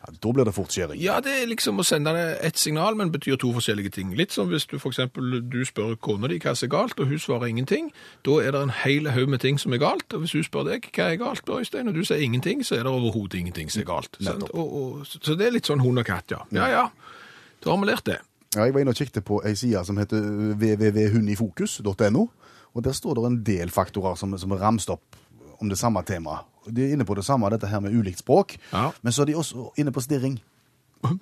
Ja, 0.04 0.12
da 0.20 0.32
blir 0.36 0.44
det 0.44 0.52
fort 0.54 0.74
skjæring. 0.76 1.00
Ja, 1.00 1.20
det 1.24 1.32
er 1.32 1.46
liksom 1.48 1.80
å 1.80 1.84
sende 1.88 2.12
et 2.44 2.58
signal, 2.60 2.98
men 3.00 3.12
betyr 3.14 3.38
to 3.40 3.54
forskjellige 3.56 3.94
ting. 3.96 4.10
Litt 4.20 4.34
som 4.36 4.50
hvis 4.52 4.66
du 4.68 4.76
eksempel 4.76 5.38
du 5.48 5.62
spør 5.64 5.96
kona 5.96 6.28
di 6.28 6.42
hva 6.44 6.52
som 6.60 6.68
er 6.68 6.74
galt, 6.74 7.00
og 7.00 7.08
hun 7.08 7.22
svarer 7.24 7.48
ingenting. 7.48 7.88
Da 8.28 8.42
er 8.44 8.52
det 8.52 8.66
en 8.66 8.76
hel 8.82 9.08
haug 9.16 9.32
med 9.32 9.40
ting 9.46 9.62
som 9.62 9.72
er 9.72 9.80
galt, 9.80 10.04
og 10.12 10.26
hvis 10.26 10.36
hun 10.36 10.44
spør 10.44 10.68
deg 10.74 10.90
hva 10.92 11.08
er 11.14 11.22
galt, 11.22 11.48
Øystein, 11.48 11.88
og 11.88 11.96
du 11.96 12.04
sier 12.04 12.20
ingenting, 12.20 12.66
så 12.68 12.76
er 12.76 12.84
det 12.84 12.92
overhodet 12.92 13.40
ingenting 13.40 13.72
som 13.72 13.86
er 13.86 13.90
galt. 13.94 14.20
Og, 14.52 14.68
og, 14.68 15.08
så 15.08 15.40
det 15.40 15.48
er 15.48 15.56
litt 15.56 15.72
sånn 15.72 15.84
hund 15.86 16.04
og 16.04 16.08
katt, 16.10 16.36
ja. 16.36 16.44
Ja, 16.52 16.68
ja. 16.68 16.86
Da 17.64 17.72
har 17.72 17.80
vi 17.80 17.92
lært 17.94 18.08
det. 18.12 18.20
Ja, 18.58 18.68
jeg 18.68 18.76
var 18.76 18.84
inne 18.84 18.92
og 18.92 19.00
kikket 19.00 19.24
på 19.26 19.40
ei 19.48 19.56
side 19.58 19.88
som 19.88 19.98
heter 19.98 20.20
www.hundifokus.no, 20.60 22.28
og 22.74 22.84
der 22.84 22.96
står 22.98 23.16
det 23.16 23.30
en 23.30 23.44
del 23.48 23.72
faktorer 23.72 24.20
som, 24.20 24.36
som 24.38 24.52
er 24.52 24.66
ramst 24.68 24.92
opp 24.92 25.23
om 25.64 25.72
det 25.72 25.80
samme 25.80 26.04
temaet. 26.08 26.46
De 26.70 26.86
er 26.86 26.94
inne 26.96 27.08
på 27.08 27.16
det 27.18 27.26
samme, 27.28 27.50
dette 27.52 27.68
her 27.68 27.82
med 27.84 27.96
ulikt 27.96 28.22
språk, 28.22 28.58
Ja. 28.72 28.92
men 29.04 29.12
så 29.16 29.24
er 29.24 29.32
de 29.32 29.40
også 29.40 29.72
inne 29.82 29.92
på 29.96 30.04
stirring. 30.04 30.38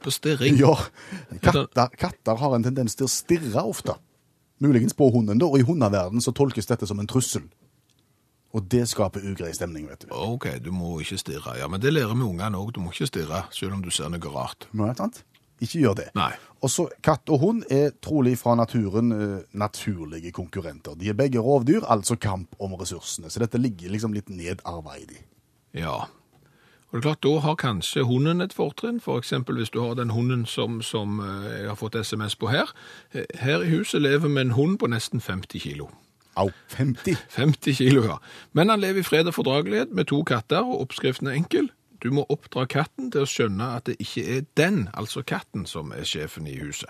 På 0.04 0.12
stirring. 0.14 0.60
Ja, 0.62 0.76
katter, 1.42 1.90
katter 1.98 2.38
har 2.38 2.54
en 2.56 2.64
tendens 2.68 2.94
til 2.96 3.08
å 3.08 3.10
stirre 3.10 3.64
ofte. 3.66 3.96
Muligens 4.62 4.94
på 4.94 5.08
hunden, 5.14 5.40
da, 5.42 5.48
og 5.50 5.58
i 5.58 5.66
hundeverden 5.66 6.22
så 6.22 6.30
tolkes 6.38 6.68
dette 6.70 6.86
som 6.86 7.00
en 7.02 7.08
trussel. 7.10 7.48
Og 8.54 8.68
det 8.70 8.84
skaper 8.92 9.24
ugrei 9.26 9.50
stemning, 9.56 9.88
vet 9.90 10.04
du. 10.06 10.12
Ok, 10.14 10.46
du 10.62 10.70
må 10.76 11.00
ikke 11.02 11.18
stirre. 11.18 11.56
Ja, 11.58 11.70
men 11.72 11.82
det 11.82 11.94
lærer 11.96 12.14
vi 12.14 12.22
ungene 12.28 12.60
òg. 12.60 12.74
Du 12.76 12.82
må 12.84 12.92
ikke 12.92 13.08
stirre, 13.10 13.46
selv 13.56 13.74
om 13.78 13.82
du 13.82 13.90
ser 13.90 14.12
noe 14.12 14.34
rart. 14.36 14.68
Nei, 14.78 14.92
sant? 15.00 15.24
Ikke 15.62 15.82
gjør 15.84 15.98
det. 16.00 16.08
Nei. 16.18 16.32
Også 16.66 16.88
Katt 17.06 17.30
og 17.34 17.42
hund 17.42 17.62
er 17.74 17.94
trolig 18.06 18.36
fra 18.42 18.56
naturen 18.58 19.12
eh, 19.16 19.38
naturlige 19.58 20.34
konkurrenter. 20.34 20.98
De 20.98 21.10
er 21.10 21.18
begge 21.18 21.42
rovdyr, 21.42 21.86
altså 21.90 22.18
kamp 22.22 22.56
om 22.60 22.74
ressursene. 22.78 23.30
Så 23.30 23.42
dette 23.42 23.62
ligger 23.62 23.94
liksom 23.94 24.14
litt 24.14 24.30
nedarva 24.30 24.98
i 24.98 25.06
de. 25.10 25.22
Ja. 25.82 26.04
Og 26.92 26.98
det 26.98 27.00
er 27.00 27.08
klart, 27.08 27.24
Da 27.24 27.40
har 27.40 27.56
kanskje 27.56 28.04
hunden 28.04 28.42
et 28.42 28.54
fortrinn, 28.54 29.00
f.eks. 29.00 29.34
hvis 29.48 29.70
du 29.70 29.80
har 29.82 29.96
den 29.96 30.10
hunden 30.12 30.46
som, 30.46 30.82
som 30.82 31.20
eh, 31.20 31.62
jeg 31.62 31.70
har 31.70 31.80
fått 31.80 31.96
SMS 31.96 32.36
på 32.36 32.52
her. 32.52 32.74
Her 33.40 33.64
i 33.64 33.70
huset 33.70 34.02
lever 34.02 34.28
vi 34.28 34.42
en 34.42 34.58
hund 34.58 34.78
på 34.80 34.90
nesten 34.92 35.22
50 35.22 35.60
kilo. 35.60 35.90
Au, 36.36 36.50
50! 36.68 37.16
50 37.30 37.76
kilo, 37.76 38.04
ja. 38.04 38.18
Men 38.54 38.70
han 38.70 38.80
lever 38.80 39.00
i 39.00 39.04
fred 39.04 39.28
og 39.28 39.36
fordragelighet 39.36 39.92
med 39.92 40.08
to 40.12 40.24
katter, 40.24 40.64
og 40.64 40.82
oppskriften 40.86 41.28
er 41.28 41.36
enkel. 41.40 41.72
Du 42.02 42.10
må 42.12 42.24
oppdra 42.34 42.66
katten 42.68 43.12
til 43.14 43.22
å 43.22 43.30
skjønne 43.30 43.68
at 43.78 43.86
det 43.86 43.98
ikke 44.02 44.24
er 44.38 44.46
den, 44.58 44.88
altså 44.98 45.22
katten, 45.28 45.68
som 45.70 45.92
er 45.94 46.04
sjefen 46.08 46.48
i 46.50 46.56
huset. 46.58 46.90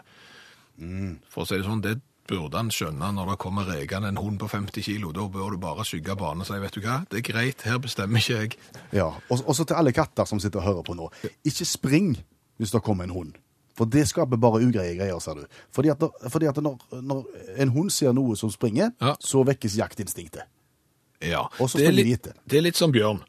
For 1.30 1.43
å 1.43 1.47
si 1.47 1.58
det 1.60 1.65
sånn, 1.67 1.82
det 1.84 1.97
burde 2.32 2.56
han 2.58 2.69
skjønne 2.71 3.10
når 3.17 3.34
det 3.34 3.38
kommer 3.43 3.67
rekende 3.67 4.08
en 4.13 4.17
hund 4.21 4.39
på 4.39 4.47
50 4.50 4.86
kilo. 4.86 5.12
Da 5.12 5.26
bør 5.28 5.52
du 5.52 5.58
bare 5.62 5.84
skygge 5.86 6.15
banen 6.15 6.45
og 6.45 6.47
si, 6.47 6.58
vet 6.63 6.78
du 6.78 6.82
hva, 6.86 7.02
det 7.12 7.19
er 7.19 7.26
greit, 7.28 7.65
her 7.67 7.82
bestemmer 7.84 8.21
ikke 8.24 8.38
jeg. 8.39 8.56
Ja, 8.95 9.10
og 9.30 9.52
så 9.58 9.65
til 9.67 9.76
alle 9.78 9.91
katter 9.95 10.30
som 10.30 10.39
sitter 10.39 10.62
og 10.63 10.69
hører 10.69 10.88
på 10.88 10.95
nå. 10.97 11.10
Ikke 11.43 11.67
spring 11.67 12.13
hvis 12.62 12.71
det 12.71 12.84
kommer 12.86 13.04
en 13.10 13.15
hund. 13.17 13.36
For 13.76 13.88
det 13.89 14.04
skaper 14.10 14.38
bare 14.39 14.60
ugreie 14.63 14.95
greier, 14.97 15.19
sa 15.24 15.34
du. 15.36 15.43
Fordi 15.76 15.89
at, 15.93 16.00
når- 16.04 16.30
fordi 16.30 16.47
at 16.50 16.58
når, 16.62 16.78
når 17.02 17.21
en 17.63 17.69
hund 17.76 17.91
ser 17.91 18.13
noe 18.13 18.36
som 18.38 18.52
springer, 18.52 18.91
Ja. 19.02 19.15
så 19.19 19.43
vekkes 19.47 19.78
jaktinstinktet. 19.80 20.43
Ja, 21.21 21.43
Og 21.60 21.69
så 21.69 21.78
det 21.78 21.86
er, 21.88 21.91
springer 21.91 22.04
de 22.04 22.10
litt, 22.10 22.19
etter. 22.28 22.34
det 22.47 22.58
er 22.58 22.62
litt 22.65 22.76
som 22.80 22.91
bjørn. 22.91 23.21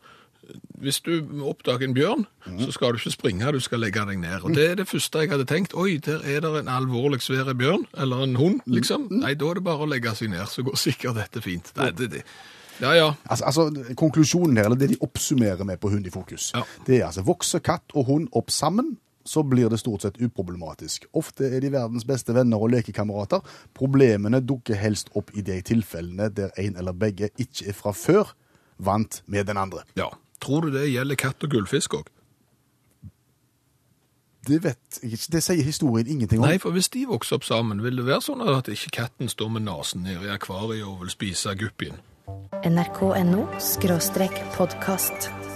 Hvis 0.82 1.00
du 1.00 1.12
oppdager 1.46 1.86
en 1.86 1.94
bjørn, 1.94 2.24
mm. 2.46 2.60
så 2.64 2.72
skal 2.74 2.94
du 2.94 2.98
ikke 2.98 3.12
springe, 3.14 3.52
du 3.54 3.60
skal 3.62 3.80
legge 3.80 4.02
deg 4.08 4.18
ned. 4.18 4.40
Og 4.42 4.56
det 4.56 4.64
er 4.70 4.74
det 4.80 4.88
første 4.90 5.22
jeg 5.22 5.30
hadde 5.30 5.46
tenkt. 5.46 5.76
Oi, 5.78 5.96
der 6.02 6.24
er 6.26 6.42
det 6.42 6.50
en 6.64 6.72
alvorlig 6.72 7.20
svær 7.22 7.52
bjørn, 7.54 7.86
eller 7.94 8.24
en 8.24 8.34
hund, 8.36 8.60
liksom. 8.66 9.06
liksom. 9.06 9.22
Nei, 9.22 9.34
da 9.38 9.52
er 9.52 9.60
det 9.60 9.64
bare 9.68 9.86
å 9.86 9.90
legge 9.90 10.14
seg 10.18 10.32
ned, 10.34 10.46
så 10.50 10.64
går 10.66 10.80
sikkert 10.80 11.20
dette 11.20 11.44
fint. 11.44 11.70
Nei, 11.78 11.92
det, 11.94 12.10
det. 12.16 12.24
Ja, 12.82 12.94
ja. 12.96 13.12
Altså, 13.30 13.44
altså, 13.44 13.94
Konklusjonen 13.96 14.58
her, 14.58 14.66
eller 14.66 14.80
det 14.80 14.90
de 14.94 14.98
oppsummerer 15.04 15.62
med 15.68 15.78
på 15.80 15.92
Hund 15.92 16.06
i 16.06 16.10
fokus, 16.10 16.50
Ja. 16.54 16.64
det 16.86 16.98
er 16.98 17.06
altså 17.06 17.22
vokser 17.22 17.62
katt 17.62 17.94
og 17.94 18.06
hund 18.10 18.28
opp 18.32 18.50
sammen, 18.50 18.96
så 19.24 19.42
blir 19.46 19.68
det 19.70 19.78
stort 19.78 20.02
sett 20.02 20.18
uproblematisk. 20.18 21.06
Ofte 21.14 21.46
er 21.46 21.60
de 21.60 21.70
verdens 21.72 22.04
beste 22.04 22.34
venner 22.34 22.58
og 22.58 22.72
lekekamerater. 22.74 23.38
Problemene 23.74 24.40
dukker 24.42 24.74
helst 24.74 25.12
opp 25.14 25.30
i 25.38 25.44
de 25.46 25.60
tilfellene 25.62 26.26
der 26.34 26.50
en 26.58 26.76
eller 26.76 26.92
begge 26.92 27.30
ikke 27.38 27.68
er 27.70 27.76
fra 27.78 27.92
før 27.94 28.34
vant 28.78 29.22
med 29.26 29.46
den 29.46 29.56
andre. 29.56 29.86
ja. 29.96 30.10
Tror 30.42 30.66
du 30.66 30.74
det 30.74 30.88
gjelder 30.90 31.18
katt 31.18 31.44
og 31.46 31.54
gullfisk 31.54 31.94
òg? 32.00 32.10
Det 34.42 34.58
vet 34.64 34.98
jeg 35.02 35.12
ikke, 35.14 35.28
det 35.36 35.42
sier 35.46 35.62
historien 35.62 36.08
ingenting 36.10 36.42
om. 36.42 36.48
Nei, 36.50 36.58
for 36.58 36.74
hvis 36.74 36.90
de 36.90 37.04
vokser 37.06 37.38
opp 37.38 37.46
sammen, 37.46 37.82
vil 37.84 38.00
det 38.00 38.08
være 38.08 38.24
sånn 38.26 38.42
at 38.42 38.70
ikke 38.72 38.96
katten 38.98 39.30
står 39.30 39.52
med 39.54 39.68
nesen 39.68 40.02
nede 40.02 40.26
i 40.26 40.34
akvariet 40.34 40.82
og 40.82 41.04
vil 41.04 41.14
spise 41.14 41.54
guppien? 41.58 42.02
nrk.no 42.66 43.46
podkast. 44.56 45.51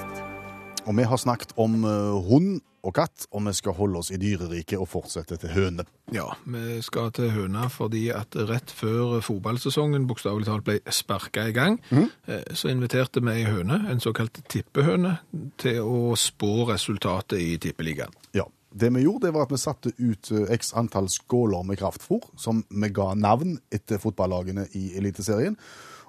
Og 0.87 0.97
vi 0.97 1.07
har 1.07 1.21
snakket 1.21 1.55
om 1.61 1.85
eh, 1.85 2.17
hund 2.29 2.61
og 2.87 2.95
katt, 2.95 3.27
og 3.35 3.43
vi 3.49 3.53
skal 3.59 3.75
holde 3.75 3.99
oss 3.99 4.13
i 4.15 4.19
dyreriket 4.23 4.79
og 4.79 4.87
fortsette 4.89 5.39
til 5.43 5.51
høne. 5.51 5.87
Ja, 6.15 6.29
vi 6.47 6.79
skal 6.87 7.11
til 7.17 7.33
høna 7.35 7.67
fordi 7.73 8.05
at 8.15 8.37
rett 8.47 8.71
før 8.71 9.19
fotballsesongen 9.27 10.07
bokstavelig 10.07 10.47
talt 10.47 10.67
ble 10.69 10.79
sparka 10.95 11.49
i 11.51 11.57
gang, 11.57 11.81
mm. 11.91 12.07
så 12.55 12.71
inviterte 12.71 13.25
vi 13.27 13.41
ei 13.41 13.49
høne, 13.51 13.81
en 13.91 14.03
såkalt 14.03 14.39
tippehøne, 14.47 15.17
til 15.59 15.83
å 15.83 16.15
spå 16.15 16.69
resultatet 16.71 17.43
i 17.43 17.57
tippeligaen. 17.59 18.15
Ja. 18.39 18.47
Det 18.77 18.91
vi 18.93 19.07
gjorde, 19.07 19.27
det 19.27 19.33
var 19.33 19.47
at 19.47 19.53
vi 19.55 19.59
satte 19.61 19.93
ut 19.97 20.31
eh, 20.35 20.51
x 20.53 20.75
antall 20.77 21.09
skåler 21.09 21.65
med 21.65 21.79
kraftfôr, 21.81 22.27
som 22.37 22.61
vi 22.69 22.91
ga 22.93 23.15
navn 23.17 23.57
etter 23.73 24.01
fotballagene 24.03 24.67
i 24.77 24.91
Eliteserien. 24.99 25.57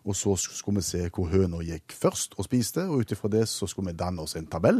Og 0.08 0.16
så 0.16 0.38
skulle 0.40 0.80
vi 0.80 0.88
se 0.88 1.02
hvor 1.12 1.28
høna 1.32 1.60
gikk 1.66 1.96
først 1.96 2.38
og 2.38 2.48
spiste, 2.48 2.86
og 2.88 3.04
ut 3.04 3.12
ifra 3.12 3.32
det 3.32 3.48
så 3.52 3.68
skulle 3.68 3.92
vi 3.92 4.00
danne 4.00 4.24
oss 4.24 4.38
en 4.40 4.48
tabell 4.48 4.80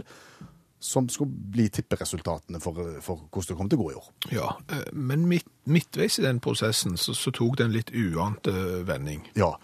som 0.80 1.10
skulle 1.10 1.34
bli 1.52 1.68
tipperesultatene 1.74 2.60
for, 2.62 2.78
for 3.02 3.28
hvordan 3.32 3.50
det 3.50 3.58
kom 3.58 3.70
til 3.70 3.80
å 3.80 3.84
gå 3.84 3.92
i 3.92 3.98
år. 3.98 4.10
Ja, 4.32 4.50
eh, 4.70 4.90
men 4.94 5.26
midt, 5.30 5.48
midtveis 5.66 6.20
i 6.20 6.26
den 6.26 6.40
prosessen 6.44 7.00
så, 7.02 7.16
så 7.18 7.34
tok 7.34 7.58
det 7.58 7.66
en 7.66 7.74
litt 7.74 7.90
uante 7.98 8.54
vending. 8.86 9.24
Ja, 9.38 9.56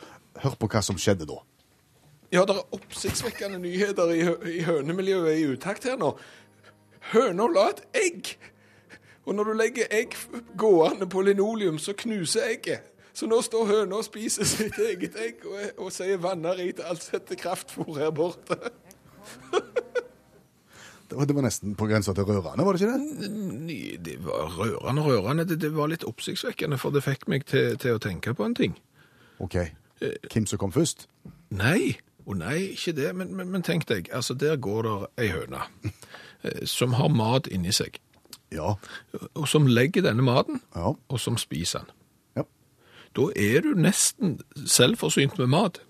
hør 0.41 0.57
på 0.57 0.69
hva 0.73 0.81
som 0.85 0.97
skjedde 0.97 1.29
da. 1.29 1.37
Ja, 2.33 2.47
det 2.49 2.55
er 2.57 2.73
oppsiktsvekkende 2.73 3.59
nyheter 3.61 4.09
i, 4.09 4.23
i 4.57 4.63
hønemiljøet 4.65 5.37
i 5.37 5.45
utakt 5.53 5.85
her 5.85 5.99
nå. 6.01 6.15
Høna 7.11 7.45
la 7.51 7.67
et 7.75 7.83
egg, 7.99 8.33
og 9.27 9.37
når 9.37 9.51
du 9.51 9.53
legger 9.59 9.93
egg 9.93 10.17
gående 10.57 11.05
på 11.05 11.21
linoleum, 11.21 11.77
så 11.77 11.93
knuser 11.93 12.49
egget. 12.49 12.89
Så 13.13 13.27
nå 13.29 13.37
står 13.45 13.67
høna 13.69 13.99
og 13.99 14.05
spiser 14.07 14.47
sitt 14.49 14.77
eget 14.81 15.15
egg 15.21 15.43
og, 15.45 15.59
og 15.85 15.91
sier 15.93 16.17
vanner 16.17 16.57
i 16.63 16.71
til 16.73 16.87
alt 16.89 17.03
setter 17.05 17.37
kraftfôr 17.37 17.99
her 18.01 18.09
borte. 18.15 18.57
Det 21.09 21.17
var, 21.19 21.25
det 21.29 21.35
var 21.35 21.43
nesten 21.45 21.75
på 21.77 21.85
grensa 21.85 22.13
til 22.17 22.25
rørende, 22.25 22.63
var 22.65 22.73
det 22.73 22.81
ikke 22.81 22.93
det? 22.95 23.27
Nei, 23.67 23.97
Det 24.01 24.15
var 24.25 24.47
rørende, 24.57 25.01
rørende. 25.05 25.43
Det, 25.45 25.59
det 25.61 25.69
var 25.75 25.91
litt 25.91 26.05
oppsiktsvekkende, 26.07 26.79
for 26.81 26.95
det 26.95 27.03
fikk 27.05 27.27
meg 27.29 27.43
til, 27.45 27.75
til 27.77 27.99
å 27.99 28.01
tenke 28.01 28.33
på 28.33 28.47
en 28.47 28.55
ting. 28.57 28.73
OK. 29.43 29.59
Hvem 30.01 30.47
som 30.49 30.57
kom 30.63 30.73
først? 30.73 31.05
Nei, 31.53 31.99
å 32.25 32.33
nei, 32.39 32.71
ikke 32.73 32.95
det. 32.97 33.11
Men, 33.19 33.29
men, 33.37 33.51
men 33.53 33.61
tenk 33.67 33.85
deg, 33.91 34.09
altså 34.15 34.33
der 34.33 34.57
går 34.57 34.87
det 34.87 34.95
ei 35.21 35.29
høne 35.35 35.61
eh, 36.47 36.63
som 36.71 36.95
har 36.97 37.13
mat 37.13 37.51
inni 37.51 37.75
seg, 37.75 37.99
Ja. 38.53 38.73
og 39.35 39.45
som 39.51 39.67
legger 39.69 40.07
denne 40.07 40.25
maten, 40.25 40.63
Ja. 40.73 40.95
og 40.97 41.19
som 41.21 41.37
spiser 41.37 41.83
den. 41.85 41.93
Da 43.15 43.29
er 43.35 43.61
du 43.61 43.73
nesten 43.77 44.39
selvforsynt 44.65 45.39
med 45.39 45.51
mat. 45.53 45.81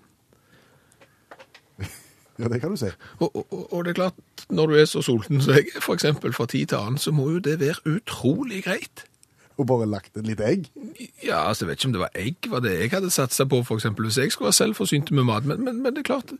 Ja, 2.34 2.48
det 2.50 2.58
kan 2.58 2.72
du 2.74 2.76
si. 2.76 2.88
Og, 3.22 3.28
og, 3.36 3.72
og 3.72 3.84
det 3.84 3.92
er 3.92 3.94
klart, 3.94 4.46
når 4.50 4.66
du 4.66 4.72
er 4.74 4.88
så 4.90 5.02
sulten 5.06 5.38
som 5.38 5.54
jeg 5.54 5.68
er, 5.70 5.84
eksempel 5.92 6.32
fra 6.34 6.48
tid 6.50 6.66
til 6.66 6.80
annen, 6.80 6.98
så 6.98 7.12
må 7.14 7.28
jo 7.30 7.38
det 7.38 7.60
være 7.60 7.94
utrolig 7.94 8.64
greit. 8.64 9.04
Og 9.54 9.68
bare 9.70 9.86
lagt 9.86 10.16
et 10.18 10.26
lite 10.26 10.42
egg. 10.42 10.64
Ja, 11.22 11.48
altså, 11.48 11.64
jeg 11.64 11.68
vet 11.68 11.78
ikke 11.78 11.88
om 11.88 11.92
det 11.92 12.00
var 12.02 12.10
egg, 12.18 12.50
var 12.50 12.64
det 12.64 12.72
jeg 12.74 12.90
hadde 12.90 13.10
satsa 13.14 13.46
på, 13.46 13.62
eksempel, 13.76 14.08
hvis 14.08 14.18
jeg 14.18 14.32
skulle 14.32 14.50
være 14.50 14.58
selvforsynt 14.58 15.12
med 15.14 15.28
mat. 15.30 15.44
Men, 15.44 15.64
men, 15.64 15.82
men 15.82 15.94
det 15.94 16.02
er 16.02 16.10
klart, 16.10 16.34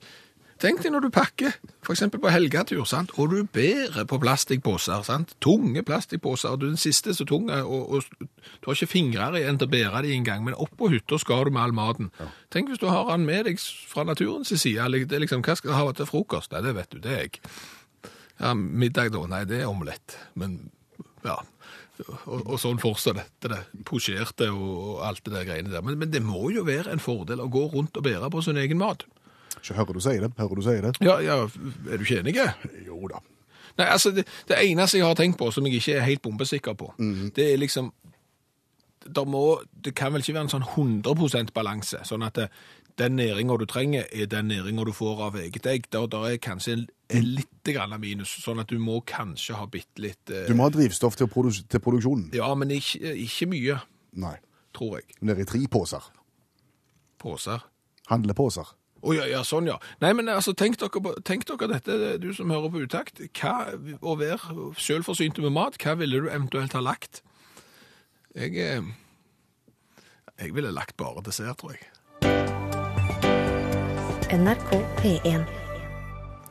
tenk 0.64 0.80
deg 0.82 0.94
når 0.94 1.04
du 1.04 1.10
pakker, 1.14 1.56
eksempel 1.92 2.22
på 2.22 2.32
helgetur, 2.32 2.82
sant? 2.88 3.12
og 3.20 3.30
du 3.34 3.44
bærer 3.54 4.06
på 4.08 4.18
plastikkposer, 4.22 5.04
sant? 5.06 5.36
tunge 5.44 5.84
plastikkposer, 5.86 6.56
du 6.56 6.66
er 6.66 6.74
den 6.74 6.80
siste 6.80 7.14
så 7.14 7.26
tung, 7.28 7.50
og, 7.52 7.98
og 7.98 8.02
du 8.10 8.70
har 8.70 8.78
ikke 8.78 8.90
fingrer 8.94 9.38
igjen 9.40 9.60
til 9.60 9.68
å 9.68 9.74
bære 9.74 10.04
dem 10.06 10.18
engang, 10.18 10.44
men 10.46 10.56
opp 10.56 10.74
på 10.80 10.90
hytta 10.94 11.20
skal 11.20 11.46
du 11.46 11.54
med 11.54 11.66
all 11.66 11.76
maten. 11.76 12.10
Tenk 12.54 12.72
hvis 12.72 12.82
du 12.82 12.88
har 12.90 13.10
den 13.12 13.26
med 13.28 13.46
deg 13.48 13.60
fra 13.60 14.06
naturens 14.08 14.52
side, 14.54 14.88
det 15.04 15.18
er 15.18 15.24
liksom, 15.26 15.44
hva 15.44 15.56
skal 15.58 15.74
du 15.74 15.78
ha 15.78 15.96
til 15.96 16.08
frokost? 16.10 16.54
Nei, 16.54 16.64
det 16.64 16.76
vet 16.78 16.94
du, 16.94 17.00
det 17.04 17.12
er 17.12 17.26
jeg. 17.26 17.42
Ja, 18.40 18.54
middag 18.54 19.12
da? 19.14 19.26
Nei, 19.30 19.44
det 19.48 19.62
er 19.62 19.70
omelett. 19.70 20.16
Men 20.38 20.58
ja. 21.24 21.38
Og, 22.02 22.40
og 22.40 22.56
sånn 22.58 22.80
fortsetter 22.82 23.52
det. 23.52 23.58
Det 23.74 23.84
posjerte 23.86 24.48
og, 24.50 24.70
og 24.74 25.02
alt 25.06 25.22
det 25.26 25.34
der 25.36 25.46
greiene 25.46 25.70
der. 25.70 25.84
Men, 25.86 26.00
men 26.00 26.10
det 26.10 26.24
må 26.24 26.48
jo 26.54 26.64
være 26.66 26.90
en 26.90 27.02
fordel 27.02 27.44
å 27.44 27.50
gå 27.52 27.68
rundt 27.74 28.00
og 28.00 28.06
bære 28.06 28.32
på 28.34 28.42
sin 28.42 28.58
egen 28.60 28.80
mat. 28.80 29.06
Ikke 29.64 29.78
hører 29.80 29.96
du 29.96 30.02
sier 30.04 30.26
det? 30.26 30.32
Hører 30.36 30.60
du 30.60 30.62
sier 30.62 30.84
det? 30.84 30.96
Ja, 31.00 31.16
ja, 31.24 31.38
er 31.88 31.96
du 31.96 32.04
ikke 32.04 32.20
enig? 32.20 32.36
Jo 32.84 33.00
da. 33.08 33.22
Nei, 33.80 33.86
altså, 33.88 34.12
det, 34.14 34.26
det 34.46 34.60
eneste 34.60 35.00
jeg 35.00 35.06
har 35.08 35.16
tenkt 35.18 35.40
på, 35.40 35.48
som 35.50 35.64
jeg 35.66 35.80
ikke 35.80 35.96
er 35.98 36.04
helt 36.06 36.22
bombesikker 36.22 36.76
på, 36.78 36.92
det 37.34 37.52
er 37.52 37.58
liksom 37.58 37.92
der 39.04 39.24
må, 39.28 39.60
Det 39.84 39.92
kan 39.94 40.14
vel 40.14 40.22
ikke 40.22 40.32
være 40.32 40.46
en 40.46 40.52
sånn 40.52 40.64
100 40.64 41.50
balanse, 41.52 41.98
sånn 42.08 42.22
at 42.24 42.38
det, 42.38 42.46
den 42.96 43.16
næringa 43.18 43.56
du 43.60 43.66
trenger, 43.68 44.06
er 44.12 44.28
den 44.30 44.48
næringa 44.48 44.84
du 44.86 44.92
får 44.96 45.20
av 45.26 45.36
eget 45.36 45.66
egg. 45.66 45.88
Der, 45.92 46.06
der 46.06 46.24
er 46.30 46.38
kanskje 46.40 46.72
en, 46.72 46.86
en 47.10 47.26
litt 47.36 47.68
grann 47.68 47.92
minus, 48.00 48.32
sånn 48.44 48.62
at 48.62 48.70
du 48.70 48.78
må 48.80 49.00
kanskje 49.04 49.58
ha 49.58 49.66
bitte 49.68 50.00
litt 50.00 50.30
eh, 50.30 50.46
Du 50.48 50.54
må 50.56 50.68
ha 50.68 50.72
drivstoff 50.72 51.18
til, 51.20 51.28
produ 51.28 51.50
til 51.52 51.82
produksjonen. 51.84 52.30
Ja, 52.36 52.48
men 52.56 52.72
ikke, 52.74 53.12
ikke 53.26 53.50
mye, 53.50 53.80
Nei. 54.24 54.36
tror 54.72 55.00
jeg. 55.00 55.18
Nede 55.20 55.44
i 55.44 55.48
tre 55.48 55.60
poser. 55.68 56.06
Poser. 57.20 57.66
Handleposer. 58.08 58.72
Å 59.04 59.12
ja, 59.12 59.26
ja, 59.28 59.42
sånn 59.44 59.66
ja. 59.68 59.74
Nei, 60.00 60.14
men 60.16 60.30
altså, 60.32 60.54
tenk 60.56 60.78
dere, 60.80 60.88
på- 61.04 61.14
tenk 61.28 61.44
dere 61.44 61.68
dette, 61.74 62.18
du 62.22 62.30
som 62.32 62.48
hører 62.50 62.70
på 62.72 62.80
utakt. 62.86 63.20
Hva, 63.36 63.74
å 64.00 64.14
være 64.16 64.70
selvforsynte 64.80 65.44
med 65.44 65.52
mat, 65.52 65.76
hva 65.82 65.92
ville 66.00 66.22
du 66.24 66.30
eventuelt 66.32 66.72
ha 66.72 66.80
lagt? 66.80 67.20
Jeg, 68.34 68.56
eh, 68.56 68.80
jeg 70.40 70.54
ville 70.56 70.72
lagt 70.72 70.96
bare 70.96 71.20
dessert, 71.22 71.58
tror 71.60 71.76
jeg. 71.76 71.84
NRK 74.34 74.72
P1. 75.02 75.44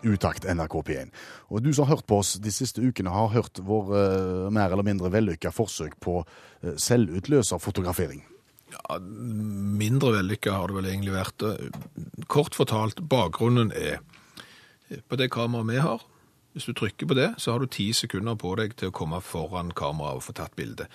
Utakt 0.04 0.46
NRK 0.46 0.76
P1. 0.88 1.10
Og 1.50 1.64
du 1.64 1.72
som 1.74 1.88
har 1.88 1.96
hørt 1.96 2.06
på 2.08 2.20
oss 2.22 2.36
de 2.44 2.52
siste 2.52 2.84
ukene, 2.84 3.10
har 3.10 3.32
hørt 3.34 3.60
vår 3.64 3.94
eh, 3.98 4.52
mer 4.54 4.70
eller 4.72 4.84
mindre 4.86 5.10
vellykka 5.12 5.52
forsøk 5.56 5.98
på 6.04 6.20
uh, 6.22 6.74
selvutløserfotografering. 6.78 8.22
Ja, 8.74 8.98
mindre 9.00 10.16
vellykka 10.18 10.56
har 10.58 10.72
det 10.72 10.80
vel 10.80 10.90
egentlig 10.90 11.14
vært. 11.14 11.46
Kort 12.32 12.58
fortalt, 12.58 13.04
bakgrunnen 13.10 13.72
er 13.78 14.02
på 15.10 15.20
det 15.20 15.30
kameraet 15.34 15.70
vi 15.70 15.84
har. 15.84 16.02
Hvis 16.54 16.68
du 16.70 16.74
trykker 16.78 17.10
på 17.10 17.16
det, 17.18 17.32
så 17.42 17.52
har 17.52 17.64
du 17.64 17.66
ti 17.66 17.88
sekunder 17.98 18.36
på 18.38 18.52
deg 18.60 18.76
til 18.78 18.92
å 18.92 18.94
komme 18.94 19.18
foran 19.26 19.72
kameraet 19.74 20.20
og 20.20 20.26
få 20.28 20.36
tatt 20.38 20.54
bilde. 20.58 20.86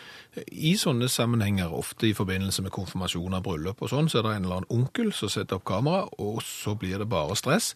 I 0.54 0.76
sånne 0.78 1.08
sammenhenger, 1.10 1.74
ofte 1.74 2.06
i 2.06 2.14
forbindelse 2.14 2.62
med 2.62 2.74
konfirmasjon 2.74 3.34
av 3.34 3.42
bryllup 3.46 3.82
og 3.82 3.90
sånn, 3.90 4.10
så 4.10 4.20
er 4.20 4.28
det 4.28 4.34
en 4.36 4.46
eller 4.46 4.60
annen 4.60 4.76
onkel 4.76 5.10
som 5.16 5.32
setter 5.32 5.58
opp 5.58 5.66
kamera, 5.66 6.04
og 6.22 6.38
så 6.46 6.76
blir 6.78 7.02
det 7.02 7.10
bare 7.10 7.34
stress. 7.38 7.72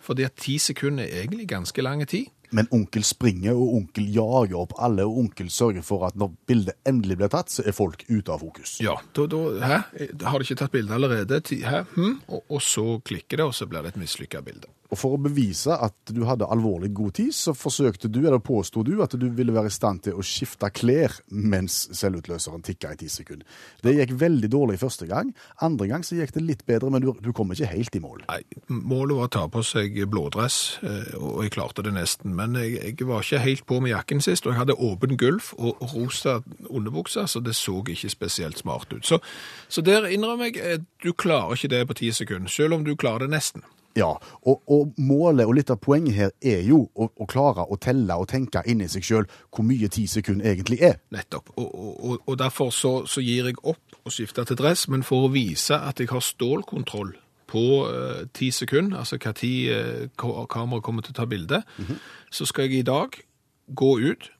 Fordi 0.00 0.24
at 0.24 0.40
ti 0.40 0.56
sekunder 0.62 1.04
er 1.04 1.26
egentlig 1.26 1.50
ganske 1.52 1.84
lang 1.84 2.06
tid. 2.08 2.32
Men 2.56 2.68
onkel 2.74 3.04
springer, 3.04 3.56
og 3.56 3.74
onkel 3.82 4.08
jager 4.14 4.56
opp 4.62 4.74
alle, 4.80 5.04
og 5.06 5.20
onkel 5.24 5.50
sørger 5.52 5.84
for 5.86 6.06
at 6.08 6.16
når 6.18 6.32
bildet 6.48 6.78
endelig 6.88 7.18
blir 7.20 7.32
tatt, 7.32 7.52
så 7.52 7.66
er 7.66 7.76
folk 7.76 8.04
ute 8.08 8.32
av 8.32 8.42
fokus. 8.44 8.78
Ja, 8.84 8.96
da, 9.16 9.28
da 9.28 9.44
Hæ? 9.58 9.78
Har 10.24 10.38
de 10.38 10.48
ikke 10.48 10.60
tatt 10.62 10.74
bildet 10.74 10.96
allerede? 10.96 11.42
Hæ? 11.44 11.84
Hm? 11.94 12.18
Og, 12.28 12.42
og 12.48 12.64
så 12.64 12.86
klikker 13.04 13.42
det, 13.42 13.48
og 13.50 13.56
så 13.56 13.68
blir 13.68 13.84
det 13.84 13.94
et 13.94 14.02
mislykka 14.02 14.42
bilde. 14.46 14.70
Og 14.88 14.96
for 14.96 15.16
å 15.16 15.20
bevise 15.20 15.74
at 15.74 16.12
du 16.16 16.22
hadde 16.24 16.48
alvorlig 16.48 16.90
god 16.96 17.18
tid, 17.18 17.34
så 17.36 17.52
forsøkte 17.56 18.08
du, 18.08 18.22
eller 18.22 18.40
påsto 18.40 18.80
du, 18.86 18.94
at 19.04 19.12
du 19.20 19.26
ville 19.36 19.52
være 19.52 19.68
i 19.68 19.74
stand 19.74 20.00
til 20.06 20.16
å 20.16 20.24
skifte 20.24 20.70
klær 20.72 21.12
mens 21.28 21.76
selvutløseren 21.96 22.64
tikka 22.64 22.94
i 22.94 23.00
ti 23.02 23.10
sekunder. 23.12 23.44
Det 23.84 23.92
gikk 23.98 24.14
veldig 24.22 24.50
dårlig 24.52 24.78
første 24.80 25.08
gang. 25.10 25.34
Andre 25.64 25.90
gang 25.90 26.06
så 26.06 26.16
gikk 26.16 26.32
det 26.38 26.44
litt 26.46 26.64
bedre, 26.68 26.92
men 26.94 27.04
du, 27.04 27.10
du 27.20 27.34
kom 27.36 27.52
ikke 27.52 27.68
helt 27.68 27.98
i 27.98 28.02
mål. 28.04 28.24
Nei, 28.30 28.40
målet 28.72 29.18
var 29.18 29.28
å 29.28 29.34
ta 29.36 29.44
på 29.52 29.64
seg 29.66 30.00
blådress, 30.08 30.58
eh, 30.80 31.12
og 31.20 31.44
jeg 31.44 31.56
klarte 31.58 31.84
det 31.84 31.92
nesten. 31.98 32.32
Men 32.38 32.54
jeg, 32.60 32.78
jeg 33.00 33.08
var 33.08 33.24
ikke 33.26 33.42
helt 33.44 33.64
på 33.68 33.80
med 33.84 33.90
jakken 33.92 34.20
sist, 34.24 34.46
og 34.46 34.52
jeg 34.54 34.62
hadde 34.62 34.78
åpen 34.78 35.16
gulv 35.20 35.50
og 35.58 35.82
rosa 35.94 36.38
underbukse, 36.70 37.26
så 37.28 37.40
det 37.44 37.56
så 37.58 37.80
ikke 37.88 38.10
spesielt 38.12 38.58
smart 38.62 38.92
ut. 38.94 39.06
Så, 39.06 39.18
så 39.68 39.82
der 39.84 40.06
innrømmer 40.14 40.50
jeg, 40.52 40.62
eh, 40.62 40.78
du 41.04 41.12
klarer 41.12 41.58
ikke 41.58 41.72
det 41.74 41.82
på 41.90 41.98
ti 42.02 42.12
sekunder, 42.14 42.48
selv 42.52 42.78
om 42.78 42.86
du 42.86 42.94
klarer 42.96 43.26
det 43.26 43.34
nesten. 43.34 43.66
Ja, 43.98 44.12
og, 44.46 44.60
og 44.70 44.92
målet 45.00 45.48
og 45.48 45.56
litt 45.58 45.70
av 45.74 45.78
poenget 45.82 46.14
her 46.14 46.28
er 46.46 46.60
jo 46.62 46.84
å, 46.94 47.08
å 47.18 47.26
klare 47.26 47.64
å 47.66 47.78
telle 47.82 48.14
og 48.20 48.28
tenke 48.30 48.60
inni 48.70 48.86
seg 48.92 49.02
sjøl 49.02 49.24
hvor 49.50 49.66
mye 49.66 49.88
ti 49.90 50.04
sekunder 50.06 50.52
egentlig 50.52 50.78
er. 50.86 51.00
Nettopp. 51.10 51.50
Og, 51.56 51.66
og, 51.74 51.96
og- 52.12 52.20
og 52.28 52.38
derfor 52.38 52.70
så, 52.70 52.92
så 53.10 53.24
gir 53.24 53.48
jeg 53.50 53.58
opp 53.66 53.98
å 54.06 54.12
skifte 54.14 54.44
til 54.46 54.60
dress, 54.60 54.86
men 54.92 55.02
for 55.02 55.26
å 55.26 55.32
vise 55.34 55.74
at 55.74 55.98
jeg 55.98 56.12
har 56.12 56.22
stålkontroll 56.22 57.16
på 57.48 57.64
eh, 57.88 58.26
ti 58.36 58.50
sekunder, 58.54 59.00
altså 59.00 59.18
hva 59.20 59.32
tid 59.36 59.72
eh, 59.72 60.04
kameraet 60.18 60.84
kommer 60.84 61.04
til 61.04 61.14
å 61.14 61.20
ta 61.20 61.28
bilde, 61.28 61.62
så 62.30 62.48
skal 62.48 62.68
jeg 62.68 62.82
i 62.82 62.88
dag 62.88 63.16
gå 63.78 63.92
ut, 64.04 64.30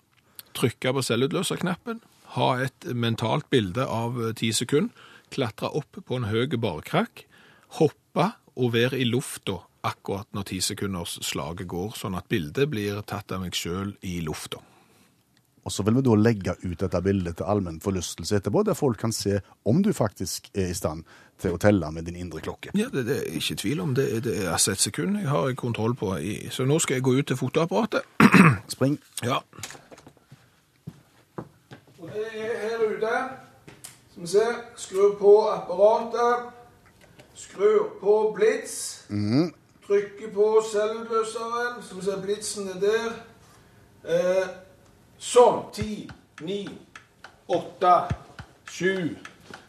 trykke 0.58 0.94
på 0.96 1.04
selvutløserknappen, 1.06 2.02
ha 2.36 2.48
et 2.60 2.88
mentalt 2.92 3.48
bilde 3.52 3.86
av 3.86 4.20
eh, 4.20 4.34
ti 4.36 4.52
sekunder, 4.56 4.92
klatre 5.32 5.68
opp 5.76 5.98
på 6.08 6.16
en 6.16 6.28
høy 6.30 6.46
barkrakk, 6.56 7.26
hoppe 7.80 8.30
og 8.58 8.72
være 8.72 8.96
i 8.96 9.04
lufta 9.08 9.60
akkurat 9.86 10.28
når 10.34 10.48
ti 10.48 10.58
sekunders 10.64 11.18
slaget 11.24 11.68
går, 11.70 11.94
sånn 11.96 12.16
at 12.18 12.28
bildet 12.32 12.70
blir 12.72 13.00
tatt 13.06 13.32
av 13.32 13.44
meg 13.44 13.56
sjøl 13.56 13.94
i 14.02 14.18
lufta. 14.24 14.60
Og 15.68 15.72
så 15.72 15.84
vil 15.84 15.98
vi 15.98 16.02
da 16.06 16.14
legge 16.16 16.54
ut 16.64 16.80
dette 16.80 17.00
bildet 17.04 17.36
til 17.36 17.48
allmenn 17.52 17.82
forlystelse 17.84 18.38
etterpå, 18.38 18.62
der 18.64 18.76
folk 18.78 18.96
kan 19.02 19.12
se 19.12 19.42
om 19.68 19.82
du 19.84 19.90
faktisk 19.92 20.48
er 20.56 20.70
i 20.72 20.76
stand 20.76 21.04
til 21.38 21.52
å 21.52 21.58
telle 21.60 21.90
med 21.92 22.06
din 22.08 22.16
indre 22.16 22.40
klokke. 22.40 22.72
Ja, 22.78 22.86
det, 22.88 23.04
det 23.04 23.18
er 23.18 23.34
ikke 23.36 23.58
tvil 23.60 23.82
om 23.84 23.92
det. 23.94 24.06
Det 24.24 24.32
er 24.40 24.48
altså 24.54 24.72
et 24.72 24.80
sekund 24.80 25.18
jeg 25.20 25.28
har 25.28 25.52
kontroll 25.60 25.92
på. 25.98 26.14
I, 26.16 26.38
så 26.50 26.64
nå 26.64 26.78
skal 26.80 26.96
jeg 26.96 27.04
gå 27.04 27.18
ut 27.18 27.28
til 27.28 27.36
fotoapparatet. 27.36 28.08
Spring. 28.74 28.96
Ja. 29.20 29.42
Og 31.98 32.08
det 32.14 32.24
er 32.32 32.56
her 32.64 32.86
ute. 32.88 33.12
Skal 34.14 34.24
vi 34.24 34.30
se. 34.32 34.46
Skru 34.86 35.10
på 35.20 35.34
apparatet. 35.52 36.48
Skru 37.36 37.74
på 38.00 38.14
blits. 38.38 38.78
Trykke 39.84 40.32
på 40.32 40.48
selvløseren. 40.72 41.84
Skal 41.84 42.00
vi 42.00 42.08
se, 42.08 42.16
blitsen 42.24 42.72
er 42.72 42.80
der. 42.86 43.12
Eh, 44.08 44.48
sånn. 45.18 45.64
Ti, 45.74 46.06
ni, 46.46 46.62
åtte, 47.46 47.94
sju, 48.70 49.16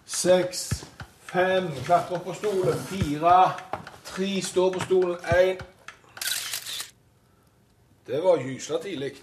seks, 0.06 0.84
fem. 1.30 1.70
Klatre 1.86 2.20
opp 2.20 2.30
på 2.30 2.38
stolen. 2.38 2.78
Fire, 2.90 3.38
tre, 4.12 4.32
stå 4.46 4.70
på 4.76 4.84
stolen. 4.86 5.18
Én. 5.36 5.66
Det 8.10 8.22
var 8.26 8.42
gysla 8.42 8.80
tidlig. 8.82 9.14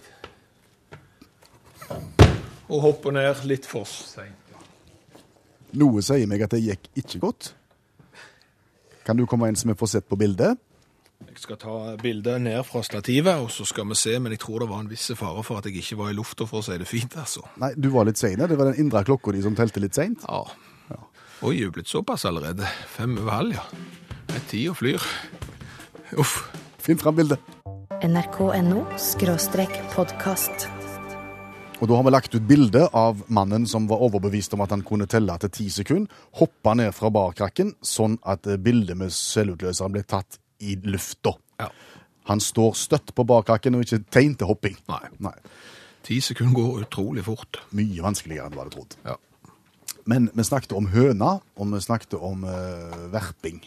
Og 2.67 2.81
hoppe 2.83 3.11
ned 3.15 3.45
litt 3.47 3.67
for 3.67 3.87
seint. 3.87 4.35
Noe 5.77 6.01
sier 6.03 6.27
meg 6.29 6.45
at 6.45 6.53
det 6.55 6.63
gikk 6.63 6.87
ikke 6.95 7.19
godt. 7.25 7.51
Kan 9.07 9.19
du 9.19 9.25
komme 9.27 9.49
inn 9.51 9.59
så 9.59 9.67
vi 9.69 9.75
får 9.77 9.91
sett 9.91 10.07
på 10.07 10.19
bildet? 10.19 10.59
Skal 11.37 11.59
ta 11.61 11.73
bildet 12.01 12.41
ned 12.41 12.63
fra 12.65 12.81
stativet, 12.81 13.37
og 13.37 13.51
så 13.53 13.65
skal 13.69 13.85
vi 13.91 13.95
se, 13.99 14.15
men 14.17 14.33
jeg 14.33 14.41
tror 14.41 14.63
det 14.63 14.69
var 14.71 14.79
en 14.81 14.89
viss 14.89 15.11
fare 15.19 15.43
for 15.45 15.59
at 15.59 15.67
jeg 15.69 15.83
ikke 15.83 15.97
var 15.99 16.09
i 16.09 16.15
lufta, 16.17 16.47
for 16.49 16.63
å 16.63 16.65
si 16.65 16.77
det 16.81 16.87
fint, 16.89 17.13
altså. 17.13 17.43
Nei, 17.61 17.75
du 17.77 17.91
var 17.93 18.07
litt 18.09 18.17
sein. 18.17 18.39
Det 18.41 18.57
var 18.57 18.71
den 18.71 18.81
indre 18.81 19.03
klokka 19.05 19.35
di 19.35 19.43
som 19.45 19.55
telte 19.55 19.83
litt 19.83 19.93
seint. 19.97 20.25
Ja. 20.25 20.41
Oi, 21.45 21.59
jeg 21.59 21.67
er 21.69 21.75
blitt 21.75 21.91
såpass 21.91 22.25
allerede. 22.25 22.65
Fem 22.89 23.13
over 23.21 23.35
halv, 23.35 23.53
ja. 23.53 23.67
Det 24.31 24.39
er 24.39 24.47
Tida 24.49 24.73
flyr. 24.79 25.05
Uff. 26.17 26.39
Finn 26.81 26.97
fram 26.97 27.19
bildet. 27.19 27.53
nrk.no 28.01 28.81
skråstrek 28.97 29.77
podkast. 29.93 30.65
Og 31.77 31.85
da 31.85 31.99
har 31.99 32.07
vi 32.07 32.15
lagt 32.15 32.33
ut 32.33 32.49
bilde 32.49 32.87
av 32.97 33.21
mannen 33.29 33.69
som 33.69 33.85
var 33.85 34.01
overbevist 34.09 34.57
om 34.57 34.65
at 34.65 34.73
han 34.73 34.81
kunne 34.81 35.05
telle 35.05 35.37
til 35.45 35.53
ti 35.53 35.69
sekunder, 35.69 36.09
hoppa 36.41 36.73
ned 36.73 36.89
fra 36.97 37.13
barkrakken, 37.13 37.75
sånn 37.85 38.17
at 38.25 38.49
bildet 38.65 38.97
med 38.97 39.13
selvutløseren 39.13 39.93
ble 39.93 40.01
tatt 40.09 40.41
i 40.59 40.75
lufta. 40.87 41.35
Ja. 41.61 41.69
Han 42.31 42.43
står 42.43 42.75
støtt 42.75 43.13
på 43.15 43.25
bakhakken 43.27 43.77
og 43.77 43.85
ikke 43.85 44.03
tegn 44.11 44.35
til 44.39 44.49
hopping. 44.51 44.75
Nei. 44.91 45.05
Nei. 45.23 45.35
Ti 46.07 46.19
sekunder 46.23 46.55
går 46.55 46.83
utrolig 46.85 47.23
fort. 47.27 47.61
Mye 47.75 48.03
vanskeligere 48.03 48.47
enn 48.47 48.55
du 48.55 48.61
hadde 48.61 48.75
trodd. 48.75 48.99
Ja. 49.07 49.17
Men 50.07 50.29
vi 50.35 50.45
snakket 50.47 50.75
om 50.75 50.87
høna, 50.93 51.37
og 51.59 51.73
vi 51.73 51.81
snakket 51.83 52.15
om 52.19 52.45
uh, 52.47 53.09
verping. 53.11 53.59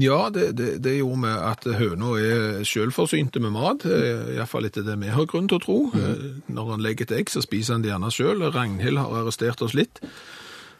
Ja, 0.00 0.30
det, 0.32 0.56
det, 0.58 0.70
det 0.82 0.96
gjorde 0.96 1.20
vi 1.22 1.32
at 1.46 1.66
høna 1.78 2.14
er 2.18 2.64
selvforsynte 2.66 3.38
med 3.38 3.52
mat, 3.54 3.84
eh, 3.86 4.32
iallfall 4.34 4.66
etter 4.66 4.82
det 4.82 4.96
vi 4.98 5.12
har 5.14 5.28
grunn 5.30 5.46
til 5.46 5.60
å 5.60 5.62
tro. 5.62 5.76
Mm. 5.92 6.40
Når 6.56 6.70
han 6.72 6.82
legger 6.82 7.06
et 7.06 7.14
egg, 7.20 7.30
så 7.30 7.44
spiser 7.44 7.76
han 7.76 7.84
det 7.84 7.92
gjerne 7.92 8.10
sjøl. 8.10 8.42
Ragnhild 8.56 8.98
har 8.98 9.14
arrestert 9.20 9.62
oss 9.62 9.76
litt. 9.78 10.02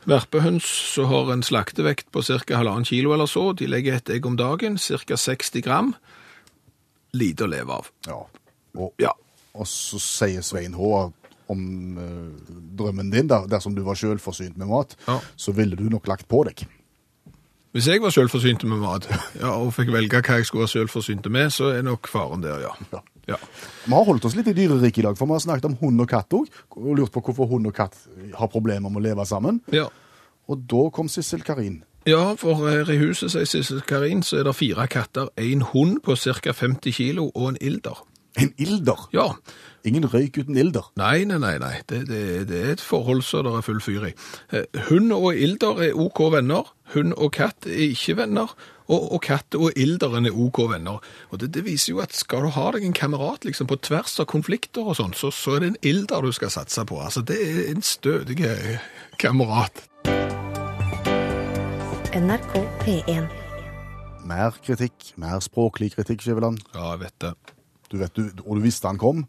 Verpehøns 0.07 0.65
så 0.95 1.07
har 1.09 1.33
en 1.33 1.43
slaktevekt 1.43 2.11
på 2.13 2.23
ca. 2.23 2.39
halvannen 2.57 2.85
kilo 2.85 3.13
eller 3.15 3.27
så. 3.31 3.53
De 3.57 3.67
legger 3.67 3.97
et 3.97 4.11
egg 4.11 4.27
om 4.27 4.37
dagen, 4.37 4.77
ca. 4.79 5.17
60 5.17 5.63
gram. 5.65 5.95
Lite 7.15 7.45
å 7.47 7.51
leve 7.51 7.73
av. 7.73 7.91
Ja. 8.07 8.21
Og, 8.77 8.93
Ja. 8.99 9.13
og 9.55 9.67
så 9.67 9.99
sier 10.03 10.43
Svein 10.43 10.75
H. 10.75 11.13
om 11.49 11.99
eh, 11.99 12.55
drømmen 12.77 13.11
din, 13.13 13.29
der, 13.29 13.47
dersom 13.47 13.75
du 13.77 13.83
var 13.85 13.95
selvforsynt 13.95 14.57
med 14.57 14.67
mat, 14.67 14.97
Ja. 15.07 15.21
så 15.37 15.53
ville 15.53 15.77
du 15.77 15.85
nok 15.91 16.07
lagt 16.09 16.27
på 16.29 16.45
deg. 16.45 16.67
Hvis 17.75 17.87
jeg 17.91 18.01
var 18.03 18.11
selvforsynt 18.11 18.65
med 18.65 18.79
mat, 18.79 19.07
ja, 19.41 19.51
og 19.59 19.73
fikk 19.75 19.91
velge 19.93 20.21
hva 20.23 20.37
jeg 20.39 20.47
skulle 20.47 20.63
være 20.65 20.87
selvforsynt 20.87 21.27
med, 21.31 21.51
så 21.53 21.73
er 21.77 21.83
nok 21.83 22.07
faren 22.09 22.41
der, 22.43 22.61
ja. 22.61 22.73
Ja. 22.93 23.01
Ja. 23.31 23.39
Vi 23.85 23.93
har 23.95 24.05
holdt 24.09 24.25
oss 24.29 24.37
litt 24.37 24.49
i 24.53 24.57
dyreriket 24.57 25.03
i 25.03 25.07
dag, 25.09 25.17
for 25.19 25.27
vi 25.31 25.37
har 25.37 25.45
snakket 25.45 25.71
om 25.71 25.77
hund 25.81 26.01
og 26.05 26.09
katt 26.11 26.35
òg. 26.37 26.49
Og 26.77 26.95
lurt 26.99 27.13
på 27.15 27.23
hvorfor 27.25 27.49
hund 27.51 27.67
og 27.71 27.75
katt 27.77 27.97
har 28.39 28.51
problemer 28.53 28.91
med 28.93 29.01
å 29.03 29.07
leve 29.09 29.27
sammen. 29.29 29.61
Ja. 29.73 29.89
Og 30.49 30.65
da 30.69 30.89
kom 30.93 31.09
Sissel 31.09 31.43
Karin. 31.47 31.83
Ja, 32.05 32.35
for 32.37 32.59
her 32.69 32.91
i 32.93 32.99
huset, 33.01 33.31
sier 33.33 33.47
Sissel 33.49 33.81
Karin, 33.89 34.21
så 34.23 34.43
er 34.43 34.45
det 34.51 34.57
fire 34.59 34.85
katter, 34.93 35.31
en 35.41 35.63
hund 35.73 36.03
på 36.05 36.17
ca. 36.21 36.53
50 36.53 36.93
kilo 36.93 37.31
og 37.35 37.55
en 37.55 37.61
ilder. 37.65 38.03
En 38.37 38.51
ilder. 38.59 39.07
Ja, 39.15 39.31
Ingen 39.85 40.07
røyk 40.09 40.39
uten 40.41 40.57
ilder. 40.57 40.87
nei, 40.97 41.25
nei, 41.29 41.37
nei, 41.39 41.59
nei. 41.61 41.75
Det, 41.87 41.99
det, 42.09 42.21
det 42.49 42.61
er 42.65 42.71
et 42.73 42.81
forhold 42.81 43.21
som 43.23 43.45
det 43.45 43.53
er 43.53 43.65
full 43.67 43.81
fyr 43.85 44.07
i. 44.09 44.13
Eh, 44.57 44.65
Hund 44.89 45.13
og 45.13 45.37
ilder 45.37 45.83
er 45.91 45.99
ok 46.01 46.23
venner, 46.33 46.71
hund 46.95 47.13
og 47.21 47.33
katt 47.37 47.67
er 47.69 47.83
ikke 47.91 48.17
venner, 48.23 48.55
og, 48.89 49.07
og 49.17 49.23
katt 49.25 49.57
og 49.57 49.79
ilderen 49.81 50.29
er 50.29 50.37
ok 50.37 50.61
venner. 50.75 51.01
Og 51.31 51.41
det, 51.41 51.53
det 51.57 51.65
viser 51.67 51.95
jo 51.95 52.03
at 52.05 52.17
skal 52.17 52.45
du 52.45 52.53
ha 52.57 52.67
deg 52.75 52.85
en 52.85 52.97
kamerat 52.97 53.47
liksom 53.49 53.69
på 53.71 53.79
tvers 53.85 54.19
av 54.21 54.29
konflikter 54.31 54.85
og 54.85 54.99
sånn, 55.01 55.17
så, 55.17 55.33
så 55.33 55.57
er 55.57 55.65
det 55.65 55.73
en 55.73 55.81
ilder 55.95 56.27
du 56.27 56.35
skal 56.37 56.53
satse 56.53 56.85
på. 56.89 57.01
Altså, 57.01 57.25
det 57.25 57.39
er 57.41 57.73
en 57.73 57.85
stødig 57.85 58.39
eh, 58.45 58.85
kamerat. 59.21 59.87
NRK 62.15 62.53
P1. 62.85 63.33
Mer 64.25 64.55
kritikk, 64.65 65.11
mer 65.21 65.41
språklig 65.45 65.91
kritikk, 65.97 66.23
Skiveland. 66.25 66.63
Ja, 66.77 66.95
jeg 66.95 67.05
vet 67.05 67.19
det. 67.25 67.35
Du 67.93 67.99
vet, 68.01 68.17
du, 68.17 68.31
og 68.47 68.57
du 68.59 68.65
visste 68.65 68.89
han 68.89 68.99
kom? 68.99 69.27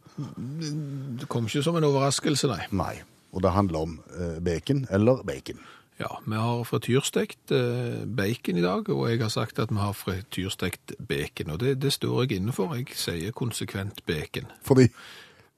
Det 1.19 1.27
kom 1.29 1.49
ikke 1.49 1.63
som 1.65 1.75
en 1.77 1.87
overraskelse, 1.87 2.49
nei. 2.49 2.63
Nei. 2.75 2.93
Og 3.35 3.43
det 3.43 3.51
handler 3.51 3.87
om 3.87 3.97
eh, 4.15 4.37
bacon 4.43 4.85
eller 4.95 5.19
bacon. 5.27 5.59
Ja, 5.99 6.19
vi 6.25 6.35
har 6.35 6.63
frityrstekt 6.67 7.51
eh, 7.55 8.03
bacon 8.17 8.57
i 8.59 8.63
dag, 8.63 8.89
og 8.89 9.05
jeg 9.09 9.21
har 9.21 9.29
sagt 9.31 9.59
at 9.59 9.71
vi 9.71 9.79
har 9.79 9.93
frityrstekt 9.95 10.97
bacon. 11.07 11.53
Og 11.55 11.59
det, 11.59 11.77
det 11.81 11.93
står 11.93 12.25
jeg 12.25 12.41
inne 12.41 12.55
for. 12.55 12.75
Jeg 12.75 12.97
sier 12.99 13.31
konsekvent 13.31 14.03
bacon. 14.05 14.51
Fordi 14.61 14.89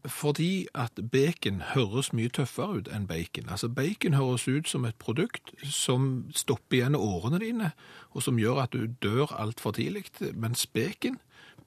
Fordi 0.05 0.67
at 0.75 0.91
bacon 1.11 1.61
høres 1.73 2.13
mye 2.13 2.29
tøffere 2.29 2.77
ut 2.77 2.89
enn 2.93 3.07
bacon. 3.07 3.49
Altså 3.49 3.67
Bacon 3.67 4.13
høres 4.13 4.47
ut 4.47 4.69
som 4.69 4.85
et 4.85 4.95
produkt 4.95 5.51
som 5.63 6.29
stopper 6.35 6.77
igjen 6.77 6.95
årene 6.95 7.39
dine, 7.39 7.71
og 8.11 8.23
som 8.23 8.37
gjør 8.39 8.61
at 8.61 8.73
du 8.73 8.85
dør 9.03 9.33
altfor 9.33 9.71
tidlig. 9.71 10.05
Mens 10.33 10.67
bacon, 10.67 11.17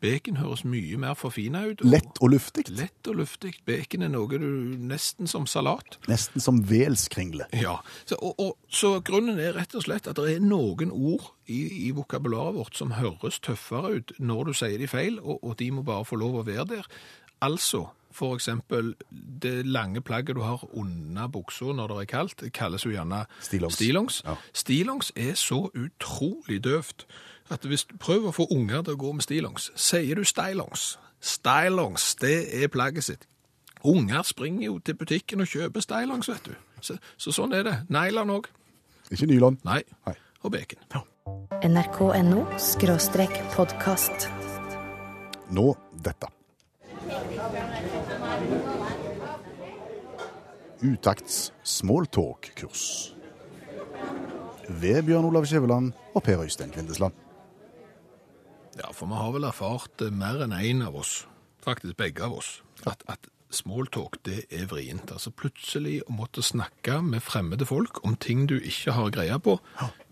bacon 0.00 0.36
høres 0.40 0.64
mye 0.64 0.96
mer 0.98 1.14
forfina 1.14 1.64
ut. 1.68 1.80
og- 1.82 1.90
lett 1.90 2.20
og 2.20 2.30
luftig. 2.30 2.64
Lett 2.70 3.06
og 3.08 3.16
luftig. 3.16 3.54
Bacon 3.66 4.02
er 4.02 4.08
noe 4.08 4.28
du 4.28 4.46
nesten 4.78 5.28
som 5.28 5.46
salat. 5.46 5.98
Nesten 6.08 6.40
som 6.40 6.62
velskringle. 6.68 7.46
Ja, 7.52 7.76
så, 8.06 8.16
og, 8.22 8.34
og, 8.40 8.56
så 8.68 9.00
grunnen 9.04 9.38
er 9.38 9.52
rett 9.58 9.74
og 9.74 9.82
slett 9.84 10.06
at 10.08 10.16
det 10.16 10.36
er 10.36 10.40
noen 10.40 10.90
ord 10.90 11.32
i, 11.48 11.88
i 11.88 11.90
vokabularet 11.92 12.54
vårt 12.54 12.76
som 12.76 12.90
høres 12.96 13.40
tøffere 13.40 13.96
ut 13.96 14.12
når 14.18 14.44
du 14.44 14.52
sier 14.52 14.78
de 14.78 14.86
feil, 14.88 15.18
og, 15.20 15.38
og 15.44 15.56
de 15.58 15.70
må 15.70 15.82
bare 15.82 16.04
få 16.04 16.16
lov 16.16 16.40
å 16.40 16.46
være 16.46 16.66
der. 16.76 16.86
Altså, 17.42 17.86
for 18.12 18.34
eksempel, 18.36 18.94
det 19.10 19.64
lange 19.66 20.00
plagget 20.04 20.36
du 20.36 20.42
har 20.42 20.60
under 20.76 21.28
buksa 21.28 21.72
når 21.72 21.88
det 21.88 21.96
er 22.02 22.10
kaldt, 22.10 22.42
kalles 22.52 22.84
jo 22.84 22.90
gjerne 22.90 23.22
Stillongs. 23.40 23.74
stillongs. 23.78 24.22
Ja. 24.26 24.34
Stillongs 24.52 25.12
er 25.16 25.32
så 25.38 25.70
utrolig 25.74 26.60
døvt 26.64 27.06
at 27.50 27.66
hvis 27.66 27.84
du 27.84 27.96
prøver 27.98 28.30
å 28.30 28.34
få 28.34 28.46
unger 28.54 28.84
til 28.86 28.94
å 28.94 29.00
gå 29.00 29.12
med 29.16 29.26
stillongs, 29.26 29.70
sier 29.74 30.18
du 30.18 30.24
stylongs. 30.24 30.94
Stylongs, 31.20 32.14
det 32.22 32.62
er 32.62 32.70
plagget 32.72 33.04
sitt. 33.04 33.26
Unger 33.84 34.22
springer 34.22 34.66
jo 34.66 34.78
til 34.84 34.96
butikken 35.00 35.40
og 35.40 35.48
kjøper 35.48 35.84
stylongs, 35.84 36.28
vet 36.28 36.50
du. 36.50 36.56
Så, 36.80 36.96
så 37.20 37.32
sånn 37.32 37.54
er 37.56 37.64
det. 37.66 37.76
Nylon 37.92 38.32
òg. 38.36 38.50
Ikke 39.10 39.28
nylon. 39.28 39.58
Nei. 39.66 39.80
Nei. 40.06 40.16
Og 40.44 40.52
bacon. 40.54 41.06
NRK.no 41.66 42.44
skråstrek 42.60 43.34
podkast. 43.52 44.28
Nå 45.50 45.72
dette. 46.04 46.30
Utakts 50.80 51.50
smalltalk-kurs. 51.66 52.84
Ved 54.68 55.02
Bjørn 55.08 55.26
Olav 55.28 55.48
Skjæveland 55.50 55.92
og 56.14 56.22
Per 56.22 56.44
Øystein 56.44 56.70
Kvindesland. 56.72 57.12
For 59.00 59.08
vi 59.08 59.16
har 59.16 59.30
vel 59.32 59.46
erfart 59.48 60.02
eh, 60.04 60.12
mer 60.12 60.42
enn 60.44 60.52
én 60.52 60.82
av 60.84 60.98
oss, 61.00 61.22
faktisk 61.64 61.96
begge 61.96 62.26
av 62.26 62.34
oss, 62.36 62.58
at, 62.84 63.00
at 63.08 63.30
smalltalk 63.48 64.18
det 64.28 64.42
er 64.52 64.66
vrient. 64.68 65.08
Altså 65.08 65.32
plutselig 65.32 66.02
å 66.04 66.12
måtte 66.18 66.44
snakke 66.44 66.98
med 67.06 67.24
fremmede 67.24 67.64
folk 67.64 68.02
om 68.04 68.18
ting 68.20 68.44
du 68.50 68.58
ikke 68.58 68.92
har 68.98 69.14
greie 69.14 69.38
på, 69.40 69.56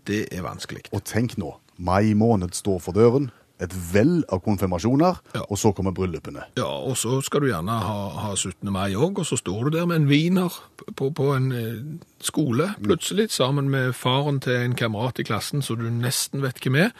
det 0.09 0.23
er 0.33 0.41
vanskelig. 0.47 0.87
Og 0.89 1.05
tenk 1.05 1.37
nå, 1.37 1.53
mai 1.77 2.15
måned 2.17 2.57
står 2.57 2.81
for 2.87 2.97
døren. 2.97 3.29
Et 3.59 3.73
vell 3.93 4.21
av 4.31 4.39
konfirmasjoner, 4.45 5.17
Ja. 5.35 5.41
og 5.49 5.57
så 5.59 5.73
kommer 5.75 5.91
bryllupene. 5.91 6.45
Ja, 6.57 6.67
og 6.67 6.95
så 6.97 7.17
skal 7.25 7.41
du 7.43 7.47
gjerne 7.49 7.75
ha, 7.83 7.97
ha 8.23 8.35
17. 8.35 8.71
mai 8.71 8.93
òg, 8.95 9.19
og 9.19 9.25
så 9.27 9.35
står 9.37 9.65
du 9.69 9.77
der 9.77 9.85
med 9.85 9.97
en 10.01 10.07
wiener 10.07 10.53
på, 10.95 11.09
på 11.11 11.33
en 11.35 11.51
eh, 11.51 11.81
skole 12.23 12.69
plutselig, 12.83 13.29
sammen 13.31 13.69
med 13.69 13.91
faren 13.95 14.39
til 14.43 14.55
en 14.63 14.75
kamerat 14.79 15.19
i 15.19 15.23
klassen 15.27 15.61
så 15.63 15.75
du 15.75 15.89
nesten 15.91 16.41
vet 16.43 16.59
hvem 16.63 16.75
er, 16.85 16.91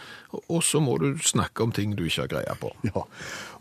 og 0.50 0.60
så 0.64 0.82
må 0.84 0.98
du 1.00 1.14
snakke 1.24 1.64
om 1.64 1.72
ting 1.72 1.96
du 1.96 2.04
ikke 2.06 2.26
har 2.28 2.34
greie 2.36 2.56
på. 2.60 2.74
Ja, 2.88 3.06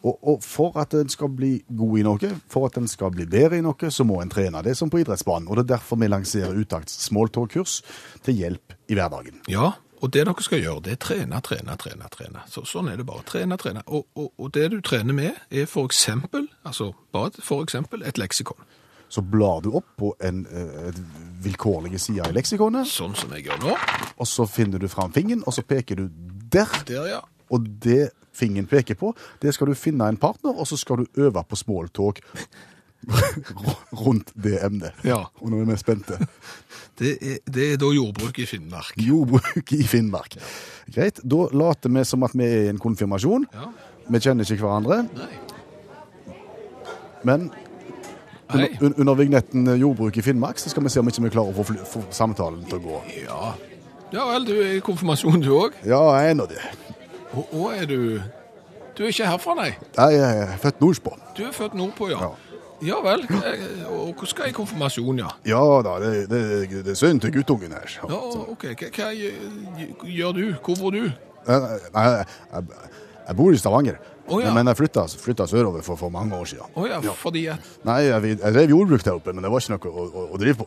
og, 0.02 0.18
og 0.22 0.42
for 0.46 0.76
at 0.82 0.94
en 0.94 1.08
skal 1.10 1.28
bli 1.34 1.62
god 1.70 1.98
i 1.98 2.02
noe, 2.06 2.32
for 2.50 2.66
at 2.68 2.76
en 2.78 2.86
skal 2.90 3.10
bli 3.14 3.26
bedre 3.30 3.58
i 3.58 3.64
noe, 3.64 3.90
så 3.94 4.04
må 4.06 4.20
en 4.22 4.30
trene. 4.30 4.60
Det 4.62 4.74
er 4.74 4.78
som 4.78 4.90
på 4.90 5.00
idrettsbanen, 5.02 5.48
og 5.48 5.56
det 5.58 5.64
er 5.68 5.76
derfor 5.76 5.98
vi 6.02 6.10
lanserer 6.10 6.54
Utakts 6.58 6.98
smalltalk-kurs 7.08 7.80
til 8.26 8.34
hjelp 8.42 8.74
i 8.90 8.94
hverdagen. 8.98 9.38
Ja, 9.50 9.72
og 9.98 10.12
det 10.14 10.24
dere 10.26 10.44
skal 10.44 10.62
gjøre, 10.62 10.82
det 10.86 10.92
er 10.94 11.00
trene, 11.02 11.40
trene, 11.44 11.76
trene, 11.80 12.08
trene. 12.14 12.42
Så, 12.50 12.64
sånn 12.68 12.90
er 12.92 13.00
det 13.00 13.06
bare. 13.08 13.24
Trene, 13.26 13.58
trene. 13.60 13.82
Og, 13.86 14.06
og, 14.18 14.30
og 14.38 14.52
det 14.54 14.68
du 14.74 14.78
trener 14.84 15.16
med, 15.16 15.38
er 15.50 15.66
for 15.70 15.88
eksempel, 15.90 16.46
altså 16.68 16.92
bare 17.14 17.42
for 17.42 17.66
eksempel, 17.66 18.04
et 18.06 18.20
leksikon. 18.20 18.60
Så 19.08 19.24
blar 19.24 19.62
du 19.64 19.70
opp 19.78 19.88
på 19.96 20.12
en 20.24 20.44
eh, 20.52 20.88
et 20.90 20.98
vilkårlige 21.42 21.98
side 22.02 22.28
i 22.28 22.36
leksikonet, 22.36 22.86
Sånn 22.90 23.16
som 23.16 23.32
jeg 23.32 23.46
gjør 23.48 23.62
nå. 23.64 23.76
og 24.20 24.28
så 24.28 24.46
finner 24.46 24.78
du 24.78 24.88
fram 24.92 25.12
fingeren, 25.14 25.42
og 25.46 25.56
så 25.56 25.64
peker 25.64 26.02
du 26.02 26.08
der. 26.52 26.68
Der, 26.88 27.06
ja. 27.14 27.22
Og 27.50 27.64
det 27.82 28.10
fingeren 28.36 28.68
peker 28.70 28.94
på, 28.94 29.14
det 29.42 29.54
skal 29.56 29.72
du 29.72 29.78
finne 29.78 30.06
en 30.08 30.20
partner, 30.20 30.52
og 30.54 30.68
så 30.68 30.76
skal 30.78 31.02
du 31.02 31.24
øve 31.24 31.42
på 31.48 31.56
smalltalk 31.58 32.20
rundt 34.04 34.32
det 34.34 34.58
emnet. 34.66 34.92
Ja. 35.06 35.22
Og 35.40 35.50
nå 35.52 35.60
er 35.62 35.68
vi 35.70 35.76
spente. 35.80 36.18
Det 36.98 37.12
er, 37.22 37.36
det 37.46 37.66
er 37.72 37.76
da 37.80 37.88
jordbruk 37.94 38.38
i 38.42 38.46
Finnmark. 38.50 38.96
Jordbruk 39.00 39.72
i 39.76 39.82
Finnmark. 39.86 40.34
Greit, 40.94 41.20
da 41.22 41.44
later 41.54 41.92
vi 41.94 42.02
som 42.08 42.26
at 42.26 42.34
vi 42.36 42.44
er 42.48 42.66
i 42.66 42.72
en 42.72 42.80
konfirmasjon. 42.82 43.46
Ja. 43.54 43.68
Vi 44.08 44.20
kjenner 44.24 44.48
ikke 44.48 44.64
hverandre, 44.64 45.02
Nei. 45.18 45.30
men 47.28 47.50
under, 48.54 48.68
un- 48.80 48.94
under 49.02 49.14
vignetten 49.18 49.66
Jordbruk 49.78 50.16
i 50.16 50.22
Finnmark, 50.24 50.58
så 50.58 50.70
skal 50.72 50.82
vi 50.86 50.88
se 50.94 51.00
om 51.02 51.08
ikke 51.10 51.24
vi 51.26 51.32
klarer 51.34 51.52
å 51.52 51.64
få, 51.66 51.76
få 51.84 52.02
samtalen 52.14 52.64
til 52.70 52.78
å 52.80 52.84
gå. 52.86 53.00
Ja. 53.26 53.52
Ja 54.14 54.24
vel, 54.30 54.46
du 54.48 54.54
er 54.56 54.78
i 54.78 54.80
konfirmasjon 54.84 55.42
du 55.44 55.50
òg. 55.52 55.74
Ja, 55.84 56.00
jeg 56.22 56.30
er 56.32 56.38
nå 56.38 56.46
det. 56.48 56.62
Og, 57.34 57.44
og 57.52 57.74
er 57.76 57.84
du 57.90 57.98
Du 58.96 59.04
er 59.04 59.12
ikke 59.12 59.28
herfra, 59.28 59.52
nei? 59.54 59.68
Jeg 59.94 60.22
er 60.24 60.56
født 60.58 60.80
nordpå. 60.82 61.12
Du 61.36 61.44
er 61.46 61.52
født 61.54 61.76
nordpå, 61.78 62.08
ja. 62.10 62.18
Ja. 62.24 62.30
Ja 62.84 63.00
vel. 63.02 63.24
eh, 63.26 63.86
Og 63.90 64.12
hvordan 64.14 64.26
skal 64.30 64.44
jeg 64.48 64.52
i 64.54 64.56
konfirmasjon, 64.58 65.18
ja? 65.18 65.28
Ja 65.48 65.62
da, 65.82 65.96
det, 66.02 66.12
det, 66.30 66.40
det 66.84 66.92
er 66.94 66.98
sønnen 66.98 67.20
til 67.20 67.32
guttungen 67.34 67.72
her. 67.74 67.96
Ja, 67.98 68.20
OK. 68.52 68.64
Hva, 68.94 69.08
gjør- 69.14 70.36
du? 70.36 70.44
Hvor 70.62 70.76
bor 70.78 70.90
du? 70.94 71.08
Nei, 71.48 72.04
jeg, 72.04 72.64
jeg 73.28 73.36
bor 73.36 73.52
i 73.52 73.58
Stavanger, 73.60 73.98
Oh, 74.28 74.42
ja. 74.44 74.50
men 74.52 74.66
jeg 74.68 74.76
flytta, 74.76 75.06
flytta 75.08 75.46
sørover 75.48 75.80
for, 75.80 75.96
for 75.96 76.10
mange 76.12 76.36
år 76.36 76.44
siden. 76.50 76.66
Oh, 76.76 76.84
ja, 76.84 76.98
fordi 77.16 77.46
at 77.48 77.64
Nei, 77.88 78.02
jeg, 78.04 78.34
jeg 78.42 78.52
drev 78.58 78.68
jordbruk 78.74 79.04
der 79.06 79.14
oppe, 79.16 79.32
men 79.32 79.42
det 79.46 79.50
var 79.54 79.62
ikke 79.64 79.72
noe 79.78 79.88
å, 79.88 80.04
å, 80.04 80.24
å 80.36 80.40
drive 80.42 80.58
på. 80.60 80.66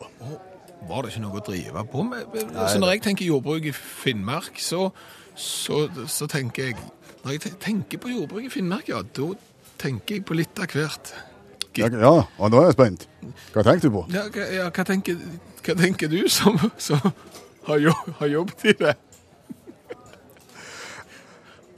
Var 0.88 1.04
det 1.06 1.12
ikke 1.12 1.22
noe 1.22 1.38
å 1.38 1.42
drive 1.46 1.84
på 1.92 2.02
med? 2.08 2.34
Altså, 2.58 2.80
når 2.82 2.96
jeg 2.96 3.02
tenker 3.04 3.28
jordbruk 3.28 3.68
i 3.70 3.74
Finnmark, 3.76 4.58
så, 4.58 4.88
så, 5.38 5.84
så 6.10 6.26
tenker 6.26 6.72
jeg 6.72 6.80
Når 7.22 7.36
jeg 7.36 7.54
tenker 7.62 8.02
på 8.02 8.10
jordbruk 8.10 8.48
i 8.48 8.50
Finnmark, 8.50 8.90
ja, 8.90 8.98
da 9.14 9.28
tenker 9.78 10.18
jeg 10.18 10.24
på 10.26 10.34
litt 10.34 10.58
av 10.58 10.66
hvert. 10.74 11.12
Ja, 11.78 11.88
ja, 11.88 12.12
og 12.38 12.50
nå 12.52 12.60
er 12.60 12.68
jeg 12.68 12.76
spent. 12.76 13.06
Hva 13.54 13.64
tenker 13.64 13.88
du 13.88 13.94
på? 13.94 14.02
Ja, 14.12 14.26
ja, 14.52 14.68
hva, 14.68 14.84
tenker, 14.84 15.20
hva 15.64 15.76
tenker 15.78 16.10
du 16.12 16.18
som, 16.28 16.58
som 16.76 17.00
har, 17.68 17.78
jobb, 17.80 18.10
har 18.18 18.32
jobbet 18.32 18.66
i 18.68 18.74
det? 18.80 18.96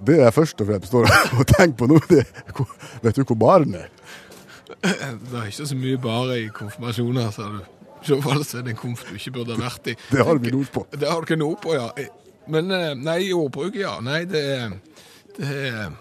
Det 0.05 0.17
jeg 0.19 0.35
først 0.37 0.61
og 0.61 0.69
fremst 0.69 0.91
står 0.91 1.07
og 1.39 1.47
tenker 1.49 1.77
på 1.81 1.87
nå, 1.89 2.01
det 2.11 2.25
Vet 3.05 3.17
du 3.17 3.23
hvor 3.25 3.39
baren 3.41 3.77
er? 3.79 3.87
Det 4.85 5.39
er 5.39 5.47
ikke 5.49 5.69
så 5.71 5.77
mye 5.79 6.01
bare 6.01 6.41
i 6.43 6.51
konfirmasjoner, 6.53 7.31
sa 7.33 7.47
du. 7.53 7.63
I 8.05 8.09
så 8.11 8.19
fall 8.21 8.43
er 8.43 8.65
det 8.67 8.75
en 8.75 8.81
konf 8.81 9.05
du 9.09 9.15
ikke 9.17 9.33
burde 9.39 9.55
ha 9.57 9.63
vært 9.63 9.93
i. 9.93 9.95
Det 10.11 10.25
har 10.27 10.41
vi 10.43 10.53
nord 10.53 10.69
på. 10.75 10.83
Det 10.93 11.09
har 11.09 11.25
ikke 11.25 11.39
noe 11.41 11.57
på, 11.61 11.73
ja. 11.77 11.87
Men 12.53 12.73
eh, 12.75 12.91
nei, 13.01 13.21
ordbruket, 13.33 13.81
ja. 13.81 13.95
Nei, 14.05 14.25
det, 14.29 14.43
det 15.39 15.53
er 15.71 15.95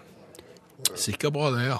sikkert 1.00 1.36
bra, 1.38 1.52
det, 1.56 1.70
ja. 1.70 1.80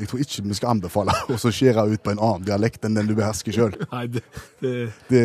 Jeg 0.00 0.08
tror 0.08 0.22
ikke 0.24 0.42
vi 0.48 0.56
skal 0.56 0.74
anbefale 0.74 1.14
oss 1.28 1.44
å 1.48 1.52
skjære 1.52 1.84
ut 1.90 2.02
på 2.04 2.14
en 2.14 2.22
annen 2.22 2.46
dialekt 2.46 2.86
enn 2.88 2.96
den 2.96 3.10
du 3.10 3.16
behersker 3.18 3.52
sjøl. 3.52 3.76
Nei, 3.94 4.06
det, 4.14 4.24
det 5.10 5.24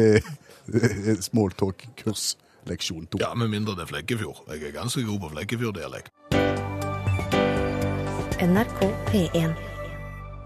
Det 0.65 0.81
er 0.81 1.19
smalltalk-kurs 1.21 2.33
leksjon 2.65 3.05
to. 3.13 3.19
Ja, 3.21 3.29
med 3.37 3.51
mindre 3.53 3.75
det 3.77 3.85
er 3.85 3.91
Flekkefjord. 3.91 4.41
Jeg 4.49 4.63
er 4.65 4.73
ganske 4.73 5.03
god 5.05 5.19
på 5.21 5.29
Flekkefjord-dialekt. 5.35 6.09
NRK 8.41 8.81
P1. 9.11 9.53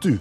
Du, 0.03 0.11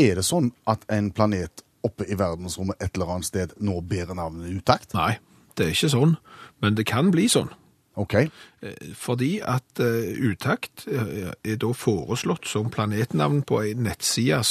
er 0.00 0.18
det 0.18 0.24
sånn 0.26 0.50
at 0.68 0.88
en 0.92 1.12
planet 1.14 1.62
oppe 1.86 2.08
i 2.08 2.16
verdensrommet 2.18 2.80
et 2.82 2.96
eller 2.96 3.12
annet 3.14 3.28
sted 3.28 3.54
nå 3.62 3.78
bærer 3.84 4.16
navnet 4.18 4.56
utakt? 4.56 4.96
Nei, 4.96 5.18
det 5.54 5.68
er 5.68 5.76
ikke 5.76 5.92
sånn, 5.92 6.16
men 6.64 6.80
det 6.80 6.88
kan 6.88 7.12
bli 7.14 7.28
sånn. 7.30 7.52
OK. 7.98 8.14
Eh, 8.14 8.94
Fordi 8.94 9.38
at 9.42 9.82
eh, 9.82 10.14
utakt 10.30 10.86
eh, 10.86 11.30
er 11.44 11.60
da 11.60 11.72
foreslått 11.74 12.48
som 12.48 12.70
planetnavn 12.70 13.42
på 13.48 13.62
en 13.66 13.84
nettside 13.88 14.42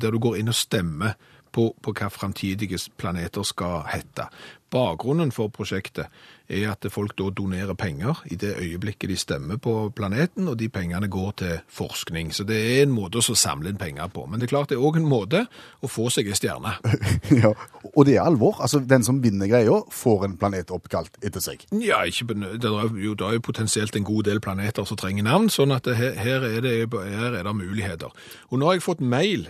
der 0.00 0.10
du 0.10 0.18
går 0.18 0.38
inn 0.40 0.52
og 0.52 0.58
stemmer 0.58 1.16
på, 1.54 1.70
på 1.82 1.94
hva 1.94 2.10
framtidige 2.10 2.78
planeter 2.98 3.46
skal 3.46 3.84
hete. 3.90 4.28
Bakgrunnen 4.74 5.32
for 5.34 5.52
prosjektet 5.54 6.10
er 6.48 6.70
at 6.72 6.86
folk 6.92 7.14
da 7.18 7.30
donerer 7.32 7.74
penger 7.78 8.20
i 8.30 8.36
det 8.40 8.54
øyeblikket 8.60 9.10
de 9.10 9.16
stemmer 9.16 9.56
på 9.56 9.90
planeten, 9.96 10.48
og 10.48 10.58
de 10.60 10.68
pengene 10.68 11.08
går 11.08 11.30
til 11.40 11.54
forskning. 11.72 12.32
Så 12.34 12.44
det 12.44 12.58
er 12.58 12.82
en 12.84 12.94
måte 12.94 13.22
å 13.22 13.36
samle 13.38 13.72
inn 13.72 13.80
penger 13.80 14.10
på. 14.12 14.26
Men 14.28 14.40
det 14.40 14.48
er 14.48 14.54
klart 14.54 14.72
det 14.72 14.78
er 14.78 14.84
òg 14.84 14.98
en 15.00 15.08
måte 15.08 15.44
å 15.80 15.90
få 15.90 16.10
seg 16.12 16.28
ei 16.28 16.36
stjerne. 16.36 16.76
ja. 17.42 17.54
Og 17.94 18.04
det 18.08 18.18
er 18.18 18.26
alvor. 18.26 18.60
Altså, 18.60 18.80
Den 18.80 19.04
som 19.06 19.22
vinner 19.24 19.48
greia, 19.50 19.80
får 19.90 20.28
en 20.28 20.36
planet 20.40 20.72
oppkalt 20.74 21.16
etter 21.24 21.42
seg. 21.42 21.64
Ja, 21.80 22.02
ikke, 22.04 22.28
det 22.34 22.68
er 22.68 22.88
jo, 23.00 23.16
det 23.16 23.26
er 23.26 23.38
jo 23.38 23.44
potensielt 23.44 23.96
en 23.96 24.06
god 24.06 24.28
del 24.28 24.40
planeter 24.44 24.86
som 24.88 25.00
trenger 25.00 25.26
navn, 25.26 25.50
sånn 25.52 25.74
at 25.74 25.88
det, 25.88 25.96
her, 25.96 26.44
er 26.44 26.60
det, 26.64 26.76
her 26.92 27.38
er 27.40 27.42
det 27.44 27.56
muligheter. 27.56 28.12
Og 28.50 28.60
nå 28.60 28.68
har 28.68 28.78
jeg 28.78 28.86
fått 28.86 29.04
mail 29.04 29.48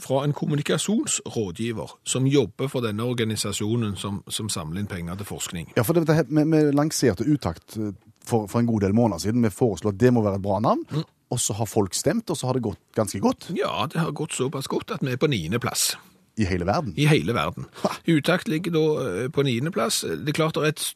fra 0.00 0.24
en 0.24 0.34
kommunikasjonsrådgiver 0.36 1.94
som 2.08 2.26
jobber 2.26 2.68
for 2.72 2.84
denne 2.84 3.06
organisasjonen 3.06 3.96
som, 4.00 4.20
som 4.28 4.50
samler 4.52 4.82
inn 4.82 4.90
penger 4.90 5.20
til 5.20 5.28
forskning. 5.28 5.72
Ja, 5.76 5.84
for 5.86 5.96
det, 5.98 6.06
det, 6.10 6.26
vi, 6.28 6.44
vi 6.50 6.62
lanserte 6.74 7.26
Utakt 7.28 7.76
eh, 7.76 7.94
for, 8.26 8.48
for 8.50 8.60
en 8.60 8.68
god 8.68 8.86
del 8.86 8.96
måneder 8.96 9.26
siden. 9.26 9.44
Vi 9.44 9.54
foreslo 9.54 9.92
at 9.92 10.00
det 10.00 10.12
må 10.14 10.24
være 10.26 10.40
et 10.40 10.46
bra 10.46 10.60
navn. 10.64 10.84
Og 11.30 11.38
så 11.38 11.54
har 11.54 11.68
folk 11.70 11.94
stemt, 11.94 12.30
og 12.30 12.36
så 12.36 12.48
har 12.48 12.58
det 12.58 12.64
gått 12.66 12.80
ganske 12.98 13.20
godt 13.22 13.52
Ja, 13.54 13.86
det 13.86 14.00
har 14.02 14.10
gått 14.16 14.34
såpass 14.34 14.66
godt 14.70 14.90
at 14.96 15.04
vi 15.06 15.12
er 15.14 15.20
på 15.20 15.30
niendeplass 15.30 15.92
i 16.40 16.46
hele 16.48 16.64
verden. 16.66 16.94
i 16.96 17.06
hele 17.06 17.34
verden. 17.36 17.66
Utakt 18.08 18.48
ligger 18.48 18.72
da 18.74 18.84
eh, 19.04 19.26
på 19.30 19.44
niendeplass. 19.46 20.02
Det 20.08 20.32
er 20.32 20.36
klart 20.36 20.56
det 20.56 20.64
er 20.64 20.74
et 20.74 20.86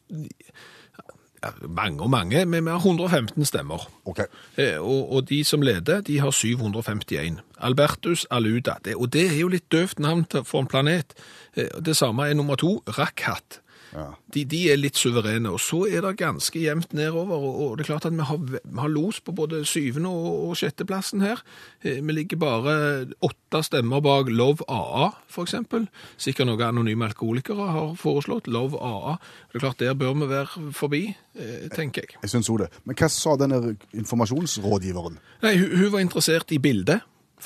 mange 1.67 2.01
og 2.01 2.09
mange, 2.09 2.45
men 2.45 2.65
vi 2.65 2.71
har 2.71 2.77
115 2.83 3.45
stemmer. 3.45 3.87
OK. 4.05 4.19
Eh, 4.57 4.77
Og, 4.81 5.11
og 5.11 5.29
de 5.29 5.43
som 5.43 5.61
leder, 5.61 6.01
de 6.01 6.19
har 6.19 6.31
751. 6.31 7.39
Albertus 7.61 8.25
Aluda. 8.31 8.73
Det, 8.85 8.95
og 8.95 9.13
det 9.13 9.27
er 9.31 9.39
jo 9.39 9.47
litt 9.47 9.69
døvt 9.71 9.99
navn 9.99 10.25
for 10.43 10.59
en 10.61 10.67
planet. 10.67 11.13
Eh, 11.57 11.67
Det 11.85 11.95
samme 11.95 12.27
er 12.29 12.33
nummer 12.33 12.55
to, 12.55 12.83
Rakhat. 12.87 13.61
Ja. 13.95 14.09
De, 14.35 14.41
de 14.51 14.59
er 14.73 14.79
litt 14.79 14.97
suverene, 14.99 15.53
og 15.55 15.61
så 15.63 15.85
er 15.87 16.03
det 16.03 16.17
ganske 16.19 16.59
jevnt 16.59 16.91
nedover. 16.97 17.39
Og, 17.39 17.59
og 17.63 17.77
det 17.77 17.85
er 17.85 17.89
klart 17.93 18.07
at 18.09 18.15
vi 18.17 18.25
har, 18.27 18.41
vi 18.43 18.59
har 18.81 18.91
los 18.91 19.21
på 19.23 19.31
både 19.35 19.61
syvende 19.67 20.11
og, 20.11 20.49
og 20.49 20.57
sjetteplassen 20.59 21.23
her. 21.23 21.39
Eh, 21.81 22.01
Vi 22.03 22.15
ligger 22.17 22.41
bare 22.41 22.75
åtte 23.23 23.63
stemmer 23.63 24.03
bak 24.03 24.27
Love 24.29 24.67
AA, 24.67 25.13
eksempel. 25.45 25.87
Sikkert 26.19 26.49
noen 26.49 26.65
anonyme 26.67 27.07
alkoholikere 27.07 27.69
har 27.71 27.95
foreslått 27.99 28.51
Love 28.51 28.81
AA. 28.83 29.15
Det 29.51 29.61
er 29.61 29.65
klart, 29.69 29.79
der 29.79 29.95
bør 29.95 30.13
vi 30.19 30.29
være 30.33 30.69
forbi, 30.75 31.03
eh, 31.39 31.67
tenker 31.71 32.03
jeg. 32.03 32.19
Jeg 32.21 32.35
syns 32.35 32.51
òg 32.51 32.65
det. 32.65 32.71
Men 32.83 32.99
hva 32.99 33.09
sa 33.11 33.37
denne 33.39 33.77
informasjonsrådgiveren 33.95 35.19
Nei, 35.45 35.55
hun, 35.61 35.71
hun 35.79 35.91
var 35.93 36.03
interessert 36.03 36.51
i 36.51 36.59
bildet, 36.59 37.05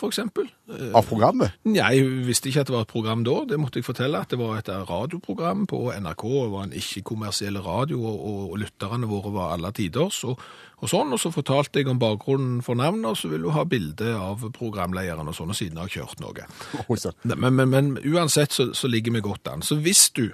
eksempel. 0.09 0.47
Eh, 0.69 0.91
av 0.95 1.05
programmet? 1.09 1.55
Nei, 1.67 1.89
jeg 1.97 2.07
visste 2.27 2.49
ikke 2.49 2.63
at 2.63 2.69
det 2.69 2.75
var 2.75 2.85
et 2.85 2.91
program 2.91 3.23
da. 3.25 3.35
Det 3.49 3.59
måtte 3.59 3.81
jeg 3.81 3.87
fortelle, 3.87 4.21
at 4.21 4.31
det 4.31 4.39
var 4.39 4.59
et 4.59 4.69
radioprogram 4.69 5.65
på 5.69 5.81
NRK. 5.95 6.25
Det 6.29 6.51
var 6.53 6.67
en 6.67 6.75
ikke-kommersiell 6.81 7.59
radio, 7.65 8.01
og, 8.05 8.25
og, 8.51 8.57
lytterne 8.61 9.09
våre 9.09 9.33
var 9.35 9.55
alle 9.55 9.71
tiders. 9.75 10.21
Og, 10.29 10.41
og 10.79 10.91
sånn, 10.91 11.15
og 11.15 11.21
så 11.21 11.31
fortalte 11.33 11.81
jeg 11.81 11.89
om 11.91 12.01
bakgrunnen 12.01 12.59
for 12.65 12.79
navnet, 12.79 13.09
og 13.11 13.17
så 13.19 13.31
ville 13.31 13.49
hun 13.49 13.57
ha 13.57 13.65
bilde 13.69 14.13
av 14.15 14.45
programlederen 14.55 15.27
og 15.27 15.37
sånn, 15.37 15.55
og 15.55 15.59
siden 15.59 15.81
har 15.81 15.89
jeg 15.89 16.03
kjørt 16.03 16.21
noe. 16.23 16.49
Men, 17.35 17.49
men, 17.55 17.73
men 17.73 17.95
uansett 18.03 18.55
så, 18.55 18.69
så 18.77 18.91
ligger 18.91 19.17
vi 19.17 19.25
godt 19.25 19.49
an. 19.51 19.65
Så 19.65 19.79
hvis 19.81 20.09
du 20.15 20.29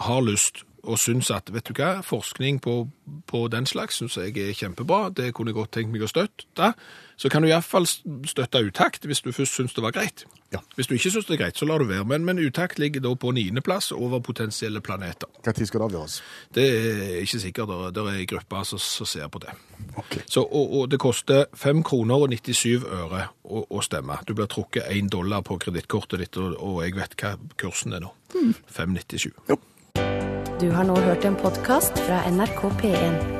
har 0.00 0.24
lyst 0.24 0.64
og 0.88 0.98
syns 1.00 1.30
at, 1.34 1.50
vet 1.52 1.68
du 1.68 1.74
hva, 1.76 2.00
forskning 2.04 2.60
på, 2.64 2.74
på 3.28 3.44
den 3.52 3.66
slags 3.68 4.00
syns 4.00 4.16
jeg 4.16 4.36
er 4.40 4.56
kjempebra, 4.56 5.10
det 5.16 5.32
kunne 5.36 5.52
jeg 5.52 5.58
godt 5.58 5.74
tenkt 5.76 5.92
meg 5.92 6.04
å 6.06 6.10
støtte, 6.10 6.72
så 7.20 7.28
kan 7.28 7.44
du 7.44 7.50
iallfall 7.50 7.84
støtte 7.84 8.62
utakt 8.64 9.04
hvis 9.04 9.20
du 9.20 9.28
først 9.36 9.58
syns 9.58 9.74
det 9.76 9.82
var 9.84 9.92
greit. 9.92 10.24
Ja. 10.54 10.58
Hvis 10.74 10.88
du 10.88 10.94
ikke 10.96 11.10
syns 11.12 11.26
det 11.28 11.34
er 11.36 11.42
greit, 11.44 11.58
så 11.60 11.66
lar 11.68 11.78
du 11.78 11.84
være. 11.84 12.04
Men, 12.08 12.24
men 12.24 12.40
utakt 12.40 12.78
ligger 12.80 13.04
da 13.04 13.12
på 13.14 13.30
niendeplass 13.36 13.92
over 13.92 14.22
potensielle 14.24 14.80
planeter. 14.80 15.28
Når 15.44 15.64
skal 15.68 15.82
det 15.82 15.86
avgjøres? 15.90 16.16
Det 16.54 16.64
er 16.64 17.18
ikke 17.20 17.40
sikkert. 17.44 17.74
Det 17.94 18.02
er 18.02 18.16
ei 18.22 18.26
gruppe 18.30 18.64
som 18.64 18.80
som 18.80 19.06
ser 19.06 19.28
på 19.28 19.38
det. 19.38 19.52
Ok. 20.00 20.16
Så, 20.26 20.40
og, 20.40 20.72
og 20.80 20.90
det 20.90 20.98
koster 20.98 21.44
5 21.54 21.82
kroner 21.84 22.24
og 22.24 22.32
97 22.32 22.88
øre 22.88 23.26
å, 23.44 23.66
å 23.68 23.82
stemme. 23.84 24.16
Du 24.26 24.32
blir 24.34 24.48
trukket 24.48 24.88
1 24.88 25.12
dollar 25.12 25.44
på 25.44 25.58
kredittkortet 25.60 26.24
ditt, 26.24 26.40
og, 26.40 26.56
og 26.56 26.80
jeg 26.86 26.96
vet 26.96 27.18
hva 27.20 27.34
kursen 27.60 27.92
er 27.92 28.06
nå. 28.06 28.14
5,97. 28.72 29.28
Du 30.60 30.70
har 30.72 30.88
nå 30.88 30.96
hørt 31.04 31.24
en 31.28 31.36
podkast 31.36 32.00
fra 32.06 32.24
NRK 32.30 32.64
P1. 32.80 33.39